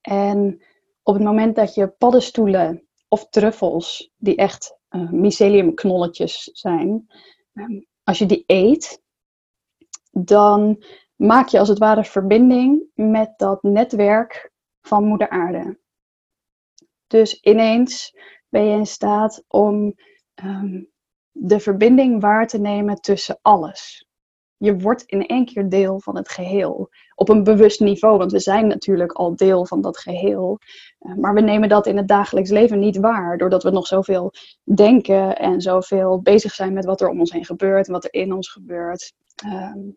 en 0.00 0.62
op 1.02 1.14
het 1.14 1.22
moment 1.22 1.56
dat 1.56 1.74
je 1.74 1.88
paddenstoelen 1.88 2.88
of 3.08 3.28
truffels, 3.28 4.12
die 4.16 4.36
echt 4.36 4.78
uh, 4.90 5.10
myceliumknolletjes 5.10 6.42
zijn, 6.44 7.06
ehm, 7.52 7.80
als 8.02 8.18
je 8.18 8.26
die 8.26 8.44
eet, 8.46 9.02
dan 10.10 10.84
maak 11.16 11.48
je 11.48 11.58
als 11.58 11.68
het 11.68 11.78
ware 11.78 12.04
verbinding 12.04 12.84
met 12.94 13.32
dat 13.36 13.62
netwerk 13.62 14.50
van 14.80 15.04
Moeder 15.04 15.28
Aarde. 15.28 15.78
Dus 17.06 17.40
ineens 17.40 18.16
ben 18.48 18.64
je 18.64 18.76
in 18.76 18.86
staat 18.86 19.44
om 19.48 19.94
ehm, 20.34 20.82
de 21.30 21.60
verbinding 21.60 22.20
waar 22.20 22.46
te 22.46 22.58
nemen 22.58 23.00
tussen 23.00 23.38
alles. 23.42 24.06
Je 24.58 24.78
wordt 24.78 25.02
in 25.02 25.26
één 25.26 25.44
keer 25.44 25.68
deel 25.68 26.00
van 26.00 26.16
het 26.16 26.28
geheel. 26.28 26.88
Op 27.14 27.28
een 27.28 27.44
bewust 27.44 27.80
niveau, 27.80 28.18
want 28.18 28.32
we 28.32 28.38
zijn 28.38 28.66
natuurlijk 28.66 29.12
al 29.12 29.36
deel 29.36 29.66
van 29.66 29.80
dat 29.80 29.98
geheel. 29.98 30.58
Uh, 31.00 31.14
maar 31.14 31.34
we 31.34 31.40
nemen 31.40 31.68
dat 31.68 31.86
in 31.86 31.96
het 31.96 32.08
dagelijks 32.08 32.50
leven 32.50 32.78
niet 32.78 32.96
waar, 32.96 33.38
doordat 33.38 33.62
we 33.62 33.70
nog 33.70 33.86
zoveel 33.86 34.32
denken 34.74 35.36
en 35.36 35.60
zoveel 35.60 36.20
bezig 36.20 36.54
zijn 36.54 36.72
met 36.72 36.84
wat 36.84 37.00
er 37.00 37.08
om 37.08 37.20
ons 37.20 37.32
heen 37.32 37.44
gebeurt 37.44 37.86
en 37.86 37.92
wat 37.92 38.04
er 38.04 38.12
in 38.14 38.32
ons 38.32 38.48
gebeurt. 38.48 39.12
Um, 39.46 39.96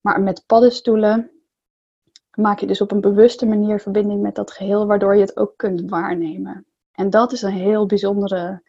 maar 0.00 0.20
met 0.20 0.44
paddenstoelen 0.46 1.30
maak 2.34 2.58
je 2.58 2.66
dus 2.66 2.80
op 2.80 2.90
een 2.90 3.00
bewuste 3.00 3.46
manier 3.46 3.80
verbinding 3.80 4.22
met 4.22 4.34
dat 4.34 4.50
geheel, 4.50 4.86
waardoor 4.86 5.14
je 5.14 5.20
het 5.20 5.36
ook 5.36 5.56
kunt 5.56 5.90
waarnemen. 5.90 6.66
En 6.92 7.10
dat 7.10 7.32
is 7.32 7.42
een 7.42 7.52
heel 7.52 7.86
bijzondere 7.86 8.62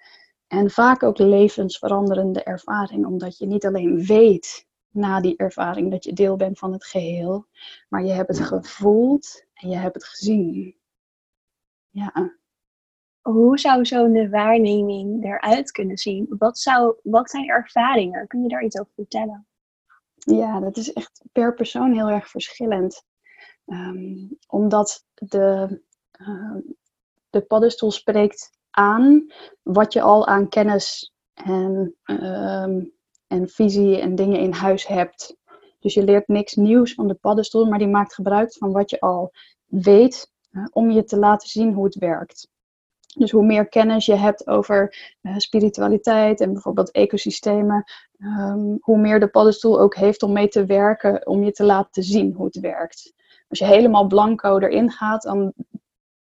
en 0.48 0.70
vaak 0.70 1.04
ook 1.04 1.18
levensveranderende 1.18 2.44
ervaring, 2.44 3.06
omdat 3.06 3.38
je 3.38 3.46
niet 3.46 3.66
alleen 3.66 4.06
weet 4.06 4.68
na 4.90 5.22
die 5.22 5.38
ervaring 5.38 5.92
dat 5.92 6.04
je 6.04 6.14
deel 6.14 6.36
bent 6.36 6.60
van 6.60 6.72
het 6.72 6.86
geheel, 6.86 7.46
maar 7.90 8.04
je 8.04 8.12
hebt 8.12 8.38
het 8.38 8.40
gevoeld 8.40 9.46
en 9.54 9.70
je 9.70 9.76
hebt 9.76 9.96
het 9.96 10.06
gezien. 10.06 10.78
Ja. 11.90 12.38
hoe 13.22 13.60
zou 13.60 13.86
zo'n 13.86 14.30
waarneming 14.30 15.24
eruit 15.24 15.72
kunnen 15.72 15.98
zien? 15.98 16.26
Wat, 16.30 16.58
zou, 16.58 16.96
wat 17.04 17.30
zijn 17.30 17.50
ervaringen? 17.50 18.28
Kun 18.28 18.42
je 18.42 18.50
daar 18.50 18.64
iets 18.64 18.80
over 18.80 18.94
vertellen? 18.96 19.49
Ja, 20.20 20.60
dat 20.60 20.78
is 20.78 20.94
echt 20.94 21.22
per 21.32 21.54
persoon 21.54 21.94
heel 21.94 22.10
erg 22.10 22.30
verschillend. 22.30 23.04
Ehm, 23.66 24.28
omdat 24.48 25.06
de, 25.14 25.82
uh, 26.22 26.56
de 27.30 27.42
paddenstoel 27.42 27.92
spreekt 27.92 28.58
aan 28.70 29.34
wat 29.62 29.94
je 29.94 30.02
al 30.02 30.28
aan 30.28 30.50
kennis 30.50 31.14
en, 31.34 31.96
ehm, 32.04 32.86
en 33.28 33.50
visie 33.50 33.98
en 33.98 34.16
dingen 34.16 34.40
in 34.40 34.52
huis 34.52 34.88
hebt. 34.88 35.38
Dus 35.80 35.94
je 35.94 36.04
leert 36.04 36.28
niks 36.28 36.54
nieuws 36.54 36.94
van 36.94 37.08
de 37.08 37.14
paddenstoel, 37.14 37.66
maar 37.66 37.80
die 37.80 37.88
maakt 37.88 38.14
gebruik 38.14 38.54
van 38.54 38.72
wat 38.72 38.90
je 38.90 39.00
al 39.00 39.32
weet 39.66 40.32
uh, 40.52 40.66
om 40.72 40.92
je 40.92 41.04
te 41.04 41.18
laten 41.18 41.50
zien 41.50 41.74
hoe 41.74 41.86
het 41.86 41.96
werkt. 41.96 42.50
Dus 43.18 43.32
hoe 43.32 43.46
meer 43.46 43.68
kennis 43.68 44.06
je 44.06 44.16
hebt 44.16 44.48
over 44.48 44.96
uh, 45.22 45.38
spiritualiteit 45.38 46.42
en 46.42 46.54
bijvoorbeeld 46.54 46.92
ecosystemen, 46.92 47.84
um, 48.24 48.78
hoe 48.82 48.98
meer 48.98 49.20
de 49.20 49.28
paddenstoel 49.28 49.80
ook 49.80 49.96
heeft 49.96 50.24
om 50.24 50.34
mee 50.34 50.48
te 50.48 50.66
werken, 50.66 51.28
om 51.28 51.44
je 51.44 51.52
te 51.52 51.64
laten 51.64 52.04
zien 52.04 52.34
hoe 52.34 52.46
het 52.46 52.60
werkt. 52.60 53.14
Als 53.48 53.60
je 53.60 53.66
helemaal 53.66 54.08
blanco 54.08 54.58
erin 54.58 54.92
gaat, 54.92 55.22
dan 55.22 55.54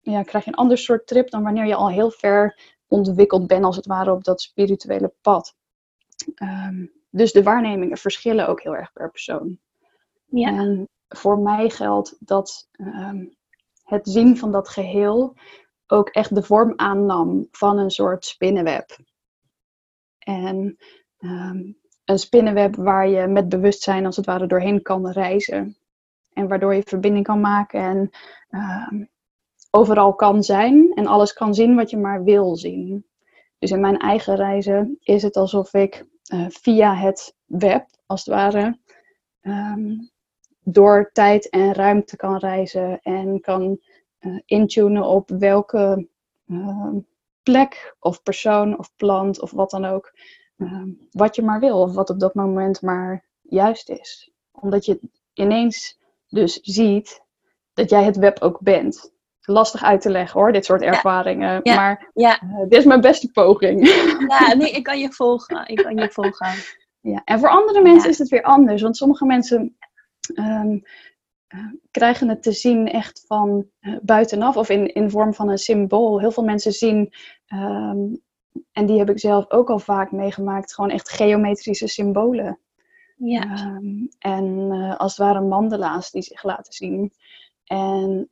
ja, 0.00 0.22
krijg 0.22 0.44
je 0.44 0.50
een 0.50 0.56
ander 0.56 0.78
soort 0.78 1.06
trip 1.06 1.30
dan 1.30 1.42
wanneer 1.42 1.66
je 1.66 1.74
al 1.74 1.90
heel 1.90 2.10
ver 2.10 2.60
ontwikkeld 2.86 3.46
bent, 3.46 3.64
als 3.64 3.76
het 3.76 3.86
ware, 3.86 4.12
op 4.12 4.24
dat 4.24 4.40
spirituele 4.40 5.14
pad. 5.20 5.56
Um, 6.42 6.92
dus 7.10 7.32
de 7.32 7.42
waarnemingen 7.42 7.96
verschillen 7.96 8.48
ook 8.48 8.62
heel 8.62 8.76
erg 8.76 8.92
per 8.92 9.10
persoon. 9.10 9.58
Ja. 10.24 10.48
En 10.48 10.88
voor 11.08 11.38
mij 11.38 11.70
geldt 11.70 12.16
dat 12.18 12.68
um, 12.80 13.36
het 13.82 14.08
zien 14.08 14.36
van 14.36 14.52
dat 14.52 14.68
geheel 14.68 15.34
ook 15.86 16.08
echt 16.08 16.34
de 16.34 16.42
vorm 16.42 16.72
aannam 16.76 17.48
van 17.50 17.78
een 17.78 17.90
soort 17.90 18.24
spinnenweb. 18.24 18.98
En 20.18 20.76
um, 21.18 21.78
een 22.08 22.18
spinnenweb 22.18 22.76
waar 22.76 23.08
je 23.08 23.26
met 23.26 23.48
bewustzijn 23.48 24.06
als 24.06 24.16
het 24.16 24.26
ware 24.26 24.46
doorheen 24.46 24.82
kan 24.82 25.10
reizen. 25.10 25.76
En 26.32 26.48
waardoor 26.48 26.74
je 26.74 26.82
verbinding 26.84 27.26
kan 27.26 27.40
maken 27.40 27.80
en 27.80 28.10
um, 28.90 29.08
overal 29.70 30.14
kan 30.14 30.42
zijn 30.42 30.92
en 30.94 31.06
alles 31.06 31.32
kan 31.32 31.54
zien 31.54 31.74
wat 31.74 31.90
je 31.90 31.96
maar 31.96 32.24
wil 32.24 32.56
zien. 32.56 33.06
Dus 33.58 33.70
in 33.70 33.80
mijn 33.80 33.98
eigen 33.98 34.36
reizen 34.36 34.98
is 35.00 35.22
het 35.22 35.36
alsof 35.36 35.74
ik 35.74 36.06
uh, 36.32 36.46
via 36.48 36.94
het 36.94 37.34
web, 37.44 37.86
als 38.06 38.24
het 38.24 38.34
ware, 38.34 38.78
um, 39.42 40.10
door 40.62 41.10
tijd 41.12 41.48
en 41.48 41.72
ruimte 41.74 42.16
kan 42.16 42.36
reizen 42.36 43.00
en 43.02 43.40
kan 43.40 43.80
uh, 44.20 44.40
intunen 44.44 45.04
op 45.04 45.28
welke 45.28 46.08
uh, 46.46 46.94
plek 47.42 47.96
of 48.00 48.22
persoon 48.22 48.78
of 48.78 48.90
plant 48.96 49.40
of 49.40 49.50
wat 49.50 49.70
dan 49.70 49.84
ook, 49.84 50.12
uh, 50.58 50.82
wat 51.10 51.36
je 51.36 51.42
maar 51.42 51.60
wil 51.60 51.80
of 51.80 51.94
wat 51.94 52.10
op 52.10 52.20
dat 52.20 52.34
moment 52.34 52.82
maar 52.82 53.24
juist 53.42 53.88
is. 53.88 54.32
Omdat 54.50 54.84
je 54.84 55.00
ineens 55.32 55.98
dus 56.28 56.58
ziet 56.62 57.22
dat 57.72 57.90
jij 57.90 58.04
het 58.04 58.16
web 58.16 58.40
ook 58.40 58.60
bent. 58.60 59.12
Lastig 59.40 59.82
uit 59.82 60.00
te 60.00 60.10
leggen 60.10 60.40
hoor, 60.40 60.52
dit 60.52 60.64
soort 60.64 60.82
ervaringen. 60.82 61.60
Ja. 61.62 61.74
Maar 61.74 62.10
ja. 62.14 62.42
Uh, 62.42 62.58
dit 62.58 62.78
is 62.78 62.84
mijn 62.84 63.00
beste 63.00 63.30
poging. 63.30 63.88
Ja, 64.28 64.54
nee, 64.54 64.70
ik 64.70 64.82
kan 64.82 64.98
je 64.98 65.12
volgen. 65.12 65.66
Ik 65.66 65.76
kan 65.76 65.96
je 65.96 66.10
volgen. 66.10 66.48
Ja, 67.00 67.22
en 67.24 67.38
voor 67.38 67.48
andere 67.48 67.82
mensen 67.82 68.10
is 68.10 68.18
het 68.18 68.28
weer 68.28 68.42
anders. 68.42 68.82
Want 68.82 68.96
sommige 68.96 69.24
mensen 69.24 69.76
um, 70.34 70.82
uh, 71.54 71.72
krijgen 71.90 72.28
het 72.28 72.42
te 72.42 72.52
zien 72.52 72.88
echt 72.90 73.24
van 73.26 73.66
uh, 73.80 73.96
buitenaf 74.02 74.56
of 74.56 74.68
in, 74.68 74.94
in 74.94 75.10
vorm 75.10 75.34
van 75.34 75.48
een 75.48 75.58
symbool. 75.58 76.20
Heel 76.20 76.30
veel 76.30 76.44
mensen 76.44 76.72
zien, 76.72 77.12
um, 77.52 78.22
en 78.72 78.86
die 78.86 78.98
heb 78.98 79.10
ik 79.10 79.18
zelf 79.18 79.50
ook 79.50 79.70
al 79.70 79.78
vaak 79.78 80.12
meegemaakt, 80.12 80.74
gewoon 80.74 80.90
echt 80.90 81.10
geometrische 81.10 81.86
symbolen. 81.88 82.58
Ja. 83.16 83.76
Um, 83.76 84.08
en 84.18 84.44
uh, 84.72 84.96
als 84.96 85.16
het 85.16 85.26
ware 85.26 85.40
mandala's 85.40 86.10
die 86.10 86.22
zich 86.22 86.42
laten 86.42 86.72
zien. 86.72 87.12
En 87.64 88.30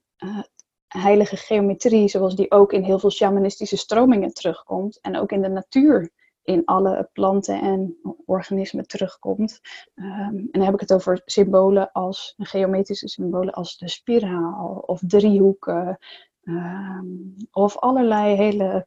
heilige 0.88 1.36
geometrie, 1.36 2.08
zoals 2.08 2.36
die 2.36 2.50
ook 2.50 2.72
in 2.72 2.82
heel 2.82 2.98
veel 2.98 3.10
shamanistische 3.10 3.76
stromingen 3.76 4.34
terugkomt. 4.34 5.00
En 5.00 5.16
ook 5.16 5.32
in 5.32 5.42
de 5.42 5.48
natuur 5.48 6.10
in 6.42 6.64
alle 6.64 7.08
planten 7.12 7.60
en 7.60 7.96
organismen 8.24 8.86
terugkomt. 8.86 9.60
Um, 9.94 10.04
en 10.04 10.48
dan 10.50 10.62
heb 10.62 10.74
ik 10.74 10.80
het 10.80 10.92
over 10.92 11.22
symbolen 11.24 11.92
als 11.92 12.34
geometrische 12.36 13.08
symbolen 13.08 13.52
als 13.52 13.78
de 13.78 13.88
spiraal 13.88 14.82
of 14.86 15.00
driehoeken. 15.06 15.98
Um, 16.42 17.34
of 17.50 17.78
allerlei 17.78 18.36
hele 18.36 18.86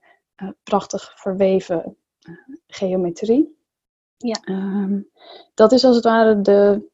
prachtig 0.63 1.19
verweven 1.19 1.97
uh, 2.29 2.35
geometrie. 2.67 3.57
Ja. 4.17 4.41
Um, 4.45 5.09
dat 5.53 5.71
is 5.71 5.83
als 5.83 5.95
het 5.95 6.05
ware 6.05 6.41
de, 6.41 6.89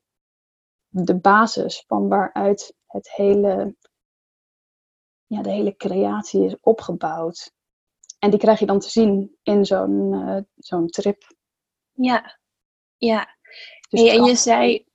de 0.87 1.15
basis 1.19 1.83
van 1.87 2.07
waaruit 2.07 2.75
het 2.85 3.11
hele, 3.11 3.75
ja, 5.25 5.41
de 5.41 5.51
hele 5.51 5.75
creatie 5.75 6.45
is 6.45 6.59
opgebouwd. 6.59 7.53
En 8.19 8.29
die 8.29 8.39
krijg 8.39 8.59
je 8.59 8.65
dan 8.65 8.79
te 8.79 8.89
zien 8.89 9.37
in 9.43 9.65
zo'n 9.65 10.13
uh, 10.13 10.41
zo'n 10.55 10.87
trip. 10.87 11.35
Ja, 11.91 12.39
ja. 12.97 13.37
Dus 13.89 14.01
hey, 14.01 14.17
en 14.17 14.23
je 14.23 14.35
zei, 14.35 14.85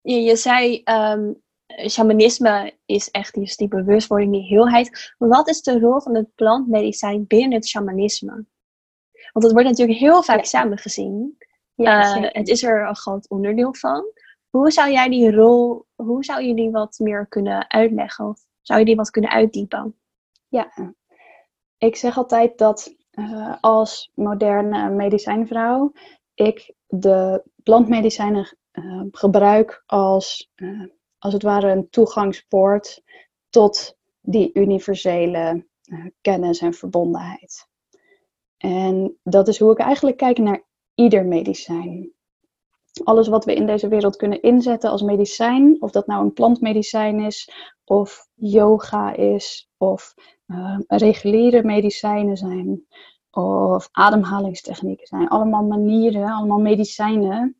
je, 0.00 0.20
je 0.20 0.36
zei 0.36 0.82
um, 0.84 1.42
shamanisme 1.88 2.72
is 2.86 3.10
echt 3.10 3.34
dus 3.34 3.56
die 3.56 3.68
bewustwording, 3.68 4.32
die 4.32 4.46
heelheid. 4.46 5.14
Wat 5.18 5.48
is 5.48 5.62
de 5.62 5.78
rol 5.78 6.00
van 6.00 6.14
het 6.14 6.34
plantmedicijn 6.34 7.26
binnen 7.26 7.52
het 7.52 7.68
shamanisme? 7.68 8.44
Want 9.32 9.44
het 9.44 9.52
wordt 9.52 9.68
natuurlijk 9.68 9.98
heel 9.98 10.22
vaak 10.22 10.38
ja. 10.38 10.44
samengezien. 10.44 11.38
Ja, 11.74 12.16
uh, 12.16 12.28
het 12.28 12.48
is 12.48 12.62
er 12.62 12.88
een 12.88 12.96
groot 12.96 13.28
onderdeel 13.28 13.74
van. 13.74 14.04
Hoe 14.50 14.70
zou 14.70 14.90
jij 14.90 15.08
die 15.08 15.32
rol, 15.32 15.86
hoe 15.94 16.24
zou 16.24 16.42
je 16.42 16.54
die 16.54 16.70
wat 16.70 16.98
meer 16.98 17.26
kunnen 17.26 17.70
uitleggen? 17.70 18.28
Of 18.28 18.40
zou 18.60 18.78
je 18.78 18.84
die 18.84 18.96
wat 18.96 19.10
kunnen 19.10 19.30
uitdiepen? 19.30 19.94
Ja, 20.48 20.72
ik 21.78 21.96
zeg 21.96 22.16
altijd 22.16 22.58
dat 22.58 22.94
uh, 23.12 23.54
als 23.60 24.10
moderne 24.14 24.90
medicijnvrouw 24.90 25.92
ik 26.34 26.74
de 26.86 27.42
plantmedicijnen 27.62 28.56
uh, 28.72 29.02
gebruik 29.10 29.82
als, 29.86 30.50
als 31.20 31.32
het 31.32 31.42
ware 31.42 31.70
een 31.70 31.90
toegangspoort 31.90 33.02
tot 33.48 33.96
die 34.20 34.50
universele 34.52 35.66
kennis 36.20 36.60
en 36.60 36.74
verbondenheid. 36.74 37.68
En 38.56 39.18
dat 39.22 39.48
is 39.48 39.58
hoe 39.58 39.72
ik 39.72 39.78
eigenlijk 39.78 40.16
kijk 40.16 40.38
naar 40.38 40.64
ieder 40.94 41.24
medicijn. 41.24 42.12
Alles 43.04 43.28
wat 43.28 43.44
we 43.44 43.54
in 43.54 43.66
deze 43.66 43.88
wereld 43.88 44.16
kunnen 44.16 44.42
inzetten 44.42 44.90
als 44.90 45.02
medicijn, 45.02 45.76
of 45.78 45.90
dat 45.90 46.06
nou 46.06 46.24
een 46.24 46.32
plantmedicijn 46.32 47.20
is, 47.20 47.50
of 47.84 48.28
yoga 48.34 49.14
is, 49.14 49.70
of 49.76 50.14
uh, 50.46 50.78
reguliere 50.86 51.62
medicijnen 51.62 52.36
zijn 52.36 52.86
of 53.30 53.88
ademhalingstechnieken 53.92 55.06
zijn. 55.06 55.28
Allemaal 55.28 55.64
manieren, 55.64 56.30
allemaal 56.30 56.60
medicijnen 56.60 57.59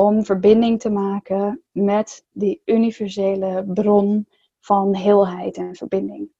om 0.00 0.24
verbinding 0.24 0.80
te 0.80 0.90
maken 0.90 1.62
met 1.70 2.24
die 2.32 2.62
universele 2.64 3.64
bron 3.66 4.26
van 4.60 4.96
heelheid 4.96 5.56
en 5.56 5.74
verbinding. 5.74 6.30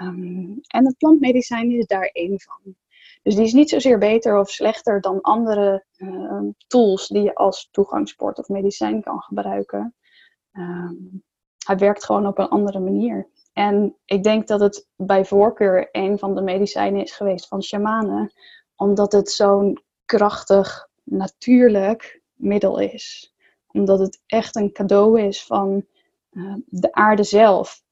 Um, 0.00 0.60
en 0.66 0.86
het 0.86 0.96
plantmedicijn 0.96 1.70
is 1.70 1.86
daar 1.86 2.10
één 2.12 2.40
van. 2.40 2.76
Dus 3.22 3.34
die 3.34 3.44
is 3.44 3.52
niet 3.52 3.68
zozeer 3.68 3.98
beter 3.98 4.38
of 4.38 4.50
slechter 4.50 5.00
dan 5.00 5.20
andere 5.20 5.84
uh, 5.96 6.40
tools 6.66 7.08
die 7.08 7.22
je 7.22 7.34
als 7.34 7.68
toegangspoort 7.70 8.38
of 8.38 8.48
medicijn 8.48 9.02
kan 9.02 9.20
gebruiken. 9.20 9.94
Um, 10.52 11.22
hij 11.66 11.76
werkt 11.76 12.04
gewoon 12.04 12.26
op 12.26 12.38
een 12.38 12.48
andere 12.48 12.80
manier. 12.80 13.28
En 13.52 13.96
ik 14.04 14.22
denk 14.22 14.46
dat 14.46 14.60
het 14.60 14.88
bij 14.96 15.24
voorkeur 15.24 15.88
een 15.92 16.18
van 16.18 16.34
de 16.34 16.42
medicijnen 16.42 17.02
is 17.02 17.12
geweest 17.12 17.48
van 17.48 17.62
shamanen, 17.62 18.32
omdat 18.76 19.12
het 19.12 19.30
zo'n 19.30 19.82
krachtig, 20.04 20.88
natuurlijk 21.04 22.21
middel 22.42 22.78
is. 22.78 23.34
Omdat 23.66 23.98
het 23.98 24.22
echt 24.26 24.56
een 24.56 24.72
cadeau 24.72 25.20
is 25.20 25.44
van 25.44 25.86
uh, 26.30 26.54
de 26.66 26.92
aarde 26.92 27.22
zelf, 27.22 27.82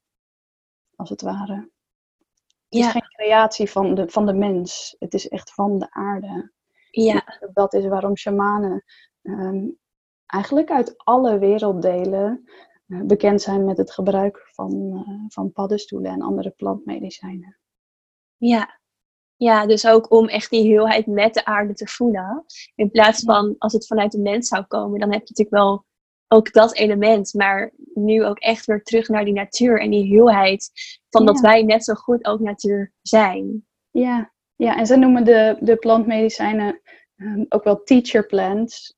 als 0.95 1.09
het 1.09 1.21
ware. 1.21 1.55
Het 1.55 2.79
ja. 2.79 2.85
is 2.85 2.91
geen 2.91 3.09
creatie 3.15 3.71
van 3.71 3.95
de, 3.95 4.09
van 4.09 4.25
de 4.25 4.33
mens, 4.33 4.95
het 4.99 5.13
is 5.13 5.27
echt 5.27 5.53
van 5.53 5.79
de 5.79 5.91
aarde. 5.91 6.51
Ja. 6.91 7.39
Dat 7.53 7.73
is 7.73 7.87
waarom 7.87 8.17
shamanen 8.17 8.83
um, 9.21 9.79
eigenlijk 10.25 10.71
uit 10.71 10.97
alle 10.97 11.39
werelddelen 11.39 12.49
eh, 12.87 13.01
bekend 13.01 13.41
zijn 13.41 13.65
met 13.65 13.77
het 13.77 13.91
gebruik 13.91 14.49
van, 14.51 14.73
uh, 14.73 15.25
van 15.27 15.51
paddenstoelen 15.51 16.11
en 16.11 16.21
andere 16.21 16.49
plantmedicijnen. 16.49 17.59
Ja. 18.37 18.80
Ja, 19.43 19.65
dus 19.65 19.87
ook 19.87 20.11
om 20.11 20.27
echt 20.27 20.49
die 20.49 20.67
heelheid 20.67 21.05
met 21.05 21.33
de 21.33 21.45
aarde 21.45 21.73
te 21.73 21.87
voelen. 21.87 22.45
In 22.75 22.91
plaats 22.91 23.23
van 23.23 23.55
als 23.57 23.73
het 23.73 23.87
vanuit 23.87 24.11
de 24.11 24.19
mens 24.19 24.47
zou 24.47 24.63
komen, 24.63 24.99
dan 24.99 25.11
heb 25.11 25.21
je 25.21 25.27
natuurlijk 25.29 25.63
wel 25.63 25.85
ook 26.27 26.53
dat 26.53 26.75
element, 26.75 27.33
maar 27.33 27.71
nu 27.93 28.25
ook 28.25 28.39
echt 28.39 28.65
weer 28.65 28.83
terug 28.83 29.07
naar 29.07 29.25
die 29.25 29.33
natuur 29.33 29.81
en 29.81 29.89
die 29.89 30.05
heelheid 30.05 30.71
van 31.09 31.25
dat 31.25 31.39
wij 31.39 31.63
net 31.63 31.83
zo 31.83 31.93
goed 31.93 32.25
ook 32.25 32.39
natuur 32.39 32.93
zijn. 33.01 33.65
Ja, 33.91 34.31
ja 34.55 34.77
en 34.77 34.85
ze 34.85 34.95
noemen 34.95 35.25
de, 35.25 35.57
de 35.59 35.75
plantmedicijnen 35.75 36.81
ehm, 37.15 37.45
ook 37.49 37.63
wel 37.63 37.83
teacher 37.83 38.25
plants. 38.25 38.97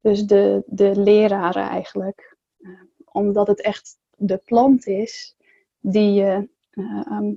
Dus 0.00 0.22
de, 0.22 0.62
de 0.66 1.00
leraren 1.00 1.68
eigenlijk. 1.68 2.36
Eh, 2.58 2.70
omdat 3.04 3.46
het 3.46 3.60
echt 3.60 3.98
de 4.16 4.36
plant 4.36 4.86
is 4.86 5.36
die 5.80 6.12
je, 6.12 6.48
eh, 6.70 7.00
ehm, 7.06 7.32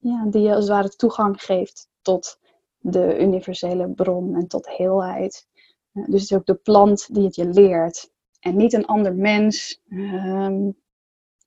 ja, 0.00 0.26
die 0.26 0.42
je 0.42 0.54
als 0.54 0.58
het 0.58 0.68
ware 0.68 0.88
toegang 0.88 1.42
geeft 1.42 1.88
tot 2.02 2.38
de 2.78 3.18
universele 3.20 3.88
bron 3.88 4.34
en 4.34 4.46
tot 4.46 4.76
heelheid. 4.76 5.48
Eh, 5.92 6.04
dus 6.04 6.20
het 6.20 6.30
is 6.30 6.36
ook 6.36 6.46
de 6.46 6.54
plant 6.54 7.14
die 7.14 7.24
het 7.24 7.34
je 7.34 7.46
leert. 7.46 8.12
En 8.40 8.56
niet 8.56 8.72
een 8.72 8.86
ander 8.86 9.14
mens. 9.14 9.80
Ehm, 9.88 10.70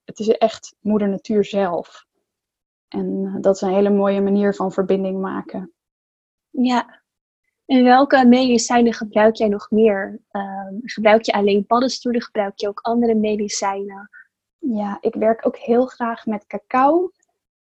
het 0.03 0.19
is 0.19 0.27
echt 0.27 0.75
moeder 0.79 1.09
natuur 1.09 1.45
zelf. 1.45 2.05
En 2.87 3.25
eh, 3.25 3.41
dat 3.41 3.55
is 3.55 3.61
een 3.61 3.73
hele 3.73 3.89
mooie 3.89 4.21
manier 4.21 4.55
van 4.55 4.71
verbinding 4.71 5.21
maken. 5.21 5.73
Ja. 6.49 7.01
En 7.65 7.83
welke 7.83 8.25
medicijnen 8.25 8.93
gebruik 8.93 9.35
jij 9.35 9.47
nog 9.47 9.71
meer? 9.71 10.21
Ehm, 10.31 10.75
gebruik 10.81 11.23
je 11.23 11.31
alleen 11.31 11.65
paddenstoelen? 11.65 12.21
Gebruik 12.21 12.59
je 12.59 12.67
ook 12.67 12.79
andere 12.79 13.15
medicijnen? 13.15 14.09
Ja, 14.57 14.97
ik 15.01 15.15
werk 15.15 15.47
ook 15.47 15.57
heel 15.57 15.85
graag 15.85 16.25
met 16.25 16.47
cacao. 16.47 17.11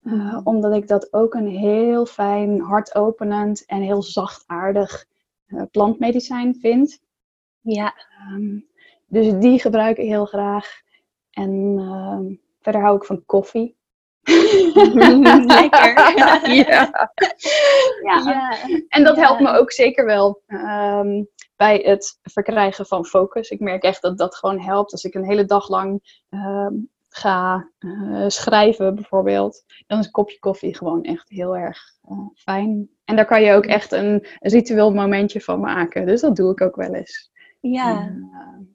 Eh. 0.07 0.41
Omdat 0.45 0.75
ik 0.75 0.89
dat 0.89 1.13
ook 1.13 1.35
een 1.35 1.49
heel 1.49 2.07
fijn, 2.07 2.61
hartopenend 2.61 3.65
en 3.65 3.81
heel 3.81 4.03
zachtaardig 4.03 5.07
eh, 5.47 5.63
plantmedicijn 5.71 6.55
vind. 6.61 7.01
Ja. 7.61 7.95
Ehm, 8.19 8.59
dus 9.07 9.41
die 9.41 9.59
gebruik 9.59 9.99
ik 9.99 10.07
heel 10.07 10.25
graag. 10.25 10.81
En 11.31 11.77
ehm, 11.79 12.35
verder 12.61 12.81
hou 12.81 12.97
ik 12.97 13.05
van 13.05 13.25
koffie. 13.25 13.77
Lekker. 15.47 16.17
ja. 16.17 16.41
ja. 16.43 16.91
ja. 18.03 18.57
En 18.89 19.05
dat 19.05 19.17
helpt 19.17 19.41
me 19.41 19.59
ook 19.59 19.73
zeker 19.73 20.05
wel 20.05 20.43
ehm, 20.47 21.25
bij 21.57 21.77
het 21.85 22.19
verkrijgen 22.23 22.87
van 22.87 23.05
focus. 23.05 23.51
Ik 23.51 23.61
merk 23.61 23.83
echt 23.83 24.03
dat 24.03 24.19
dat 24.19 24.37
gewoon 24.37 24.61
helpt. 24.61 24.93
Als 24.93 25.05
ik 25.05 25.15
een 25.15 25.27
hele 25.27 25.45
dag 25.45 25.69
lang 25.69 26.21
ga 27.17 27.71
eh, 27.79 28.25
schrijven 28.29 28.95
bijvoorbeeld, 28.95 29.65
dan 29.87 29.99
is 29.99 30.05
een 30.05 30.11
kopje 30.11 30.39
koffie 30.39 30.77
gewoon 30.77 31.03
echt 31.03 31.29
heel 31.29 31.57
erg 31.57 31.79
eh, 32.03 32.27
fijn. 32.35 32.89
En 33.05 33.17
daar 33.17 33.27
kan 33.27 33.43
je 33.43 33.53
ook 33.53 33.67
echt 33.67 33.93
een 33.93 34.27
ritueel 34.41 34.93
momentje 34.93 35.41
van 35.41 35.61
maken. 35.61 36.07
Dus 36.07 36.21
dat 36.21 36.37
doe 36.37 36.53
ik 36.53 36.61
ook 36.61 36.77
wel 36.77 36.95
eens. 36.95 37.31
Ja. 37.61 38.01
En, 38.01 38.31
eh, 38.33 38.67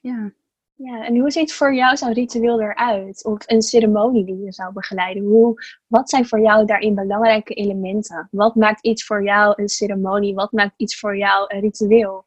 ja. 0.00 0.32
ja. 0.74 1.04
En 1.04 1.18
hoe 1.18 1.30
ziet 1.30 1.54
voor 1.54 1.74
jou 1.74 1.96
zo'n 1.96 2.12
ritueel 2.12 2.60
eruit? 2.60 3.24
Of 3.24 3.42
een 3.46 3.62
ceremonie 3.62 4.24
die 4.24 4.38
je 4.38 4.52
zou 4.52 4.72
begeleiden? 4.72 5.22
Hoe, 5.22 5.62
wat 5.86 6.10
zijn 6.10 6.26
voor 6.26 6.40
jou 6.40 6.66
daarin 6.66 6.94
belangrijke 6.94 7.54
elementen? 7.54 8.28
Wat 8.30 8.54
maakt 8.54 8.84
iets 8.84 9.04
voor 9.04 9.24
jou 9.24 9.52
een 9.56 9.68
ceremonie? 9.68 10.34
Wat 10.34 10.52
maakt 10.52 10.74
iets 10.76 10.98
voor 10.98 11.16
jou 11.16 11.54
een 11.54 11.60
ritueel? 11.60 12.26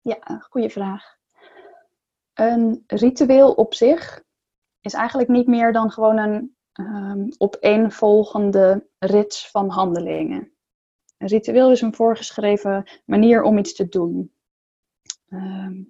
Ja, 0.00 0.18
goede 0.48 0.70
vraag. 0.70 1.16
Een 2.34 2.84
ritueel 2.86 3.52
op 3.52 3.74
zich 3.74 4.23
is 4.84 4.92
eigenlijk 4.92 5.28
niet 5.28 5.46
meer 5.46 5.72
dan 5.72 5.90
gewoon 5.90 6.18
een 6.18 6.56
ehm 6.72 7.26
opeenvolgende 7.38 8.86
rits 8.98 9.50
van 9.50 9.68
handelingen. 9.68 10.52
Een 11.18 11.28
ritueel 11.28 11.70
is 11.70 11.80
een 11.80 11.94
voorgeschreven 11.94 12.84
manier 13.04 13.42
om 13.42 13.58
iets 13.58 13.74
te 13.74 13.88
doen. 13.88 14.32
Ehm, 15.28 15.82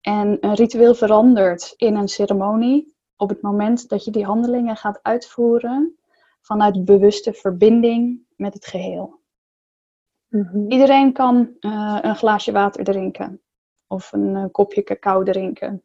en 0.00 0.36
een 0.40 0.54
ritueel 0.54 0.94
verandert 0.94 1.74
in 1.76 1.96
een 1.96 2.08
ceremonie 2.08 2.96
op 3.16 3.28
het 3.28 3.42
moment 3.42 3.88
dat 3.88 4.04
je 4.04 4.10
die 4.10 4.24
handelingen 4.24 4.76
gaat 4.76 4.98
uitvoeren 5.02 5.98
vanuit 6.40 6.84
bewuste 6.84 7.32
verbinding 7.32 8.26
met 8.36 8.54
het 8.54 8.66
geheel. 8.66 9.22
Iedereen 10.68 11.12
kan 11.12 11.56
eh, 11.60 11.98
een 12.02 12.16
glaasje 12.16 12.52
water 12.52 12.84
drinken 12.84 13.42
of 13.86 14.12
een 14.12 14.36
eh, 14.36 14.44
kopje 14.50 14.82
cacao 14.82 15.22
drinken. 15.22 15.82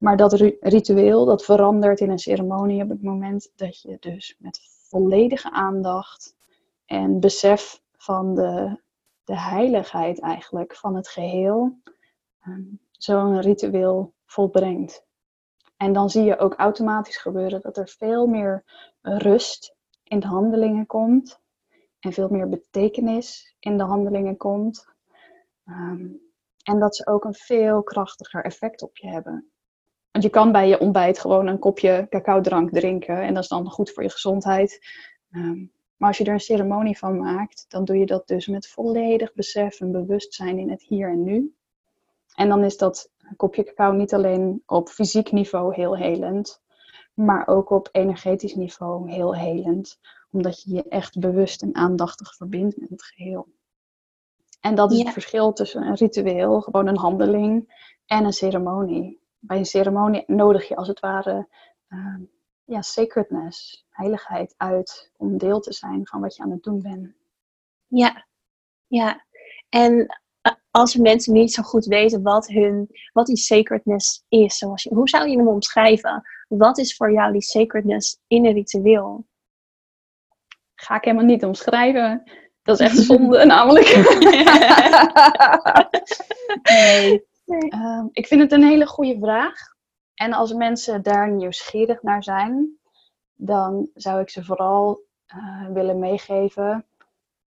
Maar 0.00 0.16
dat 0.16 0.32
ritueel 0.60 1.24
dat 1.24 1.44
verandert 1.44 2.00
in 2.00 2.10
een 2.10 2.18
ceremonie 2.18 2.82
op 2.82 2.88
het 2.88 3.02
moment 3.02 3.52
dat 3.56 3.80
je 3.80 3.96
dus 4.00 4.36
met 4.38 4.60
volledige 4.88 5.50
aandacht 5.50 6.36
en 6.86 7.20
besef 7.20 7.82
van 7.96 8.34
de, 8.34 8.80
de 9.24 9.38
heiligheid 9.38 10.20
eigenlijk 10.20 10.76
van 10.76 10.96
het 10.96 11.08
geheel 11.08 11.78
ehm, 12.40 12.62
zo'n 12.90 13.40
ritueel 13.40 14.14
volbrengt. 14.24 15.04
En 15.76 15.92
dan 15.92 16.10
zie 16.10 16.24
je 16.24 16.38
ook 16.38 16.54
automatisch 16.54 17.16
gebeuren 17.16 17.60
dat 17.60 17.76
er 17.76 17.88
veel 17.88 18.26
meer 18.26 18.64
rust 19.00 19.74
in 20.04 20.20
de 20.20 20.26
handelingen 20.26 20.86
komt 20.86 21.40
en 21.98 22.12
veel 22.12 22.28
meer 22.28 22.48
betekenis 22.48 23.56
in 23.58 23.78
de 23.78 23.84
handelingen 23.84 24.36
komt. 24.36 24.86
Ehm, 25.64 26.06
en 26.62 26.78
dat 26.78 26.96
ze 26.96 27.06
ook 27.06 27.24
een 27.24 27.34
veel 27.34 27.82
krachtiger 27.82 28.44
effect 28.44 28.82
op 28.82 28.96
je 28.96 29.08
hebben. 29.08 29.50
Want 30.12 30.24
je 30.24 30.30
kan 30.30 30.52
bij 30.52 30.68
je 30.68 30.80
ontbijt 30.80 31.18
gewoon 31.18 31.46
een 31.46 31.58
kopje 31.58 32.06
cacao-drank 32.10 32.70
drinken 32.70 33.22
en 33.22 33.34
dat 33.34 33.42
is 33.42 33.48
dan 33.48 33.70
goed 33.70 33.90
voor 33.90 34.02
je 34.02 34.10
gezondheid. 34.10 34.86
Ehm, 35.30 35.64
maar 35.96 36.08
als 36.08 36.18
je 36.18 36.24
er 36.24 36.32
een 36.32 36.40
ceremonie 36.40 36.98
van 36.98 37.18
maakt, 37.18 37.64
dan 37.68 37.84
doe 37.84 37.98
je 37.98 38.06
dat 38.06 38.26
dus 38.28 38.46
met 38.46 38.68
volledig 38.68 39.34
besef 39.34 39.80
en 39.80 39.92
bewustzijn 39.92 40.58
in 40.58 40.70
het 40.70 40.82
hier 40.82 41.10
en 41.10 41.22
nu. 41.22 41.54
En 42.34 42.48
dan 42.48 42.64
is 42.64 42.76
dat 42.76 43.10
kopje 43.36 43.64
cacao 43.64 43.92
niet 43.92 44.14
alleen 44.14 44.62
op 44.66 44.88
fysiek 44.88 45.32
niveau 45.32 45.74
heel 45.74 45.96
helend, 45.96 46.62
maar 47.14 47.46
ook 47.48 47.70
op 47.70 47.88
energetisch 47.92 48.54
niveau 48.54 49.10
heel 49.10 49.36
helend 49.36 49.98
omdat 50.32 50.62
je 50.62 50.74
je 50.74 50.88
echt 50.88 51.18
bewust 51.18 51.62
en 51.62 51.74
aandachtig 51.74 52.36
verbindt 52.36 52.80
met 52.80 52.90
het 52.90 53.02
geheel. 53.02 53.48
En 54.60 54.74
dat 54.74 54.90
is 54.92 54.98
Ja. 54.98 55.04
het 55.04 55.12
verschil 55.12 55.52
tussen 55.52 55.82
een 55.82 55.94
ritueel, 55.94 56.60
gewoon 56.60 56.86
een 56.86 56.96
handeling, 56.98 57.78
en 58.06 58.24
een 58.24 58.32
ceremonie. 58.32 59.20
Bij 59.40 59.56
een 59.56 59.64
ceremonie 59.64 60.24
nodig 60.26 60.68
je 60.68 60.76
als 60.76 60.88
het 60.88 61.00
ware 61.00 61.48
ehm, 61.88 62.22
ja, 62.64 62.82
sacredness, 62.82 63.86
heiligheid 63.90 64.54
uit 64.56 65.12
om 65.16 65.38
deel 65.38 65.60
te 65.60 65.72
zijn 65.72 66.06
van 66.06 66.20
wat 66.20 66.36
je 66.36 66.42
aan 66.42 66.50
het 66.50 66.62
doen 66.62 66.82
bent. 66.82 67.12
Ja, 67.86 68.26
ja. 68.86 69.24
En 69.68 70.18
eh, 70.40 70.52
als 70.70 70.96
mensen 70.96 71.32
niet 71.32 71.52
zo 71.52 71.62
goed 71.62 71.84
weten 71.84 72.22
wat, 72.22 72.46
hun, 72.46 72.88
wat 73.12 73.26
die 73.26 73.36
sacredness 73.36 74.24
is, 74.28 74.58
zoals 74.58 74.82
je, 74.82 74.94
hoe 74.94 75.08
zou 75.08 75.28
je 75.28 75.36
hem 75.36 75.48
omschrijven? 75.48 76.22
Wat 76.48 76.78
is 76.78 76.96
voor 76.96 77.12
jou 77.12 77.32
die 77.32 77.42
sacredness 77.42 78.18
in 78.26 78.46
een 78.46 78.52
ritueel? 78.52 79.26
Ga 80.74 80.96
ik 80.96 81.04
helemaal 81.04 81.26
niet 81.26 81.44
omschrijven. 81.44 82.22
Dat 82.62 82.80
is 82.80 82.86
echt 82.86 82.98
zonde, 83.06 83.44
namelijk. 83.44 83.86
nee. 86.62 87.24
Ehm, 87.58 88.06
ik 88.12 88.26
vind 88.26 88.40
het 88.40 88.52
een 88.52 88.64
hele 88.64 88.86
goede 88.86 89.18
vraag. 89.18 89.54
En 90.14 90.32
als 90.32 90.52
mensen 90.52 91.02
daar 91.02 91.30
nieuwsgierig 91.30 92.02
naar 92.02 92.22
zijn, 92.22 92.78
dan 93.34 93.90
zou 93.94 94.20
ik 94.20 94.30
ze 94.30 94.44
vooral 94.44 95.02
eh, 95.26 95.66
willen 95.66 95.98
meegeven. 95.98 96.86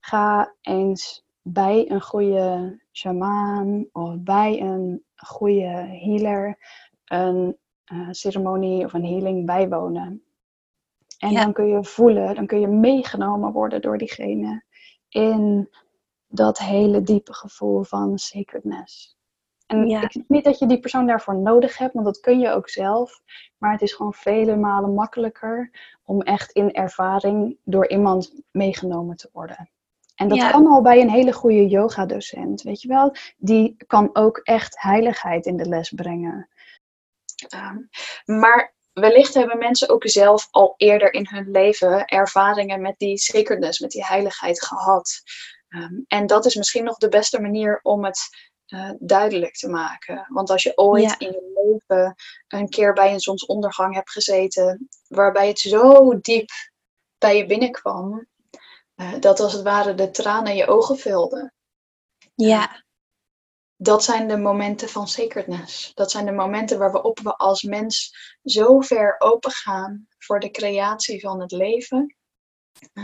Ga 0.01 0.55
eens 0.61 1.25
bij 1.43 1.91
een 1.91 2.03
goede 2.03 2.81
shamaan 2.93 3.87
of 3.93 4.15
bij 4.19 4.61
een 4.61 5.05
goede 5.15 5.69
healer 6.03 6.59
een 7.05 7.57
eh, 7.85 8.09
ceremonie 8.11 8.85
of 8.85 8.93
een 8.93 9.05
healing 9.05 9.47
bijwonen. 9.47 10.25
En 11.19 11.31
Ja. 11.31 11.43
dan 11.43 11.53
kun 11.53 11.67
je 11.67 11.85
voelen, 11.85 12.35
dan 12.35 12.47
kun 12.47 12.61
je 12.61 12.67
meegenomen 12.67 13.53
worden 13.53 13.83
door 13.83 13.99
diegene 13.99 14.63
in 15.09 15.71
dat 16.29 16.59
hele 16.59 17.03
diepe 17.03 17.35
gevoel 17.35 17.83
van 17.83 18.19
sacredness. 18.19 19.19
En 19.71 19.87
Ja. 19.89 20.03
ik 20.03 20.13
zeg 20.13 20.23
niet 20.29 20.45
dat 20.45 20.59
je 20.59 20.67
die 20.67 20.81
persoon 20.81 21.07
daarvoor 21.07 21.37
nodig 21.37 21.79
hebt, 21.79 21.93
want 21.93 22.05
dat 22.07 22.21
kun 22.21 22.39
je 22.41 22.51
ook 22.51 22.69
zelf. 22.69 23.21
Maar 23.59 23.73
het 23.73 23.83
is 23.83 23.93
gewoon 23.93 24.15
vele 24.15 24.57
malen 24.57 24.95
makkelijker 24.95 25.71
om 26.05 26.21
echt 26.23 26.51
in 26.53 26.73
ervaring 26.73 27.59
door 27.65 27.89
iemand 27.89 28.33
meegenomen 28.51 29.17
te 29.17 29.29
worden. 29.33 29.71
En 30.15 30.29
dat 30.29 30.39
Ja. 30.39 30.51
kan 30.51 30.67
al 30.67 30.83
bij 30.83 31.01
een 31.01 31.11
hele 31.11 31.33
goede 31.33 31.67
yoga-docent, 31.69 32.63
weet 32.63 32.83
je 32.83 32.89
wel. 32.89 33.15
Die 33.37 33.77
kan 33.87 34.11
ook 34.13 34.39
echt 34.39 34.81
heiligheid 34.83 35.47
in 35.47 35.57
de 35.57 35.69
les 35.69 35.91
brengen. 35.91 36.49
Ehm, 37.49 37.79
maar 38.25 38.75
wellicht 38.93 39.35
hebben 39.35 39.59
mensen 39.59 39.89
ook 39.89 40.09
zelf 40.09 40.49
al 40.51 40.75
eerder 40.77 41.13
in 41.13 41.27
hun 41.31 41.51
leven 41.51 42.05
ervaringen 42.05 42.81
met 42.81 42.95
die 42.99 43.19
sacredness, 43.19 43.79
met 43.81 43.91
die 43.91 44.05
heiligheid 44.05 44.63
gehad. 44.65 45.23
Ehm, 45.69 45.95
en 46.07 46.27
dat 46.27 46.47
is 46.47 46.55
misschien 46.55 46.85
nog 46.85 46.97
de 46.97 47.09
beste 47.09 47.41
manier 47.41 47.81
om 47.83 48.05
het 48.05 48.50
eh, 48.71 48.91
duidelijk 48.99 49.55
te 49.55 49.69
maken. 49.69 50.27
Want 50.29 50.51
als 50.51 50.63
je 50.63 50.77
ooit 50.77 51.03
Ja. 51.03 51.19
in 51.19 51.31
je 51.33 51.79
leven 51.85 52.15
een 52.49 52.69
keer 52.69 52.93
bij 52.93 53.13
een 53.13 53.21
zonsondergang 53.21 53.95
hebt 53.95 54.11
gezeten, 54.11 54.89
waarbij 55.09 55.49
het 55.49 55.59
zo 55.59 56.19
diep 56.21 56.51
bij 57.19 57.37
je 57.37 57.47
binnenkwam, 57.47 58.27
eh, 58.95 59.13
dat 59.21 59.41
als 59.41 59.53
het 59.53 59.63
ware 59.63 59.95
de 59.95 60.11
tranen 60.11 60.57
je 60.57 60.67
ogen 60.67 60.99
vulden. 60.99 61.55
Ja, 62.35 62.85
dat 63.77 64.05
zijn 64.05 64.29
de 64.29 64.37
momenten 64.37 64.89
van 64.89 65.09
sacredness. 65.09 65.95
Dat 65.95 66.11
zijn 66.11 66.25
de 66.25 66.33
momenten 66.33 66.79
waarop 66.79 67.19
we 67.21 67.37
als 67.37 67.63
mens 67.63 68.15
zo 68.45 68.81
ver 68.81 69.15
open 69.19 69.51
gaan 69.51 70.07
voor 70.19 70.41
de 70.41 70.51
creatie 70.51 71.21
van 71.21 71.41
het 71.41 71.51
leven. 71.51 72.17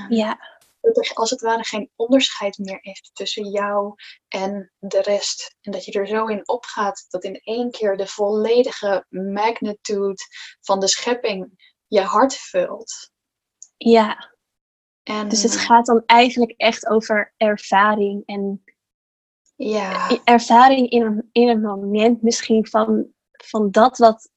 Ja. 0.08 0.55
Dat 0.86 0.96
er 0.96 1.14
als 1.14 1.30
het 1.30 1.40
ware 1.40 1.64
geen 1.64 1.90
onderscheid 1.96 2.58
meer 2.58 2.78
is 2.82 3.10
tussen 3.12 3.50
jou 3.50 3.94
en 4.28 4.72
de 4.78 5.00
rest. 5.00 5.56
En 5.60 5.72
dat 5.72 5.84
je 5.84 5.92
er 5.92 6.06
zo 6.06 6.26
in 6.26 6.48
opgaat 6.48 7.06
dat 7.08 7.24
in 7.24 7.40
één 7.40 7.70
keer 7.70 7.96
de 7.96 8.06
volledige 8.06 9.06
magnitude 9.08 10.22
van 10.60 10.80
de 10.80 10.88
schepping 10.88 11.72
je 11.86 12.00
hart 12.00 12.34
vult. 12.36 13.10
Ja. 13.76 14.34
En, 15.02 15.28
dus 15.28 15.42
het 15.42 15.56
gaat 15.56 15.86
dan 15.86 16.02
eigenlijk 16.06 16.54
echt 16.56 16.86
over 16.86 17.34
ervaring 17.36 18.22
en 18.26 18.64
ja. 19.56 20.18
ervaring 20.24 20.90
in 20.90 21.02
een, 21.02 21.28
in 21.32 21.48
een 21.48 21.60
moment 21.60 22.22
misschien 22.22 22.66
van, 22.66 23.06
van 23.30 23.70
dat 23.70 23.98
wat 23.98 24.30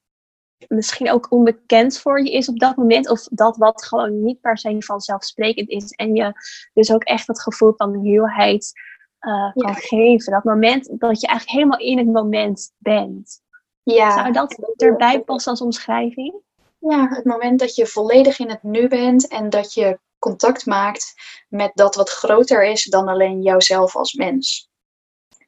misschien 0.68 1.10
ook 1.10 1.32
onbekend 1.32 1.98
voor 1.98 2.22
je 2.22 2.32
is 2.32 2.48
op 2.48 2.58
dat 2.58 2.76
moment. 2.76 3.08
Of 3.08 3.22
dat 3.22 3.56
wat 3.56 3.84
gewoon 3.84 4.22
niet 4.22 4.40
per 4.40 4.58
se 4.58 4.76
vanzelfsprekend 4.78 5.68
is. 5.68 5.90
En 5.90 6.14
je 6.14 6.32
dus 6.72 6.92
ook 6.92 7.04
echt 7.04 7.26
het 7.26 7.42
gevoel 7.42 7.72
van 7.76 8.04
heelheid 8.04 8.72
uh, 9.20 9.52
kan 9.52 9.74
geven. 9.74 10.32
Dat 10.32 10.44
moment 10.44 11.00
dat 11.00 11.20
je 11.20 11.26
eigenlijk 11.26 11.58
helemaal 11.58 11.78
in 11.78 11.98
het 11.98 12.12
moment 12.12 12.72
bent. 12.78 13.40
Ja. 13.82 14.10
Zou 14.10 14.32
dat 14.32 14.74
erbij 14.76 15.20
passen 15.20 15.50
als 15.50 15.60
omschrijving? 15.60 16.34
Ja, 16.78 17.08
het 17.08 17.24
moment 17.24 17.58
dat 17.58 17.74
je 17.74 17.86
volledig 17.86 18.38
in 18.38 18.50
het 18.50 18.62
nu 18.62 18.88
bent 18.88 19.28
en 19.28 19.50
dat 19.50 19.74
je 19.74 19.98
contact 20.18 20.66
maakt 20.66 21.14
met 21.48 21.70
dat 21.74 21.94
wat 21.94 22.10
groter 22.10 22.64
is 22.64 22.84
dan 22.84 23.08
alleen 23.08 23.42
jouzelf 23.42 23.96
als 23.96 24.12
mens. 24.12 24.68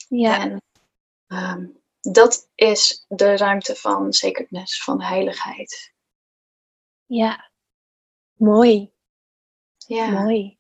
Ja. 0.09 0.41
En, 0.41 0.63
ehm, 1.27 1.67
dat 2.03 2.49
is 2.55 3.05
de 3.09 3.37
ruimte 3.37 3.77
van 3.77 4.13
sacredness, 4.13 4.85
van 4.85 5.03
heiligheid. 5.03 5.93
Ja, 7.07 7.51
mooi. 8.33 8.93
Ja. 9.77 10.11
Mooi. 10.11 10.59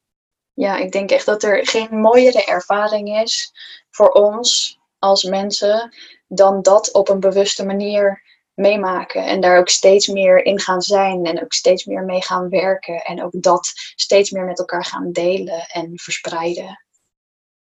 Ja, 0.52 0.76
ik 0.76 0.92
denk 0.92 1.10
echt 1.10 1.26
dat 1.26 1.42
er 1.42 1.66
geen 1.66 2.00
mooiere 2.00 2.44
ervaring 2.44 3.20
is 3.20 3.52
voor 3.90 4.08
ons 4.08 4.78
als 4.98 5.22
mensen 5.22 5.94
dan 6.28 6.62
dat 6.62 6.92
op 6.92 7.08
een 7.08 7.20
bewuste 7.20 7.64
manier 7.64 8.22
meemaken 8.54 9.24
en 9.24 9.40
daar 9.40 9.58
ook 9.58 9.68
steeds 9.68 10.06
meer 10.06 10.44
in 10.44 10.60
gaan 10.60 10.80
zijn 10.80 11.24
en 11.24 11.42
ook 11.42 11.52
steeds 11.52 11.84
meer 11.84 12.04
mee 12.04 12.22
gaan 12.22 12.48
werken 12.48 13.04
en 13.04 13.22
ook 13.22 13.42
dat 13.42 13.72
steeds 13.94 14.30
meer 14.30 14.44
met 14.44 14.58
elkaar 14.58 14.84
gaan 14.84 15.12
delen 15.12 15.66
en 15.66 15.98
verspreiden. 15.98 16.84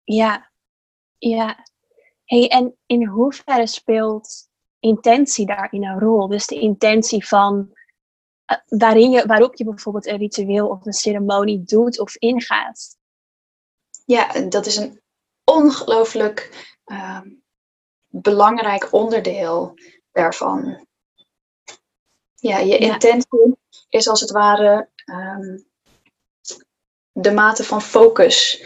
Ja, 0.04 0.50
ja. 1.18 1.64
Hey, 2.24 2.48
en 2.48 2.76
in 2.86 3.06
hoeverre 3.06 3.66
speelt 3.66 4.48
intentie 4.80 5.46
daarin 5.46 5.84
een 5.84 5.98
rol? 5.98 6.28
Dus 6.28 6.46
de 6.46 6.60
intentie 6.60 7.26
van 7.26 7.72
uh, 8.46 8.78
waarin 8.78 9.10
je, 9.10 9.26
waarop 9.26 9.54
je 9.54 9.64
bijvoorbeeld 9.64 10.06
een 10.06 10.16
ritueel 10.16 10.68
of 10.68 10.86
een 10.86 10.92
ceremonie 10.92 11.62
doet 11.62 12.00
of 12.00 12.16
ingaat. 12.16 12.96
Ja, 14.04 14.40
dat 14.40 14.66
is 14.66 14.76
een 14.76 15.00
ongelooflijk 15.44 16.68
uh, 16.86 17.20
belangrijk 18.08 18.92
onderdeel 18.92 19.74
daarvan. 20.12 20.86
Ja, 22.34 22.58
je 22.58 22.78
intentie 22.78 23.56
is 23.88 24.08
als 24.08 24.20
het 24.20 24.30
ware 24.30 24.88
um, 25.04 25.64
de 27.12 27.32
mate 27.32 27.64
van 27.64 27.82
focus 27.82 28.64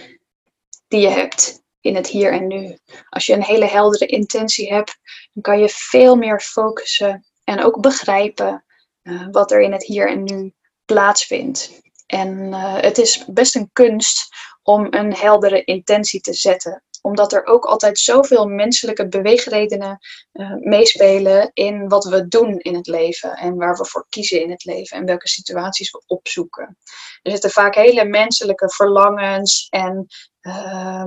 die 0.88 1.00
je 1.00 1.08
hebt 1.08 1.62
in 1.88 1.96
het 1.96 2.06
hier 2.06 2.32
en 2.32 2.46
nu. 2.46 2.78
Als 3.08 3.26
je 3.26 3.32
een 3.32 3.42
hele 3.42 3.66
heldere 3.66 4.06
intentie 4.06 4.72
hebt, 4.72 4.98
dan 5.32 5.42
kan 5.42 5.60
je 5.60 5.68
veel 5.68 6.16
meer 6.16 6.40
focussen 6.40 7.26
en 7.44 7.62
ook 7.62 7.80
begrijpen 7.80 8.64
uh, 9.02 9.26
wat 9.30 9.50
er 9.50 9.60
in 9.60 9.72
het 9.72 9.84
hier 9.84 10.08
en 10.10 10.24
nu 10.24 10.52
plaatsvindt. 10.84 11.80
En 12.06 12.28
uh, 12.28 12.80
het 12.80 12.98
is 12.98 13.24
best 13.26 13.56
een 13.56 13.70
kunst 13.72 14.28
om 14.62 14.86
een 14.90 15.14
heldere 15.14 15.64
intentie 15.64 16.20
te 16.20 16.34
zetten 16.34 16.82
omdat 17.00 17.32
er 17.32 17.44
ook 17.44 17.64
altijd 17.64 17.98
zoveel 17.98 18.46
menselijke 18.46 19.08
beweegredenen 19.08 19.98
uh, 20.32 20.54
meespelen 20.54 21.50
in 21.52 21.88
wat 21.88 22.04
we 22.04 22.28
doen 22.28 22.58
in 22.58 22.74
het 22.74 22.86
leven 22.86 23.36
en 23.36 23.56
waar 23.56 23.76
we 23.76 23.84
voor 23.84 24.06
kiezen 24.08 24.42
in 24.42 24.50
het 24.50 24.64
leven 24.64 24.96
en 24.96 25.04
welke 25.04 25.28
situaties 25.28 25.90
we 25.90 26.02
opzoeken. 26.06 26.78
Er 27.22 27.30
zitten 27.30 27.50
vaak 27.50 27.74
hele 27.74 28.04
menselijke 28.04 28.70
verlangens 28.70 29.66
en 29.68 30.06
uh, 30.40 31.04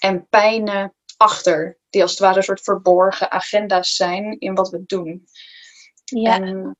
en 0.00 0.28
pijnen 0.28 0.94
achter, 1.16 1.78
die 1.90 2.02
als 2.02 2.10
het 2.10 2.20
ware 2.20 2.36
een 2.36 2.42
soort 2.42 2.60
verborgen 2.60 3.30
agenda's 3.30 3.96
zijn 3.96 4.38
in 4.40 4.54
wat 4.54 4.70
we 4.70 4.82
doen. 4.86 5.26
Ja. 6.04 6.34
En 6.34 6.76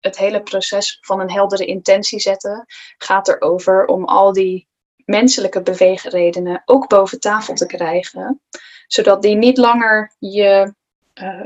het 0.00 0.18
hele 0.18 0.42
proces 0.42 0.98
van 1.00 1.20
een 1.20 1.30
heldere 1.30 1.64
intentie 1.64 2.20
zetten 2.20 2.64
gaat 2.96 3.28
erover 3.28 3.86
om 3.86 4.04
al 4.04 4.32
die 4.32 4.68
menselijke 5.04 5.62
beweegredenen 5.62 6.62
ook 6.64 6.88
boven 6.88 7.20
tafel 7.20 7.54
te 7.54 7.66
krijgen, 7.66 8.42
zodat 8.86 9.22
die 9.22 9.36
niet 9.36 9.56
langer 9.56 10.14
je 10.18 10.74
uh, 11.14 11.44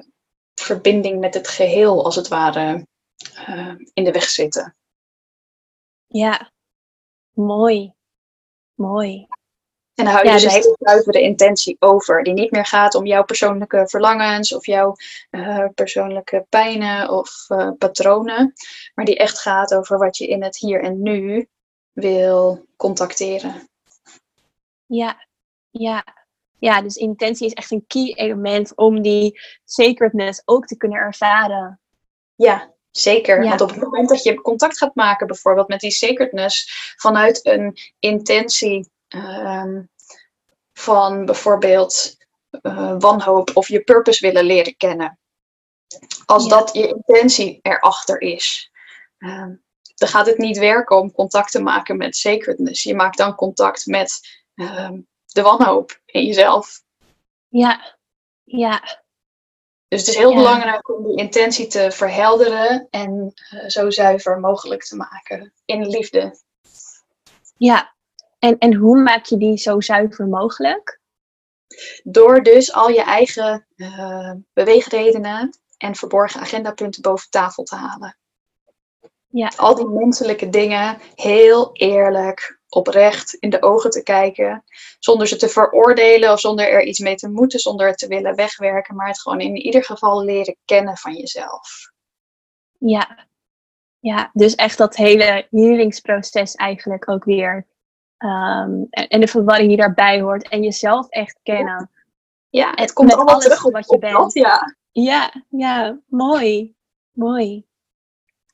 verbinding 0.54 1.20
met 1.20 1.34
het 1.34 1.48
geheel, 1.48 2.04
als 2.04 2.16
het 2.16 2.28
ware, 2.28 2.86
uh, 3.48 3.74
in 3.92 4.04
de 4.04 4.12
weg 4.12 4.24
zitten. 4.24 4.76
Ja, 6.06 6.50
mooi. 7.32 7.92
Mooi. 8.74 9.26
En 9.94 10.04
dan 10.04 10.14
hou 10.14 10.26
je 10.26 10.32
dus, 10.32 10.42
dus 10.42 10.54
een 10.54 10.60
hele 10.60 10.76
zuivere 10.78 11.20
intentie 11.20 11.76
over, 11.78 12.22
die 12.22 12.32
niet 12.32 12.50
meer 12.50 12.66
gaat 12.66 12.94
om 12.94 13.06
jouw 13.06 13.24
persoonlijke 13.24 13.88
verlangens 13.88 14.54
of 14.54 14.66
jouw 14.66 14.96
uh, 15.30 15.66
persoonlijke 15.74 16.46
pijnen 16.48 17.10
of 17.10 17.46
uh, 17.48 17.70
patronen, 17.78 18.52
maar 18.94 19.04
die 19.04 19.16
echt 19.16 19.38
gaat 19.38 19.74
over 19.74 19.98
wat 19.98 20.16
je 20.16 20.26
in 20.26 20.42
het 20.42 20.56
hier 20.58 20.82
en 20.82 21.02
nu 21.02 21.48
wil 21.92 22.66
contacteren. 22.76 23.68
Ja, 24.86 25.26
ja. 25.70 26.04
Ja, 26.58 26.82
dus 26.82 26.96
intentie 26.96 27.46
is 27.46 27.52
echt 27.52 27.70
een 27.70 27.84
key 27.86 28.12
element 28.14 28.76
om 28.76 29.02
die 29.02 29.40
sacredness 29.64 30.42
ook 30.44 30.66
te 30.66 30.76
kunnen 30.76 30.98
ervaren. 30.98 31.80
Ja, 32.34 32.72
zeker. 32.90 33.42
Ja. 33.42 33.48
Want 33.48 33.60
op 33.60 33.70
het 33.70 33.80
moment 33.80 34.08
dat 34.08 34.22
je 34.22 34.40
contact 34.40 34.78
gaat 34.78 34.94
maken, 34.94 35.26
bijvoorbeeld 35.26 35.68
met 35.68 35.80
die 35.80 35.90
sacredness, 35.90 36.92
vanuit 36.96 37.46
een 37.46 37.76
intentie 37.98 38.90
um, 39.14 39.90
van 40.72 41.24
bijvoorbeeld 41.24 42.16
uh, 42.62 42.94
wanhoop 42.98 43.50
of 43.54 43.68
je 43.68 43.82
purpose 43.82 44.26
willen 44.26 44.44
leren 44.44 44.76
kennen. 44.76 45.18
Als 46.24 46.44
ja. 46.44 46.48
dat 46.48 46.72
je 46.72 46.88
intentie 46.88 47.58
erachter 47.62 48.20
is, 48.20 48.70
um, 49.18 49.62
dan 49.94 50.08
gaat 50.08 50.26
het 50.26 50.38
niet 50.38 50.58
werken 50.58 50.96
om 50.96 51.12
contact 51.12 51.50
te 51.50 51.62
maken 51.62 51.96
met 51.96 52.16
sacredness. 52.16 52.82
Je 52.82 52.94
maakt 52.94 53.16
dan 53.16 53.34
contact 53.34 53.86
met 53.86 54.20
um, 54.54 55.06
de 55.26 55.42
wanhoop 55.42 56.00
in 56.04 56.24
jezelf. 56.24 56.82
Ja, 57.48 57.96
ja. 58.44 59.00
Dus 59.88 60.00
het 60.00 60.08
is 60.08 60.16
heel 60.16 60.30
ja. 60.30 60.36
belangrijk 60.36 60.88
om 60.88 61.06
die 61.06 61.16
intentie 61.16 61.66
te 61.66 61.90
verhelderen 61.90 62.86
en 62.90 63.34
uh, 63.54 63.68
zo 63.68 63.90
zuiver 63.90 64.40
mogelijk 64.40 64.84
te 64.84 64.96
maken 64.96 65.52
in 65.64 65.86
liefde. 65.86 66.40
Ja, 67.56 67.94
en, 68.42 68.58
en 68.58 68.74
hoe 68.74 69.02
maak 69.02 69.24
je 69.24 69.36
die 69.36 69.56
zo 69.56 69.80
zuiver 69.80 70.26
mogelijk? 70.26 71.00
Door 72.02 72.42
dus 72.42 72.72
al 72.72 72.88
je 72.88 73.02
eigen 73.02 73.66
uh, 73.76 74.32
beweegredenen 74.52 75.58
en 75.76 75.94
verborgen 75.94 76.40
agendapunten 76.40 77.02
boven 77.02 77.30
tafel 77.30 77.64
te 77.64 77.74
halen. 77.74 78.16
Ja. 79.26 79.52
Al 79.56 79.74
die 79.74 79.88
menselijke 79.88 80.48
dingen 80.48 80.98
heel 81.14 81.70
eerlijk, 81.72 82.60
oprecht 82.68 83.34
in 83.34 83.50
de 83.50 83.62
ogen 83.62 83.90
te 83.90 84.02
kijken. 84.02 84.64
Zonder 84.98 85.26
ze 85.26 85.36
te 85.36 85.48
veroordelen 85.48 86.32
of 86.32 86.40
zonder 86.40 86.68
er 86.68 86.82
iets 86.82 86.98
mee 86.98 87.14
te 87.14 87.28
moeten, 87.28 87.58
zonder 87.58 87.86
het 87.86 87.98
te 87.98 88.06
willen 88.06 88.34
wegwerken. 88.34 88.96
Maar 88.96 89.08
het 89.08 89.20
gewoon 89.20 89.40
in 89.40 89.56
ieder 89.56 89.84
geval 89.84 90.24
leren 90.24 90.56
kennen 90.64 90.96
van 90.96 91.14
jezelf. 91.14 91.90
Ja, 92.78 93.26
ja 93.98 94.30
dus 94.32 94.54
echt 94.54 94.78
dat 94.78 94.96
hele 94.96 95.46
healingsproces 95.50 96.54
eigenlijk 96.54 97.08
ook 97.08 97.24
weer 97.24 97.70
Um, 98.22 98.86
en, 98.90 99.08
en, 99.08 99.20
de 99.20 99.26
verwarring 99.26 99.68
die 99.68 99.76
daarbij 99.76 100.20
hoort. 100.20 100.48
En 100.48 100.62
jezelf 100.62 101.08
echt 101.08 101.38
kennen. 101.42 101.90
Ja, 102.50 102.70
het 102.70 102.88
en 102.88 102.94
komt 102.94 103.08
met 103.08 103.16
allemaal 103.16 103.34
alles 103.34 103.44
terug 103.44 103.64
op, 103.64 103.72
wat 103.72 103.90
je 103.90 103.98
bent. 103.98 104.12
Dat, 104.12 104.32
ja. 104.32 104.76
ja, 104.92 105.32
ja, 105.48 105.98
mooi. 106.06 106.74
Mooi. 107.12 107.66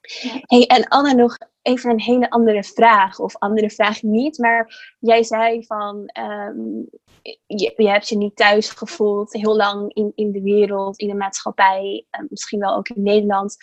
Ja. 0.01 0.39
Hey, 0.41 0.67
en 0.67 0.89
Anne, 0.89 1.15
nog 1.15 1.39
even 1.63 1.91
een 1.91 2.01
hele 2.01 2.31
andere 2.31 2.65
vraag. 2.65 3.19
Of 3.19 3.37
andere 3.37 3.71
vraag 3.71 4.03
niet. 4.03 4.39
Maar 4.39 4.95
jij 5.01 5.23
zei 5.23 5.65
van... 5.67 6.11
Um, 6.21 6.89
je, 7.47 7.73
je, 7.77 7.89
hebt 7.89 8.09
je 8.09 8.17
niet 8.17 8.37
thuis 8.37 8.71
gevoeld. 8.71 9.33
Heel 9.33 9.57
lang 9.57 9.95
in, 9.95 10.13
in 10.15 10.33
de 10.33 10.43
wereld, 10.43 10.99
in 10.99 11.09
de 11.09 11.15
maatschappij. 11.15 12.07
Uh, 12.11 12.27
misschien 12.29 12.59
wel 12.59 12.77
ook 12.77 12.89
in 12.89 13.03
Nederland. 13.03 13.57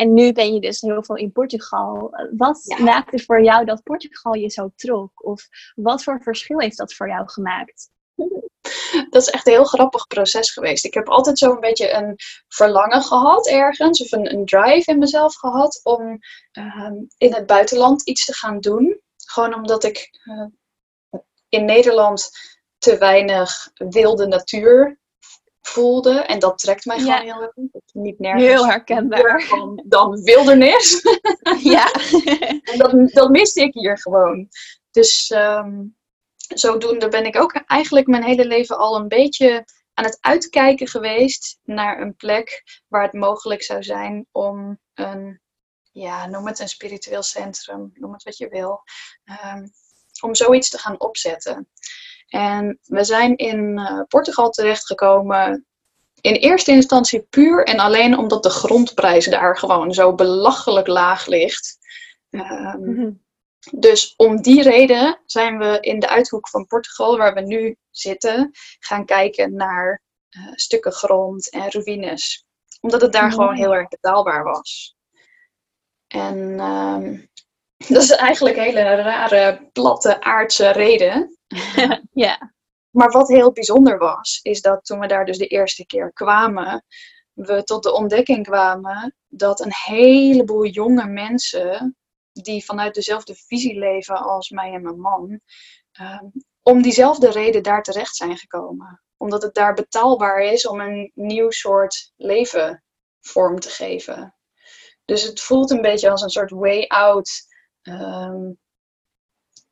En 0.00 0.14
nu 0.14 0.32
ben 0.32 0.54
je 0.54 0.60
dus 0.60 0.80
heel 0.80 1.02
veel 1.02 1.16
in 1.16 1.32
Portugal. 1.32 2.10
Wat 2.36 2.62
ja. 2.64 2.82
maakte 2.82 3.18
voor 3.18 3.42
jou 3.42 3.64
dat 3.64 3.82
Portugal 3.82 4.34
je 4.34 4.48
zo 4.48 4.70
trok? 4.76 5.24
Of 5.26 5.48
wat 5.74 6.02
voor 6.02 6.22
verschil 6.22 6.58
heeft 6.58 6.76
dat 6.76 6.94
voor 6.94 7.08
jou 7.08 7.30
gemaakt? 7.30 7.90
dat 9.10 9.22
is 9.22 9.28
echt 9.28 9.46
een 9.46 9.52
heel 9.52 9.64
grappig 9.64 10.06
proces 10.06 10.50
geweest. 10.50 10.84
Ik 10.84 10.94
heb 10.94 11.08
altijd 11.08 11.38
zo'n 11.38 11.60
beetje 11.60 11.92
een 11.92 12.16
verlangen 12.48 13.02
gehad 13.02 13.48
ergens, 13.48 14.02
of 14.02 14.12
een, 14.12 14.32
een 14.32 14.44
drive 14.44 14.90
in 14.90 14.98
mezelf 14.98 15.34
gehad 15.34 15.80
om 15.82 16.18
ehm, 16.52 16.94
in 17.16 17.34
het 17.34 17.46
buitenland 17.46 18.02
iets 18.02 18.24
te 18.24 18.34
gaan 18.34 18.60
doen. 18.60 19.00
Gewoon 19.16 19.54
omdat 19.54 19.84
ik 19.84 20.10
uh, 20.24 20.46
in 21.48 21.64
Nederland 21.64 22.30
te 22.78 22.98
weinig 22.98 23.70
wilde 23.74 24.26
natuur 24.26 24.99
voelde. 25.70 26.20
En 26.20 26.38
dat 26.38 26.58
trekt 26.58 26.84
mij 26.84 26.98
gewoon 26.98 27.20
heel 27.20 27.42
erg. 27.42 27.52
Niet 27.92 28.18
nergens. 28.18 28.44
Heel 28.44 28.66
herkenbaar. 28.66 29.46
Dan, 29.48 29.82
dan 29.86 30.22
wildernis. 30.22 31.02
ja. 31.74 31.92
en 32.72 32.78
dat, 32.78 33.10
dat 33.12 33.30
miste 33.30 33.60
ik 33.60 33.74
hier 33.74 33.98
gewoon. 33.98 34.48
Dus 34.90 35.30
um, 35.30 35.96
zodoende 36.54 37.08
ben 37.08 37.24
ik 37.24 37.36
ook 37.36 37.52
eigenlijk 37.66 38.06
mijn 38.06 38.24
hele 38.24 38.46
leven 38.46 38.78
al 38.78 38.96
een 38.96 39.08
beetje 39.08 39.64
aan 39.94 40.04
het 40.04 40.18
uitkijken 40.20 40.88
geweest 40.88 41.58
naar 41.62 42.00
een 42.00 42.16
plek 42.16 42.62
waar 42.88 43.02
het 43.02 43.12
mogelijk 43.12 43.62
zou 43.62 43.82
zijn 43.82 44.26
om 44.32 44.78
een, 44.94 45.40
ja, 45.92 46.26
noem 46.26 46.46
het 46.46 46.58
een 46.58 46.68
spiritueel 46.68 47.22
centrum, 47.22 47.90
noem 47.94 48.12
het 48.12 48.22
wat 48.22 48.36
je 48.36 48.48
wil, 48.48 48.82
um, 49.54 49.70
om 50.20 50.34
zoiets 50.34 50.68
te 50.68 50.78
gaan 50.78 51.00
opzetten. 51.00 51.68
En 52.30 52.78
we 52.82 53.04
zijn 53.04 53.36
in 53.36 53.78
uh, 53.78 54.02
Portugal 54.08 54.50
terechtgekomen. 54.50 55.66
In 56.20 56.34
eerste 56.34 56.70
instantie 56.70 57.26
puur 57.30 57.64
en 57.64 57.78
alleen 57.78 58.18
omdat 58.18 58.42
de 58.42 58.50
grondprijs 58.50 59.24
daar 59.24 59.58
gewoon 59.58 59.94
zo 59.94 60.14
belachelijk 60.14 60.86
laag 60.86 61.26
ligt. 61.26 61.78
Um, 62.30 63.22
Dus 63.70 64.14
om 64.16 64.42
die 64.42 64.62
reden 64.62 65.20
zijn 65.26 65.58
we 65.58 65.78
in 65.80 65.98
de 65.98 66.08
uithoek 66.08 66.48
van 66.48 66.66
Portugal, 66.66 67.16
waar 67.16 67.34
we 67.34 67.40
nu 67.40 67.76
zitten, 67.90 68.50
gaan 68.78 69.04
kijken 69.04 69.54
naar 69.54 70.02
uh, 70.30 70.52
stukken 70.54 70.92
grond 70.92 71.50
en 71.50 71.70
ruïnes. 71.70 72.44
Omdat 72.80 73.00
het 73.00 73.12
daar 73.12 73.32
gewoon 73.32 73.54
heel 73.54 73.74
erg 73.74 73.88
betaalbaar 73.88 74.44
was. 74.44 74.96
En 76.06 76.60
um, 76.60 77.30
dat 77.94 78.02
is 78.02 78.10
eigenlijk 78.10 78.56
een 78.56 78.62
hele 78.62 78.94
rare, 78.94 79.68
platte, 79.72 80.20
aardse 80.20 80.70
reden. 80.70 81.38
ja. 82.26 82.52
Maar 82.90 83.10
wat 83.10 83.28
heel 83.28 83.52
bijzonder 83.52 83.98
was, 83.98 84.40
is 84.42 84.60
dat 84.60 84.84
toen 84.84 84.98
we 84.98 85.06
daar 85.06 85.24
dus 85.24 85.38
de 85.38 85.46
eerste 85.46 85.86
keer 85.86 86.12
kwamen, 86.12 86.84
we 87.32 87.62
tot 87.62 87.82
de 87.82 87.92
ontdekking 87.92 88.46
kwamen 88.46 89.16
dat 89.28 89.60
een 89.60 89.72
heleboel 89.72 90.66
jonge 90.66 91.06
mensen, 91.06 91.96
die 92.32 92.64
vanuit 92.64 92.94
dezelfde 92.94 93.34
visie 93.34 93.78
leven 93.78 94.16
als 94.16 94.50
mij 94.50 94.72
en 94.72 94.82
mijn 94.82 95.00
man, 95.00 95.40
um, 96.00 96.32
om 96.62 96.82
diezelfde 96.82 97.30
reden 97.30 97.62
daar 97.62 97.82
terecht 97.82 98.16
zijn 98.16 98.36
gekomen. 98.36 99.02
Omdat 99.16 99.42
het 99.42 99.54
daar 99.54 99.74
betaalbaar 99.74 100.42
is 100.42 100.66
om 100.66 100.80
een 100.80 101.10
nieuw 101.14 101.50
soort 101.50 102.12
leven 102.16 102.84
vorm 103.20 103.60
te 103.60 103.68
geven. 103.68 104.36
Dus 105.04 105.22
het 105.22 105.40
voelt 105.40 105.70
een 105.70 105.82
beetje 105.82 106.10
als 106.10 106.22
een 106.22 106.30
soort 106.30 106.50
way 106.50 106.84
out 106.86 107.30
um, 107.82 108.58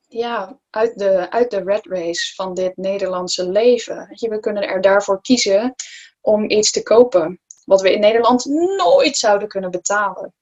ja, 0.09 0.59
uit 0.71 0.99
de, 0.99 1.31
uit 1.31 1.51
de 1.51 1.63
red 1.63 1.87
race 1.87 2.35
van 2.35 2.55
dit 2.55 2.77
Nederlandse 2.77 3.49
leven. 3.49 4.07
We 4.09 4.41
kunnen 4.41 4.69
er 4.69 4.81
daarvoor 4.81 5.21
kiezen 5.23 5.75
om 6.21 6.51
iets 6.51 6.71
te 6.71 6.83
kopen 6.83 7.41
wat 7.65 7.81
we 7.81 7.93
in 7.93 8.01
Nederland 8.01 8.45
nooit 8.77 9.17
zouden 9.17 9.49
kunnen 9.49 9.71
betalen. 9.71 10.35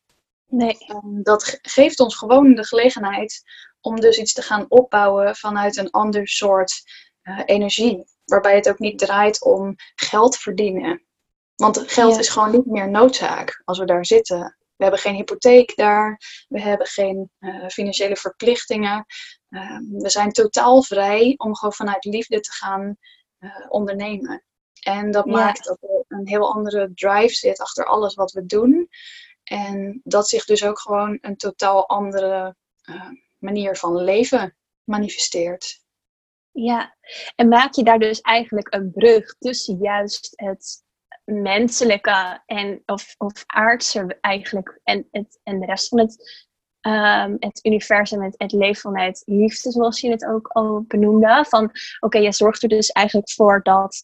Nee. 0.48 0.76
Um, 0.88 1.22
dat 1.22 1.58
geeft 1.62 2.00
ons 2.00 2.16
gewoon 2.16 2.54
de 2.54 2.66
gelegenheid 2.66 3.42
om 3.80 4.00
dus 4.00 4.18
iets 4.18 4.32
te 4.32 4.42
gaan 4.42 4.66
opbouwen 4.68 5.36
vanuit 5.36 5.76
een 5.76 5.90
ander 5.90 6.28
soort 6.28 6.82
uh, 7.22 7.40
energie. 7.44 8.04
Waarbij 8.24 8.54
het 8.54 8.68
ook 8.68 8.78
niet 8.78 8.98
draait 8.98 9.44
om 9.44 9.74
geld 9.94 10.36
verdienen. 10.36 11.06
Want 11.56 11.82
geld 11.86 12.18
is 12.18 12.28
gewoon 12.28 12.50
niet 12.50 12.66
meer 12.66 12.90
noodzaak 12.90 13.62
als 13.64 13.78
we 13.78 13.84
daar 13.84 14.06
zitten. 14.06 14.56
We 14.76 14.82
hebben 14.82 15.00
geen 15.00 15.14
hypotheek 15.14 15.76
daar. 15.76 16.20
We 16.48 16.60
hebben 16.60 16.86
geen 16.86 17.30
uh, 17.38 17.68
financiële 17.68 18.16
verplichtingen. 18.16 19.04
Uh, 19.48 19.78
we 20.02 20.10
zijn 20.10 20.32
totaal 20.32 20.82
vrij 20.82 21.34
om 21.36 21.56
gewoon 21.56 21.74
vanuit 21.74 22.04
liefde 22.04 22.40
te 22.40 22.52
gaan 22.52 22.96
uh, 23.38 23.66
ondernemen. 23.68 24.44
En 24.80 25.10
dat 25.10 25.26
maakt 25.26 25.64
dat 25.64 25.78
er 25.82 26.04
een 26.08 26.28
heel 26.28 26.52
andere 26.52 26.90
drive 26.94 27.34
zit 27.34 27.60
achter 27.60 27.84
alles 27.84 28.14
wat 28.14 28.32
we 28.32 28.46
doen. 28.46 28.88
En 29.44 30.00
dat 30.04 30.28
zich 30.28 30.44
dus 30.44 30.64
ook 30.64 30.80
gewoon 30.80 31.18
een 31.20 31.36
totaal 31.36 31.88
andere 31.88 32.56
eh, 32.82 33.10
manier 33.38 33.76
van 33.76 33.96
leven 33.96 34.56
manifesteert. 34.84 35.84
Ja, 36.50 36.96
en 37.34 37.48
maak 37.48 37.74
je 37.74 37.82
daar 37.82 37.98
dus 37.98 38.20
eigenlijk 38.20 38.74
een 38.74 38.90
brug 38.92 39.34
tussen 39.38 39.76
juist 39.76 40.32
het 40.34 40.84
menselijke 41.26 42.42
en 42.46 42.82
of, 42.86 43.14
of 43.18 43.44
aardse 43.46 44.18
eigenlijk 44.20 44.80
en, 44.82 45.08
het, 45.10 45.40
en 45.42 45.60
de 45.60 45.66
rest 45.66 45.88
van 45.88 45.98
het, 45.98 46.46
um, 46.80 47.36
het 47.38 47.64
universum, 47.64 48.22
het, 48.22 48.34
het 48.36 48.52
leven 48.52 48.80
vanuit 48.80 49.22
liefde, 49.24 49.70
zoals 49.70 50.00
je 50.00 50.10
het 50.10 50.26
ook 50.26 50.48
al 50.48 50.84
benoemde. 50.88 51.44
Van 51.48 51.70
oké, 52.00 52.18
je 52.18 52.32
zorgt 52.32 52.62
er 52.62 52.68
dus 52.68 52.90
eigenlijk 52.90 53.30
voor 53.30 53.62
dat, 53.62 54.02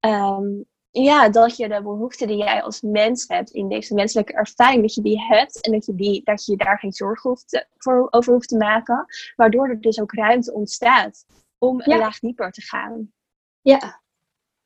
um, 0.00 0.64
ja, 0.90 1.28
dat 1.28 1.56
je 1.56 1.68
de 1.68 1.82
behoeften 1.82 2.26
die 2.26 2.36
jij 2.36 2.62
als 2.62 2.80
mens 2.80 3.24
hebt 3.28 3.50
in 3.50 3.68
deze 3.68 3.94
menselijke 3.94 4.32
ervaring, 4.32 4.82
dat 4.82 4.94
je 4.94 5.02
die 5.02 5.20
hebt 5.20 5.60
en 5.60 5.72
dat 5.72 5.86
je, 5.86 5.94
die, 5.94 6.22
dat 6.24 6.44
je 6.44 6.56
daar 6.56 6.78
geen 6.78 6.92
zorgen 6.92 7.30
hoeft 7.30 7.66
voor, 7.76 8.06
over 8.10 8.32
hoeft 8.32 8.48
te 8.48 8.56
maken. 8.56 9.06
Waardoor 9.36 9.68
er 9.68 9.80
dus 9.80 10.00
ook 10.00 10.14
ruimte 10.14 10.52
ontstaat 10.52 11.24
om 11.58 11.80
een 11.80 11.98
laag 11.98 12.18
dieper 12.18 12.50
te 12.50 12.62
gaan. 12.62 13.12
Ja, 13.60 14.02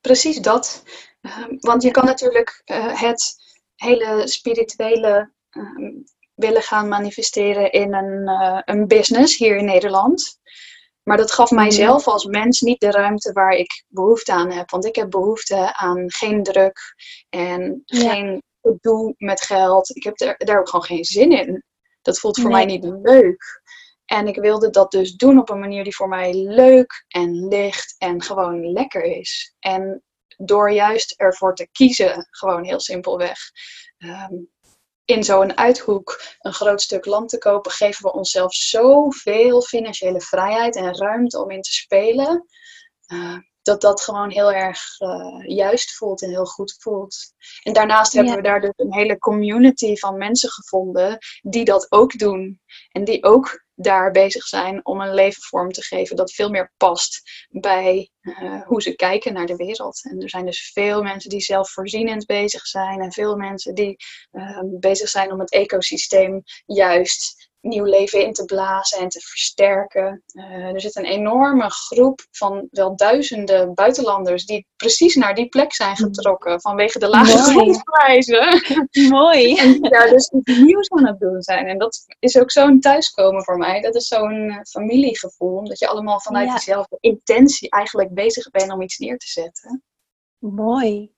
precies 0.00 0.40
dat. 0.40 0.82
Ehm, 1.20 1.56
want 1.58 1.82
je 1.82 1.90
kan 1.90 2.04
natuurlijk 2.04 2.62
uh, 2.66 3.00
het 3.00 3.34
hele 3.74 4.28
spirituele 4.28 5.32
uh, 5.50 5.94
willen 6.34 6.62
gaan 6.62 6.88
manifesteren 6.88 7.72
in 7.72 7.94
een, 7.94 8.28
uh, 8.28 8.60
een 8.64 8.86
business 8.86 9.36
hier 9.36 9.56
in 9.56 9.64
Nederland. 9.64 10.38
Maar 11.02 11.16
dat 11.16 11.32
gaf 11.32 11.50
mhm. 11.50 11.60
mijzelf 11.60 12.06
als 12.06 12.24
mens 12.24 12.60
niet 12.60 12.80
de 12.80 12.90
ruimte 12.90 13.32
waar 13.32 13.52
ik 13.52 13.84
behoefte 13.88 14.32
aan 14.32 14.50
heb. 14.50 14.70
Want 14.70 14.84
ik 14.84 14.94
heb 14.94 15.10
behoefte 15.10 15.76
aan 15.76 16.10
geen 16.10 16.42
druk 16.42 16.78
en 17.28 17.82
ja. 17.84 18.10
geen 18.10 18.42
gedoe 18.62 19.14
met 19.16 19.40
geld. 19.40 19.96
Ik 19.96 20.02
heb 20.02 20.36
daar 20.38 20.58
ook 20.58 20.68
gewoon 20.68 20.84
geen 20.84 21.04
zin 21.04 21.32
in. 21.32 21.64
Dat 22.02 22.18
voelt 22.18 22.40
voor 22.40 22.50
nee. 22.50 22.66
mij 22.66 22.76
niet 22.76 22.84
leuk. 23.02 23.60
En 24.04 24.26
ik 24.26 24.36
wilde 24.36 24.70
dat 24.70 24.90
dus 24.90 25.16
doen 25.16 25.38
op 25.38 25.50
een 25.50 25.58
manier 25.58 25.84
die 25.84 25.96
voor 25.96 26.08
mij 26.08 26.32
leuk 26.34 27.04
en 27.08 27.48
licht 27.48 27.94
en 27.98 28.22
gewoon 28.22 28.72
lekker 28.72 29.02
is. 29.02 29.54
En 29.58 30.02
door 30.38 30.72
juist 30.72 31.14
ervoor 31.16 31.54
te 31.54 31.68
kiezen, 31.72 32.26
gewoon 32.30 32.64
heel 32.64 32.80
simpelweg, 32.80 33.38
um, 33.98 34.50
in 35.04 35.24
zo'n 35.24 35.56
uithoek 35.56 36.22
een 36.38 36.52
groot 36.52 36.82
stuk 36.82 37.06
land 37.06 37.28
te 37.28 37.38
kopen, 37.38 37.70
geven 37.70 38.02
we 38.02 38.12
onszelf 38.12 38.54
zoveel 38.54 39.62
financiële 39.62 40.20
vrijheid 40.20 40.76
en 40.76 40.96
ruimte 40.96 41.42
om 41.42 41.50
in 41.50 41.62
te 41.62 41.72
spelen. 41.72 42.46
Uh, 43.12 43.36
dat 43.62 43.80
dat 43.80 44.00
gewoon 44.00 44.30
heel 44.30 44.52
erg 44.52 44.80
uh, 44.98 45.56
juist 45.56 45.96
voelt 45.96 46.22
en 46.22 46.28
heel 46.28 46.44
goed 46.44 46.76
voelt. 46.78 47.16
En 47.62 47.72
daarnaast 47.72 48.12
hebben 48.12 48.34
we 48.34 48.42
daar 48.42 48.60
dus 48.60 48.72
een 48.76 48.94
hele 48.94 49.18
community 49.18 49.96
van 49.96 50.16
mensen 50.16 50.50
gevonden 50.50 51.18
die 51.42 51.64
dat 51.64 51.86
ook 51.92 52.18
doen. 52.18 52.60
En 52.92 53.04
die 53.04 53.24
ook 53.24 53.66
daar 53.80 54.10
bezig 54.10 54.44
zijn 54.44 54.86
om 54.86 55.00
een 55.00 55.14
leven 55.14 55.42
vorm 55.42 55.72
te 55.72 55.82
geven 55.82 56.16
dat 56.16 56.32
veel 56.32 56.50
meer 56.50 56.72
past 56.76 57.46
bij 57.48 58.10
uh, 58.20 58.62
hoe 58.62 58.82
ze 58.82 58.94
kijken 58.94 59.32
naar 59.32 59.46
de 59.46 59.56
wereld. 59.56 60.04
En 60.10 60.22
er 60.22 60.28
zijn 60.28 60.44
dus 60.44 60.70
veel 60.72 61.02
mensen 61.02 61.30
die 61.30 61.40
zelfvoorzienend 61.40 62.26
bezig 62.26 62.66
zijn 62.66 63.00
en 63.00 63.12
veel 63.12 63.36
mensen 63.36 63.74
die 63.74 63.96
uh, 64.32 64.60
bezig 64.64 65.08
zijn 65.08 65.32
om 65.32 65.40
het 65.40 65.52
ecosysteem 65.52 66.42
juist 66.66 67.47
nieuw 67.60 67.84
leven 67.84 68.24
in 68.24 68.32
te 68.32 68.44
blazen 68.44 68.98
en 68.98 69.08
te 69.08 69.20
versterken. 69.20 70.22
Uh, 70.32 70.44
er 70.44 70.80
zit 70.80 70.96
een 70.96 71.04
enorme 71.04 71.70
groep 71.70 72.26
van 72.30 72.68
wel 72.70 72.96
duizenden 72.96 73.74
buitenlanders 73.74 74.46
die 74.46 74.66
precies 74.76 75.14
naar 75.14 75.34
die 75.34 75.48
plek 75.48 75.74
zijn 75.74 75.90
mm. 75.90 75.96
getrokken 75.96 76.60
vanwege 76.60 76.98
de 76.98 77.08
lage 77.08 77.38
grondprijzen. 77.38 78.62
Mooi. 79.08 79.54
en 79.60 79.72
die 79.72 79.90
daar 79.90 80.08
dus 80.08 80.30
iets 80.30 80.58
nieuws 80.58 80.90
aan 80.90 81.06
het 81.06 81.18
doen 81.18 81.42
zijn. 81.42 81.66
En 81.66 81.78
dat 81.78 82.04
is 82.18 82.38
ook 82.38 82.50
zo'n 82.50 82.80
thuiskomen 82.80 83.44
voor 83.44 83.56
mij. 83.56 83.80
Dat 83.80 83.94
is 83.94 84.06
zo'n 84.06 84.44
uh, 84.44 84.60
familiegevoel, 84.62 85.56
omdat 85.56 85.78
je 85.78 85.88
allemaal 85.88 86.20
vanuit 86.20 86.48
ja. 86.48 86.54
dezelfde 86.54 86.96
intentie 87.00 87.70
eigenlijk 87.70 88.14
bezig 88.14 88.50
bent 88.50 88.72
om 88.72 88.82
iets 88.82 88.98
neer 88.98 89.18
te 89.18 89.28
zetten. 89.28 89.82
Mooi. 90.38 91.16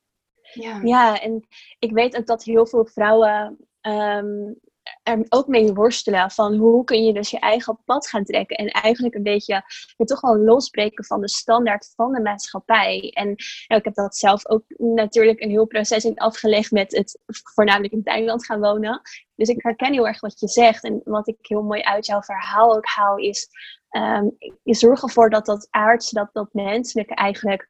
Ja. 0.53 0.80
ja, 0.82 1.20
en 1.20 1.47
ik 1.78 1.93
weet 1.93 2.16
ook 2.16 2.26
dat 2.26 2.45
heel 2.45 2.66
veel 2.66 2.86
vrouwen 2.86 3.59
um, 3.80 4.61
ook 5.28 5.46
mee 5.46 5.72
worstelen 5.72 6.30
van 6.30 6.54
hoe 6.54 6.84
kun 6.84 7.04
je 7.04 7.12
dus 7.12 7.30
je 7.30 7.38
eigen 7.38 7.78
pad 7.84 8.08
gaan 8.08 8.24
trekken 8.24 8.56
en 8.56 8.66
eigenlijk 8.66 9.14
een 9.14 9.22
beetje 9.22 9.62
je 9.96 10.04
toch 10.04 10.20
wel 10.20 10.38
losbreken 10.38 11.04
van 11.04 11.20
de 11.20 11.28
standaard 11.28 11.92
van 11.96 12.12
de 12.12 12.20
maatschappij. 12.20 13.11
En 13.14 13.34
ja, 13.66 13.76
ik 13.76 13.84
heb 13.84 13.94
dat 13.94 14.16
zelf 14.16 14.48
ook 14.48 14.64
natuurlijk 14.76 15.40
een 15.40 15.50
heel 15.50 15.66
proces 15.66 16.04
in 16.04 16.18
afgelegd 16.18 16.70
met 16.70 16.96
het 16.96 17.20
voornamelijk 17.54 17.92
in 17.92 18.02
Thailand 18.02 18.44
gaan 18.44 18.61
wonen. 18.61 19.00
Dus 19.34 19.48
ik 19.48 19.62
herken 19.62 19.92
heel 19.92 20.06
erg 20.06 20.20
wat 20.20 20.40
je 20.40 20.48
zegt 20.48 20.84
en 20.84 21.00
wat 21.04 21.28
ik 21.28 21.36
heel 21.40 21.62
mooi 21.62 21.82
uit 21.82 22.06
jouw 22.06 22.22
verhaal 22.22 22.76
ook 22.76 22.86
haal 22.86 23.16
is 23.16 23.48
um, 23.90 24.36
je 24.62 24.74
zorgt 24.74 25.02
ervoor 25.02 25.30
dat 25.30 25.46
dat 25.46 25.66
aardse, 25.70 26.14
dat 26.14 26.28
dat 26.32 26.48
menselijke 26.52 27.14
eigenlijk 27.14 27.68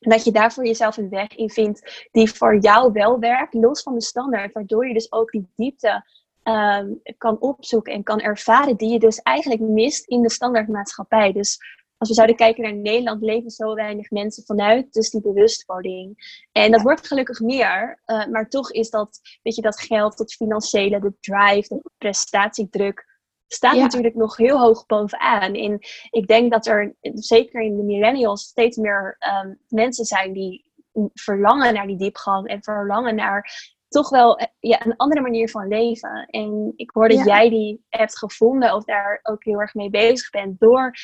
dat 0.00 0.24
je 0.24 0.32
daarvoor 0.32 0.66
jezelf 0.66 0.96
een 0.96 1.08
weg 1.08 1.36
in 1.36 1.50
vindt 1.50 2.08
die 2.10 2.32
voor 2.32 2.58
jou 2.58 2.92
wel 2.92 3.18
werkt, 3.18 3.54
los 3.54 3.82
van 3.82 3.94
de 3.94 4.02
standaard. 4.02 4.52
Waardoor 4.52 4.86
je 4.86 4.94
dus 4.94 5.12
ook 5.12 5.30
die 5.30 5.52
diepte 5.56 6.04
Ehm, 6.42 6.92
kan 7.18 7.40
opzoeken 7.40 7.92
en 7.92 8.02
kan 8.02 8.20
ervaren, 8.20 8.76
die 8.76 8.92
je 8.92 8.98
dus 8.98 9.18
eigenlijk 9.18 9.60
mist 9.60 10.06
in 10.06 10.22
de 10.22 10.30
standaardmaatschappij. 10.30 11.32
Dus 11.32 11.58
als 11.98 12.08
we 12.08 12.14
zouden 12.14 12.36
kijken 12.36 12.62
naar 12.62 12.74
Nederland, 12.74 13.22
leven 13.22 13.50
zo 13.50 13.74
weinig 13.74 14.10
mensen 14.10 14.44
vanuit 14.44 14.92
dus 14.92 15.10
die 15.10 15.20
bewustwording. 15.20 16.38
En 16.52 16.70
dat 16.70 16.82
wordt 16.82 17.06
gelukkig 17.06 17.40
meer, 17.40 18.00
uh, 18.06 18.26
maar 18.26 18.48
toch 18.48 18.72
is 18.72 18.90
dat, 18.90 19.20
weet 19.42 19.54
je, 19.54 19.62
dat 19.62 19.80
geld, 19.80 20.18
dat 20.18 20.32
financiële, 20.32 21.00
de 21.00 21.14
drive, 21.20 21.68
de 21.68 21.90
prestatiedruk, 21.98 23.08
staat 23.46 23.76
natuurlijk 23.76 24.14
nog 24.14 24.36
heel 24.36 24.58
hoog 24.58 24.86
bovenaan. 24.86 25.54
En 25.54 25.78
ik 26.10 26.26
denk 26.26 26.52
dat 26.52 26.66
er, 26.66 26.94
zeker 27.00 27.60
in 27.60 27.76
de 27.76 27.82
millennials, 27.82 28.42
steeds 28.42 28.76
meer 28.76 29.16
um, 29.44 29.58
mensen 29.68 30.04
zijn 30.04 30.32
die 30.32 30.72
verlangen 31.14 31.74
naar 31.74 31.86
die 31.86 31.98
diepgang 31.98 32.48
en 32.48 32.62
verlangen 32.62 33.14
naar 33.14 33.50
toch 33.90 34.08
wel 34.08 34.38
eh, 34.38 34.46
ja, 34.60 34.86
een 34.86 34.96
andere 34.96 35.20
manier 35.20 35.50
van 35.50 35.68
leven. 35.68 36.26
En 36.26 36.72
ik 36.76 36.90
hoor 36.90 37.08
dat 37.08 37.24
jij 37.24 37.48
die 37.48 37.84
hebt 37.88 38.18
gevonden 38.18 38.74
of 38.74 38.84
daar 38.84 39.20
ook 39.22 39.44
heel 39.44 39.60
erg 39.60 39.74
mee 39.74 39.90
bezig 39.90 40.30
bent 40.30 40.60
door 40.60 40.94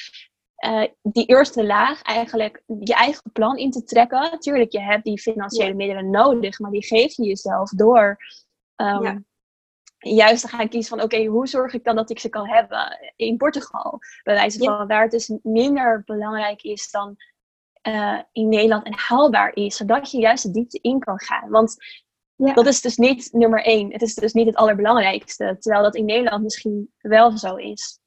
uh, 0.64 0.84
die 1.03 1.26
eerste 1.26 1.66
laag 1.66 2.03
eigenlijk 2.03 2.62
je 2.66 2.95
eigen 2.95 3.32
plan 3.32 3.57
in 3.57 3.70
te 3.70 3.84
trekken. 3.84 4.20
Natuurlijk, 4.20 4.72
je 4.72 4.80
hebt 4.80 5.05
die 5.05 5.20
financiële 5.20 5.74
middelen 5.74 6.11
nodig, 6.11 6.59
maar 6.59 6.70
die 6.70 6.87
geef 6.87 7.16
je 7.16 7.24
jezelf 7.24 7.70
door 7.70 8.16
um, 8.76 9.26
juist 9.99 10.43
te 10.43 10.49
gaan 10.49 10.68
kiezen 10.68 10.97
van 10.97 11.05
oké, 11.05 11.24
hoe 11.24 11.47
zorg 11.47 11.74
ik 11.74 11.84
dan 11.84 11.97
dat 11.97 12.11
ik 12.11 12.18
ze 12.18 12.28
kan 12.28 12.49
hebben 12.49 13.12
in 13.16 13.37
Portugal? 13.37 13.99
Bij 14.22 14.34
wijze 14.34 14.59
van 14.59 14.87
waar 14.87 15.03
het 15.03 15.11
dus 15.11 15.32
minder 15.43 16.03
belangrijk 16.05 16.62
is 16.62 16.91
dan 16.91 17.16
uh, 17.89 18.20
in 18.32 18.49
Nederland 18.49 18.84
en 18.84 18.95
haalbaar 18.97 19.55
is, 19.55 19.76
zodat 19.76 20.11
je 20.11 20.18
juist 20.18 20.43
de 20.43 20.51
diepte 20.51 20.78
in 20.80 20.99
kan 20.99 21.20
gaan. 21.20 21.51
Want 21.51 21.76
ja. 22.37 22.53
Dat 22.53 22.66
is 22.66 22.80
dus 22.80 22.97
niet 22.97 23.32
nummer 23.32 23.62
één. 23.62 23.93
Het 23.93 24.03
is 24.03 24.14
dus 24.14 24.32
niet 24.32 24.47
het 24.47 24.57
allerbelangrijkste. 24.57 25.57
Terwijl 25.59 25.82
dat 25.82 25.95
in 25.95 26.05
Nederland 26.05 26.43
misschien 26.43 26.93
wel 26.99 27.39
zo 27.39 27.57
is. 27.57 27.99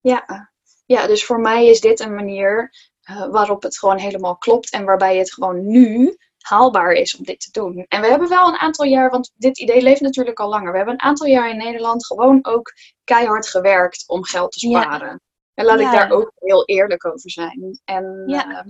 Ja, 0.00 0.50
ja 0.86 1.06
dus 1.06 1.24
voor 1.24 1.40
mij 1.40 1.66
is 1.66 1.80
dit 1.80 2.00
een 2.00 2.14
manier 2.14 2.70
uh, 3.10 3.26
waarop 3.30 3.62
het 3.62 3.78
gewoon 3.78 3.98
helemaal 3.98 4.36
klopt. 4.36 4.70
En 4.70 4.84
waarbij 4.84 5.16
het 5.16 5.32
gewoon 5.32 5.66
nu 5.66 6.16
haalbaar 6.38 6.92
is 6.92 7.16
om 7.16 7.24
dit 7.24 7.40
te 7.40 7.60
doen. 7.60 7.84
En 7.88 8.00
we 8.00 8.06
hebben 8.06 8.28
wel 8.28 8.48
een 8.48 8.58
aantal 8.58 8.84
jaar, 8.84 9.10
want 9.10 9.32
dit 9.34 9.58
idee 9.58 9.82
leeft 9.82 10.00
natuurlijk 10.00 10.40
al 10.40 10.48
langer. 10.48 10.70
We 10.70 10.76
hebben 10.76 10.94
een 10.94 11.02
aantal 11.02 11.26
jaar 11.26 11.50
in 11.50 11.56
Nederland 11.56 12.06
gewoon 12.06 12.38
ook 12.44 12.72
keihard 13.04 13.48
gewerkt 13.48 14.08
om 14.08 14.24
geld 14.24 14.52
te 14.52 14.58
sparen. 14.58 15.20
En 15.54 15.64
laat 15.64 15.80
ik 15.80 15.90
daar 15.90 16.10
ook 16.10 16.32
heel 16.34 16.64
eerlijk 16.64 17.06
over 17.06 17.30
zijn. 17.30 17.80
En 17.84 18.24
uh, 18.26 18.62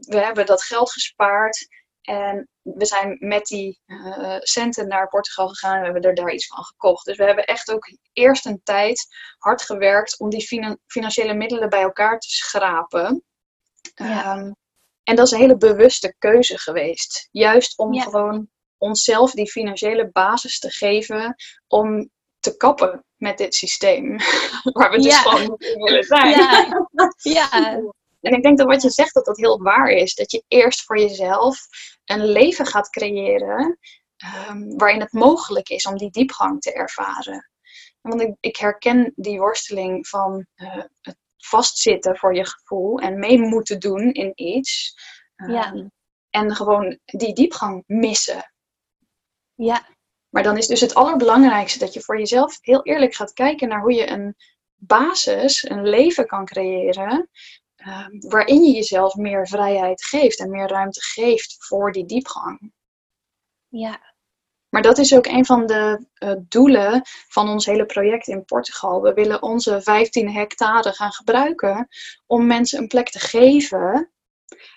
we 0.00 0.18
hebben 0.18 0.46
dat 0.46 0.62
geld 0.62 0.92
gespaard. 0.92 1.66
En 2.00 2.48
we 2.62 2.86
zijn 2.86 3.16
met 3.20 3.46
die 3.46 3.80
uh, 3.86 4.36
centen 4.38 4.88
naar 4.88 5.08
Portugal 5.08 5.48
gegaan 5.48 5.74
en 5.74 5.78
we 5.78 5.84
hebben 5.84 6.02
er 6.02 6.14
daar 6.14 6.32
iets 6.32 6.46
van 6.46 6.64
gekocht. 6.64 7.04
Dus 7.04 7.16
we 7.16 7.24
hebben 7.24 7.44
echt 7.44 7.72
ook 7.72 7.88
eerst 8.12 8.46
een 8.46 8.60
tijd 8.62 9.06
hard 9.38 9.62
gewerkt 9.62 10.18
om 10.18 10.30
die 10.30 10.76
financiële 10.86 11.34
middelen 11.34 11.68
bij 11.68 11.82
elkaar 11.82 12.18
te 12.18 12.28
schrapen. 12.28 13.24
Ehm, 13.94 14.52
en 15.02 15.16
dat 15.16 15.26
is 15.26 15.32
een 15.32 15.38
hele 15.38 15.56
bewuste 15.56 16.14
keuze 16.18 16.58
geweest. 16.58 17.28
Juist 17.30 17.78
om 17.78 18.00
gewoon 18.00 18.48
onszelf 18.78 19.30
die 19.30 19.50
financiële 19.50 20.10
basis 20.12 20.58
te 20.58 20.70
geven 20.70 21.34
om 21.66 22.10
te 22.40 22.56
kappen 22.56 23.04
met 23.16 23.38
dit 23.38 23.54
systeem. 23.54 24.16
Waar 24.72 24.90
we 24.90 25.00
dus 25.00 25.18
gewoon 25.18 25.56
niet 25.58 25.74
willen 25.74 26.04
zijn. 26.04 26.30
Ja. 26.30 26.68
ja. 27.22 27.80
En 28.28 28.34
ik 28.34 28.42
denk 28.42 28.58
dat 28.58 28.66
wat 28.66 28.82
je 28.82 28.90
zegt, 28.90 29.14
dat 29.14 29.24
dat 29.24 29.36
heel 29.36 29.62
waar 29.62 29.90
is. 29.90 30.14
Dat 30.14 30.30
je 30.30 30.44
eerst 30.48 30.84
voor 30.84 30.98
jezelf 30.98 31.58
een 32.04 32.24
leven 32.24 32.66
gaat 32.66 32.90
creëren 32.90 33.78
um, 34.48 34.76
waarin 34.76 35.00
het 35.00 35.12
mogelijk 35.12 35.68
is 35.68 35.86
om 35.86 35.96
die 35.96 36.10
diepgang 36.10 36.60
te 36.60 36.72
ervaren. 36.72 37.50
Want 38.00 38.20
ik, 38.20 38.36
ik 38.40 38.56
herken 38.56 39.12
die 39.16 39.38
worsteling 39.38 40.08
van 40.08 40.46
uh, 40.56 40.82
het 41.00 41.16
vastzitten 41.36 42.16
voor 42.16 42.34
je 42.34 42.46
gevoel 42.46 42.98
en 42.98 43.18
mee 43.18 43.38
moeten 43.38 43.80
doen 43.80 44.12
in 44.12 44.32
iets. 44.34 44.94
Um, 45.36 45.50
ja. 45.50 45.90
En 46.30 46.54
gewoon 46.54 46.98
die 47.04 47.34
diepgang 47.34 47.82
missen. 47.86 48.52
Ja. 49.54 49.86
Maar 50.28 50.42
dan 50.42 50.56
is 50.56 50.66
dus 50.66 50.80
het 50.80 50.94
allerbelangrijkste 50.94 51.78
dat 51.78 51.92
je 51.92 52.00
voor 52.00 52.18
jezelf 52.18 52.58
heel 52.60 52.82
eerlijk 52.82 53.14
gaat 53.14 53.32
kijken 53.32 53.68
naar 53.68 53.80
hoe 53.80 53.94
je 53.94 54.10
een 54.10 54.36
basis, 54.74 55.70
een 55.70 55.88
leven 55.88 56.26
kan 56.26 56.44
creëren 56.44 57.28
Ehm, 57.88 58.18
waarin 58.28 58.62
je 58.62 58.72
jezelf 58.72 59.14
meer 59.14 59.48
vrijheid 59.48 60.04
geeft 60.04 60.38
en 60.38 60.50
meer 60.50 60.68
ruimte 60.68 61.02
geeft 61.02 61.56
voor 61.58 61.92
die 61.92 62.04
diepgang. 62.04 62.72
Ja. 63.68 64.00
Maar 64.68 64.82
dat 64.82 64.98
is 64.98 65.14
ook 65.14 65.26
een 65.26 65.46
van 65.46 65.66
de 65.66 66.06
uh, 66.24 66.32
doelen 66.48 67.02
van 67.28 67.48
ons 67.48 67.66
hele 67.66 67.86
project 67.86 68.28
in 68.28 68.44
Portugal. 68.44 69.02
We 69.02 69.12
willen 69.12 69.42
onze 69.42 69.80
15 69.82 70.30
hectare 70.30 70.92
gaan 70.92 71.12
gebruiken 71.12 71.88
om 72.26 72.46
mensen 72.46 72.78
een 72.78 72.88
plek 72.88 73.10
te 73.10 73.18
geven 73.18 74.12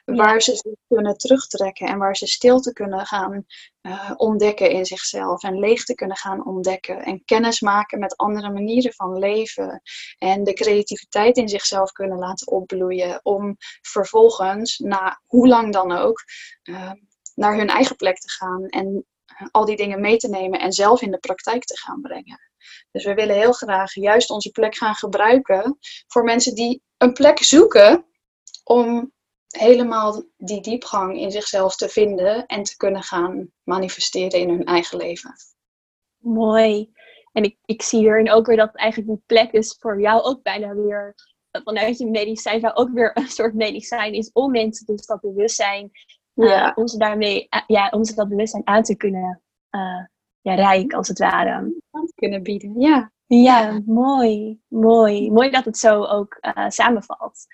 Waar 0.06 0.42
ze 0.42 0.56
zich 0.56 0.74
kunnen 0.88 1.18
terugtrekken 1.18 1.88
en 1.88 1.98
waar 1.98 2.16
ze 2.16 2.28
stilte 2.28 2.74
kunnen 2.74 3.06
gaan 3.06 3.46
uh, 3.82 4.12
ontdekken 4.16 4.70
in 4.70 4.86
zichzelf. 4.86 5.44
En 5.44 5.60
leegte 5.60 5.96
kunnen 5.96 6.18
gaan 6.18 6.46
ontdekken. 6.46 7.04
En 7.04 7.26
kennis 7.26 7.62
maken 7.62 8.00
met 8.00 8.18
andere 8.18 8.52
manieren 8.52 8.94
van 8.94 9.18
leven. 9.18 9.82
En 10.18 10.44
de 10.44 10.54
creativiteit 10.54 11.38
in 11.38 11.50
zichzelf 11.50 11.92
kunnen 11.92 12.18
laten 12.18 12.48
opbloeien. 12.48 13.20
Om 13.24 13.56
vervolgens, 13.82 14.78
na 14.78 15.22
hoe 15.26 15.48
lang 15.48 15.74
dan 15.74 15.92
ook, 15.92 16.24
uh, 16.64 16.92
naar 17.36 17.58
hun 17.58 17.70
eigen 17.70 17.96
plek 17.96 18.18
te 18.18 18.30
gaan. 18.30 18.66
En 18.66 19.06
uh, 19.42 19.48
al 19.52 19.66
die 19.66 19.76
dingen 19.76 20.02
mee 20.02 20.18
te 20.18 20.30
nemen 20.30 20.60
en 20.60 20.72
zelf 20.72 21.02
in 21.02 21.12
de 21.12 21.18
praktijk 21.20 21.64
te 21.64 21.78
gaan 21.78 22.02
brengen. 22.02 22.50
Dus 22.92 23.06
we 23.06 23.14
willen 23.14 23.36
heel 23.36 23.54
graag 23.54 23.94
juist 23.94 24.30
onze 24.30 24.50
plek 24.50 24.76
gaan 24.76 24.96
gebruiken 24.96 25.78
voor 26.08 26.24
mensen 26.24 26.56
die 26.56 26.82
een 26.98 27.14
plek 27.14 27.44
zoeken 27.44 28.06
om 28.64 29.12
helemaal 29.52 30.24
die 30.38 30.62
diepgang 30.62 31.20
in 31.20 31.32
zichzelf 31.32 31.76
te 31.76 31.90
vinden 31.90 32.46
en 32.46 32.64
te 32.64 32.78
kunnen 32.78 33.04
gaan 33.04 33.52
manifesteren 33.64 34.40
in 34.40 34.50
hun 34.50 34.66
eigen 34.66 34.98
leven. 34.98 35.34
Mooi. 36.18 36.92
En 37.32 37.44
ik, 37.44 37.58
ik 37.66 37.82
zie 37.82 38.00
hierin 38.00 38.32
ook 38.32 38.46
weer 38.46 38.58
dat 38.58 38.76
eigenlijk 38.76 39.10
die 39.10 39.24
plek 39.26 39.52
is 39.52 39.78
voor 39.80 40.02
jou 40.02 40.22
ook 40.22 40.44
bijna 40.44 40.76
weer 40.76 41.16
vanuit 41.52 41.98
je 41.98 42.10
medicijn 42.10 42.60
zou 42.60 42.74
ook 42.74 42.90
weer 42.94 43.12
een 43.18 43.28
soort 43.28 43.54
medicijn 43.54 44.14
is 44.14 44.30
om 44.34 44.52
mensen 44.52 44.86
dus 44.86 45.06
dat 45.06 45.22
bewustzijn, 45.22 45.92
eh, 46.34 46.48
ja. 46.48 46.72
om, 46.76 46.88
ze 46.88 46.98
daarmee, 46.98 47.48
uh, 47.50 47.62
ja, 47.68 47.90
om 47.90 48.06
ze 48.06 48.16
dat 48.16 48.30
bewustzijn 48.30 48.68
aan 48.68 48.84
te 48.84 48.96
kunnen 48.96 49.42
uh, 49.72 50.06
ja, 50.42 50.54
rijken 50.54 50.98
als 50.98 51.08
het 51.08 51.20
ware. 51.20 51.52
Aan 51.92 52.06
te 52.06 52.14
kunnen 52.16 52.44
bieden, 52.44 52.80
ja. 52.80 53.12
Ja, 53.26 53.82
mooi, 53.86 54.60
mooi. 54.68 55.32
Mooi 55.32 55.50
dat 55.50 55.66
het 55.66 55.78
zo 55.78 56.04
ook 56.04 56.38
samenvalt. 56.68 57.46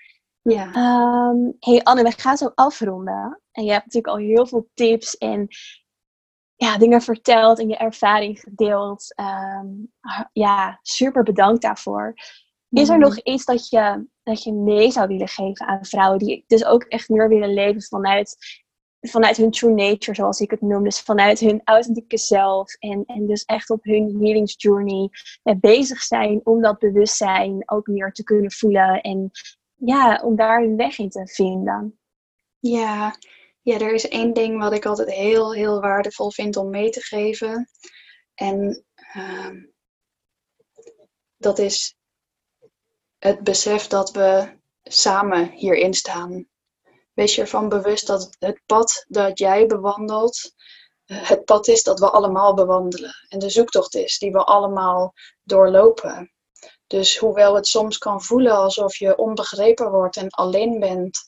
Ja. 0.48 0.66
Um, 1.30 1.56
hey 1.58 1.82
Anne, 1.82 2.02
we 2.02 2.12
gaan 2.16 2.36
zo 2.36 2.50
afronden. 2.54 3.40
En 3.52 3.64
je 3.64 3.70
hebt 3.70 3.84
natuurlijk 3.84 4.14
al 4.14 4.20
heel 4.20 4.46
veel 4.46 4.68
tips 4.74 5.16
en 5.16 5.48
ja, 6.56 6.78
dingen 6.78 7.02
verteld 7.02 7.58
en 7.58 7.68
je 7.68 7.76
ervaring 7.76 8.40
gedeeld. 8.40 9.14
Um, 9.20 9.92
ja, 10.32 10.78
super 10.82 11.22
bedankt 11.22 11.62
daarvoor. 11.62 12.14
Is 12.70 12.88
er 12.88 12.98
nog 12.98 13.18
iets 13.18 13.44
dat 13.44 13.68
je, 13.68 14.06
dat 14.22 14.42
je 14.42 14.52
mee 14.52 14.90
zou 14.90 15.06
willen 15.08 15.28
geven 15.28 15.66
aan 15.66 15.84
vrouwen 15.84 16.18
die 16.18 16.44
dus 16.46 16.64
ook 16.64 16.82
echt 16.82 17.08
meer 17.08 17.28
willen 17.28 17.54
leven 17.54 17.82
vanuit, 17.82 18.36
vanuit 19.00 19.36
hun 19.36 19.50
true 19.50 19.74
nature, 19.74 20.14
zoals 20.14 20.40
ik 20.40 20.50
het 20.50 20.60
noem. 20.60 20.84
Dus 20.84 21.00
vanuit 21.00 21.40
hun 21.40 21.60
authentieke 21.64 22.18
zelf. 22.18 22.74
En, 22.74 23.04
en 23.06 23.26
dus 23.26 23.44
echt 23.44 23.70
op 23.70 23.84
hun 23.84 24.16
healingsjourney 24.20 25.10
bezig 25.60 26.02
zijn 26.02 26.40
om 26.44 26.62
dat 26.62 26.78
bewustzijn 26.78 27.62
ook 27.66 27.86
meer 27.86 28.12
te 28.12 28.24
kunnen 28.24 28.52
voelen. 28.52 29.00
En 29.00 29.30
ja, 29.78 30.20
om 30.24 30.36
daar 30.36 30.62
een 30.62 30.76
weg 30.76 30.98
in 30.98 31.08
te 31.08 31.26
vinden. 31.26 31.98
Ja, 32.58 33.16
ja, 33.62 33.78
er 33.78 33.94
is 33.94 34.08
één 34.08 34.32
ding 34.32 34.58
wat 34.58 34.72
ik 34.72 34.86
altijd 34.86 35.10
heel, 35.10 35.54
heel 35.54 35.80
waardevol 35.80 36.30
vind 36.30 36.56
om 36.56 36.70
mee 36.70 36.90
te 36.90 37.00
geven. 37.00 37.68
En 38.34 38.84
uh, 39.16 39.50
dat 41.36 41.58
is 41.58 41.96
het 43.18 43.42
besef 43.42 43.86
dat 43.86 44.10
we 44.10 44.58
samen 44.82 45.50
hierin 45.50 45.94
staan. 45.94 46.48
Wees 47.14 47.34
je 47.34 47.40
ervan 47.40 47.68
bewust 47.68 48.06
dat 48.06 48.36
het 48.38 48.60
pad 48.66 49.04
dat 49.08 49.38
jij 49.38 49.66
bewandelt 49.66 50.56
het 51.14 51.44
pad 51.44 51.68
is 51.68 51.82
dat 51.82 51.98
we 51.98 52.10
allemaal 52.10 52.54
bewandelen. 52.54 53.14
En 53.28 53.38
de 53.38 53.50
zoektocht 53.50 53.94
is 53.94 54.18
die 54.18 54.32
we 54.32 54.44
allemaal 54.44 55.14
doorlopen. 55.42 56.32
Dus 56.88 57.18
hoewel 57.18 57.54
het 57.54 57.66
soms 57.66 57.98
kan 57.98 58.22
voelen 58.22 58.56
alsof 58.56 58.96
je 58.96 59.16
onbegrepen 59.16 59.90
wordt 59.90 60.16
en 60.16 60.30
alleen 60.30 60.78
bent, 60.78 61.18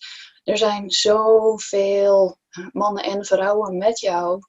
er 0.44 0.58
zijn 0.58 0.90
zoveel 0.90 2.38
mannen 2.72 3.04
en 3.04 3.24
vrouwen 3.24 3.76
met 3.76 4.00
jou 4.00 4.40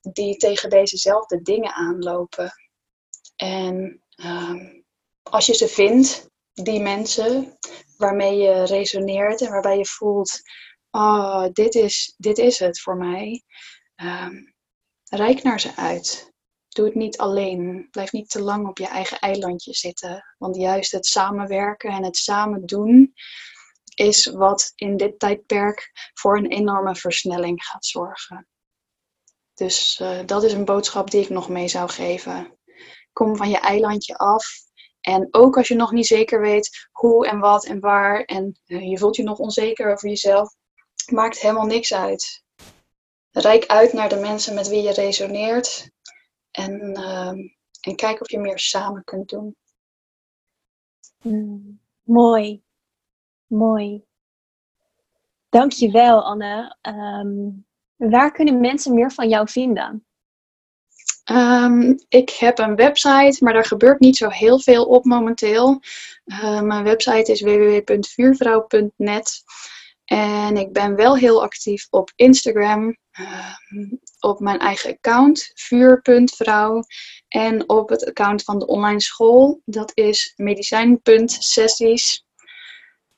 die 0.00 0.36
tegen 0.36 0.70
dezezelfde 0.70 1.42
dingen 1.42 1.72
aanlopen. 1.72 2.52
En 3.36 4.02
ehm, 4.14 4.80
als 5.22 5.46
je 5.46 5.54
ze 5.54 5.68
vindt, 5.68 6.30
die 6.52 6.80
mensen 6.80 7.58
waarmee 7.96 8.36
je 8.36 8.64
resoneert 8.64 9.40
en 9.40 9.50
waarbij 9.50 9.76
je 9.76 9.86
voelt, 9.86 10.40
oh, 10.90 11.46
dit 11.52 11.74
is, 11.74 12.14
dit 12.16 12.38
is 12.38 12.58
het 12.58 12.80
voor 12.80 12.96
mij. 12.96 13.42
Um, 13.96 14.54
reik 15.04 15.42
naar 15.42 15.60
ze 15.60 15.76
uit. 15.76 16.31
Doe 16.72 16.84
het 16.84 16.94
niet 16.94 17.18
alleen. 17.18 17.88
Blijf 17.90 18.12
niet 18.12 18.30
te 18.30 18.42
lang 18.42 18.68
op 18.68 18.78
je 18.78 18.86
eigen 18.86 19.18
eilandje 19.18 19.74
zitten. 19.74 20.34
Want 20.38 20.56
juist 20.56 20.92
het 20.92 21.06
samenwerken 21.06 21.90
en 21.90 22.04
het 22.04 22.16
samen 22.16 22.66
doen 22.66 23.14
is 23.94 24.26
wat 24.26 24.72
in 24.74 24.96
dit 24.96 25.18
tijdperk 25.18 25.90
voor 26.14 26.36
een 26.36 26.50
enorme 26.50 26.94
versnelling 26.94 27.64
gaat 27.64 27.86
zorgen. 27.86 28.46
Dus 29.54 29.98
uh, 30.02 30.18
dat 30.26 30.42
is 30.42 30.52
een 30.52 30.64
boodschap 30.64 31.10
die 31.10 31.22
ik 31.22 31.28
nog 31.28 31.48
mee 31.48 31.68
zou 31.68 31.90
geven. 31.90 32.58
Kom 33.12 33.36
van 33.36 33.50
je 33.50 33.58
eilandje 33.58 34.16
af. 34.16 34.46
En 35.00 35.28
ook 35.30 35.56
als 35.56 35.68
je 35.68 35.74
nog 35.74 35.92
niet 35.92 36.06
zeker 36.06 36.40
weet 36.40 36.88
hoe 36.90 37.26
en 37.26 37.38
wat 37.38 37.64
en 37.64 37.80
waar 37.80 38.24
en 38.24 38.60
uh, 38.66 38.90
je 38.90 38.98
voelt 38.98 39.16
je 39.16 39.22
nog 39.22 39.38
onzeker 39.38 39.92
over 39.92 40.08
jezelf, 40.08 40.54
maakt 41.12 41.40
helemaal 41.40 41.66
niks 41.66 41.94
uit. 41.94 42.42
Rijk 43.30 43.66
uit 43.66 43.92
naar 43.92 44.08
de 44.08 44.20
mensen 44.20 44.54
met 44.54 44.68
wie 44.68 44.82
je 44.82 44.92
resoneert 44.92 45.91
en, 46.52 46.98
uh, 46.98 47.32
en 47.80 47.96
kijk 47.96 48.20
of 48.20 48.30
je 48.30 48.38
meer 48.38 48.58
samen 48.58 49.04
kunt 49.04 49.28
doen. 49.28 49.56
Mm, 51.22 51.80
mooi. 52.02 52.62
Mooi. 53.46 54.04
Dankjewel, 55.48 56.24
Anne. 56.24 56.76
Um, 56.82 57.66
waar 57.96 58.32
kunnen 58.32 58.60
mensen 58.60 58.94
meer 58.94 59.12
van 59.12 59.28
jou 59.28 59.48
vinden? 59.48 60.06
Um, 61.30 61.98
ik 62.08 62.30
heb 62.30 62.58
een 62.58 62.74
website, 62.74 63.44
maar 63.44 63.52
daar 63.52 63.64
gebeurt 63.64 64.00
niet 64.00 64.16
zo 64.16 64.28
heel 64.28 64.60
veel 64.60 64.84
op 64.84 65.04
momenteel. 65.04 65.80
Uh, 66.24 66.60
mijn 66.60 66.84
website 66.84 67.32
is 67.32 67.42
www.vuurvrouw.net. 67.42 69.42
En 70.04 70.56
ik 70.56 70.72
ben 70.72 70.96
wel 70.96 71.16
heel 71.16 71.42
actief 71.42 71.86
op 71.90 72.12
Instagram, 72.16 72.96
uh, 73.20 73.54
op 74.20 74.40
mijn 74.40 74.58
eigen 74.58 74.90
account, 74.90 75.50
vuur.vrouw. 75.54 76.82
En 77.28 77.68
op 77.68 77.88
het 77.88 78.06
account 78.06 78.42
van 78.42 78.58
de 78.58 78.66
online 78.66 79.00
school, 79.00 79.60
dat 79.64 79.90
is 79.94 80.32
medicijn.sessies. 80.36 82.24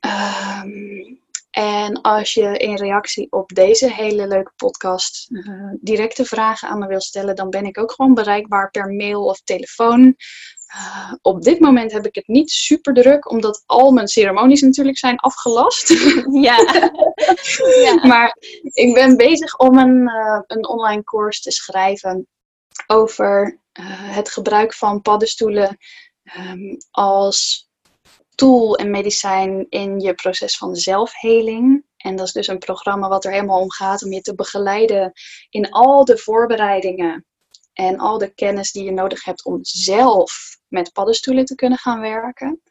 Um, 0.01 1.23
en 1.55 2.01
als 2.01 2.35
je 2.35 2.57
in 2.57 2.77
reactie 2.77 3.27
op 3.33 3.55
deze 3.55 3.93
hele 3.93 4.27
leuke 4.27 4.53
podcast 4.57 5.31
uh, 5.31 5.73
directe 5.81 6.25
vragen 6.25 6.69
aan 6.69 6.79
me 6.79 6.87
wil 6.87 7.01
stellen, 7.01 7.37
dan 7.37 7.51
ben 7.51 7.65
ik 7.65 7.79
ook 7.79 7.93
gewoon 7.93 8.15
bereikbaar 8.15 8.71
per 8.71 8.93
mail 8.93 9.25
of 9.25 9.41
telefoon. 9.41 10.17
Op 11.23 11.43
dit 11.43 11.61
moment 11.61 11.93
heb 11.93 12.07
ik 12.07 12.15
het 12.15 12.27
niet 12.27 12.51
super 12.51 12.95
druk, 12.95 13.31
omdat 13.31 13.63
al 13.67 13.91
mijn 13.91 14.09
ceremonies 14.09 14.61
natuurlijk 14.61 14.99
zijn 14.99 15.17
afgelast. 15.17 15.89
Ja. 16.31 16.57
ja. 17.85 18.07
Maar 18.07 18.37
ik 18.73 18.95
ben 18.95 19.17
bezig 19.17 19.59
om 19.59 19.79
een, 19.79 20.01
uh, 20.01 20.41
een 20.47 20.69
online 20.69 21.05
course 21.05 21.41
te 21.41 21.51
schrijven 21.51 22.29
over 22.87 23.61
het 24.11 24.31
gebruik 24.31 24.75
van 24.75 25.03
paddenstoelen 25.03 25.77
um, 26.39 26.77
als 26.91 27.69
tool 28.35 28.77
en 28.77 28.91
medicijn 28.91 29.67
in 29.69 30.01
je 30.01 30.15
proces 30.15 30.57
van 30.57 30.77
zelfheling. 30.77 31.85
En 31.97 32.17
dat 32.17 32.27
is 32.27 32.33
dus 32.33 32.47
een 32.47 32.59
programma 32.59 33.09
wat 33.09 33.25
er 33.25 33.33
helemaal 33.33 33.61
om 33.61 33.71
gaat 33.71 34.05
om 34.05 34.13
je 34.13 34.21
te 34.21 34.35
begeleiden 34.35 35.13
in 35.51 35.71
al 35.71 36.05
de 36.05 36.19
voorbereidingen 36.19 37.27
en 37.75 37.99
al 37.99 38.19
de 38.19 38.35
kennis 38.35 38.73
die 38.73 38.85
je 38.85 38.93
nodig 38.93 39.25
hebt 39.25 39.45
om 39.45 39.59
zelf 39.63 40.57
met 40.69 40.93
paddenstoelen 40.93 41.45
te 41.45 41.55
kunnen 41.55 41.79
gaan 41.79 42.01
werken. 42.01 42.63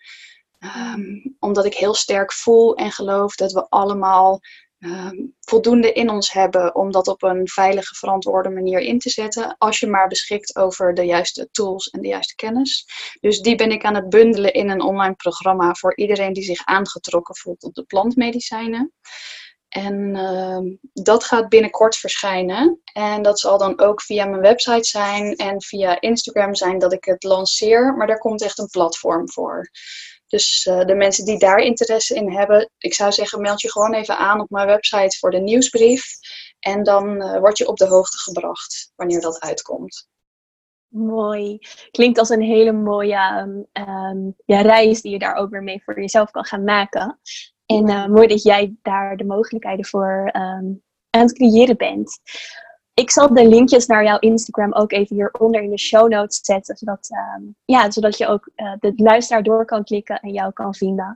Um, 0.95 1.35
omdat 1.39 1.65
ik 1.65 1.73
heel 1.73 1.93
sterk 1.93 2.33
voel 2.33 2.75
en 2.75 2.91
geloof 2.91 3.35
dat 3.35 3.51
we 3.51 3.69
allemaal 3.69 4.41
Ehm, 4.83 5.15
voldoende 5.39 5.91
in 5.91 6.09
ons 6.09 6.31
hebben 6.31 6.75
om 6.75 6.91
dat 6.91 7.07
op 7.07 7.23
een 7.23 7.47
veilige, 7.47 7.95
verantwoorde 7.95 8.49
manier 8.49 8.79
in 8.79 8.99
te 8.99 9.09
zetten. 9.09 9.55
Als 9.57 9.79
je 9.79 9.87
maar 9.87 10.07
beschikt 10.07 10.55
over 10.55 10.93
de 10.93 11.05
juiste 11.05 11.49
tools 11.51 11.89
en 11.89 12.01
de 12.01 12.07
juiste 12.07 12.35
kennis. 12.35 12.87
Dus 13.21 13.39
die 13.39 13.55
ben 13.55 13.71
ik 13.71 13.83
aan 13.83 13.95
het 13.95 14.09
bundelen 14.09 14.53
in 14.53 14.69
een 14.69 14.81
online 14.81 15.15
programma 15.15 15.73
voor 15.73 15.95
iedereen 15.95 16.33
die 16.33 16.43
zich 16.43 16.65
aangetrokken 16.65 17.35
voelt 17.35 17.59
tot 17.59 17.75
de 17.75 17.83
plantmedicijnen. 17.83 18.93
En 19.73 20.15
uh, 20.15 20.59
dat 20.93 21.23
gaat 21.23 21.49
binnenkort 21.49 21.95
verschijnen. 21.95 22.81
En 22.93 23.21
dat 23.21 23.39
zal 23.39 23.57
dan 23.57 23.79
ook 23.79 24.01
via 24.01 24.25
mijn 24.25 24.41
website 24.41 24.83
zijn 24.83 25.35
en 25.35 25.61
via 25.61 26.01
Instagram 26.01 26.55
zijn 26.55 26.79
dat 26.79 26.93
ik 26.93 27.05
het 27.05 27.23
lanceer. 27.23 27.93
Maar 27.93 28.07
daar 28.07 28.19
komt 28.19 28.41
echt 28.41 28.59
een 28.59 28.67
platform 28.67 29.29
voor. 29.29 29.69
Dus 30.27 30.65
uh, 30.65 30.85
de 30.85 30.95
mensen 30.95 31.25
die 31.25 31.39
daar 31.39 31.57
interesse 31.57 32.15
in 32.15 32.31
hebben, 32.31 32.69
ik 32.77 32.93
zou 32.93 33.11
zeggen, 33.11 33.41
meld 33.41 33.61
je 33.61 33.71
gewoon 33.71 33.93
even 33.93 34.17
aan 34.17 34.41
op 34.41 34.49
mijn 34.49 34.67
website 34.67 35.17
voor 35.17 35.31
de 35.31 35.39
nieuwsbrief. 35.39 36.05
En 36.59 36.83
dan 36.83 37.21
uh, 37.21 37.39
word 37.39 37.57
je 37.57 37.67
op 37.67 37.77
de 37.77 37.87
hoogte 37.87 38.17
gebracht 38.17 38.91
wanneer 38.95 39.21
dat 39.21 39.39
uitkomt. 39.39 40.07
Mooi. 40.87 41.59
Klinkt 41.91 42.17
als 42.17 42.29
een 42.29 42.41
hele 42.41 42.71
mooie 42.71 43.17
um, 43.73 44.35
ja, 44.45 44.61
reis 44.61 45.01
die 45.01 45.11
je 45.11 45.19
daar 45.19 45.35
ook 45.35 45.49
weer 45.49 45.63
mee 45.63 45.83
voor 45.83 45.99
jezelf 45.99 46.31
kan 46.31 46.45
gaan 46.45 46.63
maken. 46.63 47.19
En 47.77 47.89
uh, 47.89 48.05
mooi 48.05 48.27
dat 48.27 48.43
jij 48.43 48.75
daar 48.81 49.17
de 49.17 49.25
mogelijkheden 49.25 49.85
voor 49.85 50.31
um, 50.35 50.81
aan 51.09 51.21
het 51.21 51.33
creëren 51.33 51.77
bent. 51.77 52.19
Ik 52.93 53.11
zal 53.11 53.33
de 53.33 53.47
linkjes 53.47 53.85
naar 53.85 54.03
jouw 54.03 54.19
Instagram 54.19 54.73
ook 54.73 54.91
even 54.91 55.15
hieronder 55.15 55.61
in 55.61 55.69
de 55.69 55.79
show 55.79 56.09
notes 56.09 56.39
zetten. 56.41 56.77
Zodat, 56.77 57.09
uh, 57.09 57.47
ja, 57.65 57.91
zodat 57.91 58.17
je 58.17 58.27
ook 58.27 58.49
uh, 58.55 58.73
de 58.79 58.93
luisteraar 58.95 59.43
door 59.43 59.65
kan 59.65 59.83
klikken 59.83 60.19
en 60.19 60.31
jou 60.31 60.53
kan 60.53 60.75
vinden. 60.75 61.15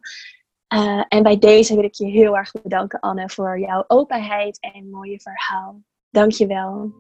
Uh, 0.74 1.04
en 1.08 1.24
bij 1.24 1.38
deze 1.38 1.76
wil 1.76 1.84
ik 1.84 1.94
je 1.94 2.06
heel 2.06 2.38
erg 2.38 2.52
bedanken, 2.52 3.00
Anne, 3.00 3.30
voor 3.30 3.60
jouw 3.60 3.84
openheid 3.88 4.60
en 4.60 4.90
mooie 4.90 5.20
verhaal. 5.20 5.82
Dank 6.10 6.32
je 6.32 6.48
wel. 6.48 6.92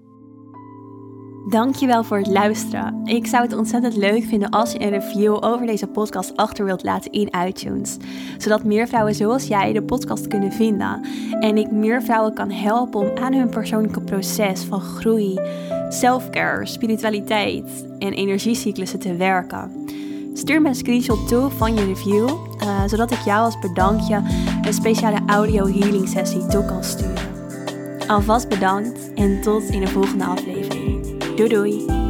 Dankjewel 1.50 2.04
voor 2.04 2.18
het 2.18 2.28
luisteren. 2.28 3.02
Ik 3.06 3.28
zou 3.28 3.44
het 3.44 3.54
ontzettend 3.54 3.96
leuk 3.96 4.24
vinden 4.24 4.50
als 4.50 4.72
je 4.72 4.82
een 4.82 4.90
review 4.90 5.38
over 5.44 5.66
deze 5.66 5.88
podcast 5.88 6.36
achter 6.36 6.66
wilt 6.66 6.84
laten 6.84 7.12
in 7.12 7.34
iTunes. 7.48 7.98
Zodat 8.38 8.64
meer 8.64 8.88
vrouwen 8.88 9.16
zoals 9.16 9.48
jij 9.48 9.74
de 9.74 9.84
podcast 9.84 10.28
kunnen 10.28 10.52
vinden. 10.52 11.02
En 11.40 11.58
ik 11.58 11.72
meer 11.72 12.02
vrouwen 12.02 12.34
kan 12.34 12.52
helpen 12.52 13.00
om 13.00 13.18
aan 13.18 13.34
hun 13.34 13.50
persoonlijke 13.50 14.02
proces 14.02 14.64
van 14.64 14.82
groei, 14.82 15.40
selfcare, 15.90 16.66
spiritualiteit 16.66 17.86
en 18.00 18.14
energiecyclussen 18.14 19.00
te 19.00 19.16
werken. 19.16 19.72
Stuur 20.34 20.62
me 20.62 20.68
een 20.68 20.76
screenshot 20.76 21.28
toe 21.28 21.50
van 21.50 21.76
je 21.76 21.86
review, 21.86 22.30
uh, 22.64 22.88
zodat 22.88 23.12
ik 23.12 23.20
jou 23.20 23.44
als 23.44 23.60
bedankje 23.60 24.22
een 24.62 24.74
speciale 24.74 25.20
audio 25.26 25.66
healing 25.66 26.08
sessie 26.08 26.46
toe 26.46 26.66
kan 26.66 26.84
sturen. 26.84 27.36
Alvast 28.08 28.50
bedankt 28.50 29.14
en 29.14 29.42
tot 29.42 29.64
in 29.64 29.80
de 29.80 29.88
volgende 29.88 30.26
aflevering. 30.26 30.97
Doei 31.38 31.50
doei! 31.50 32.07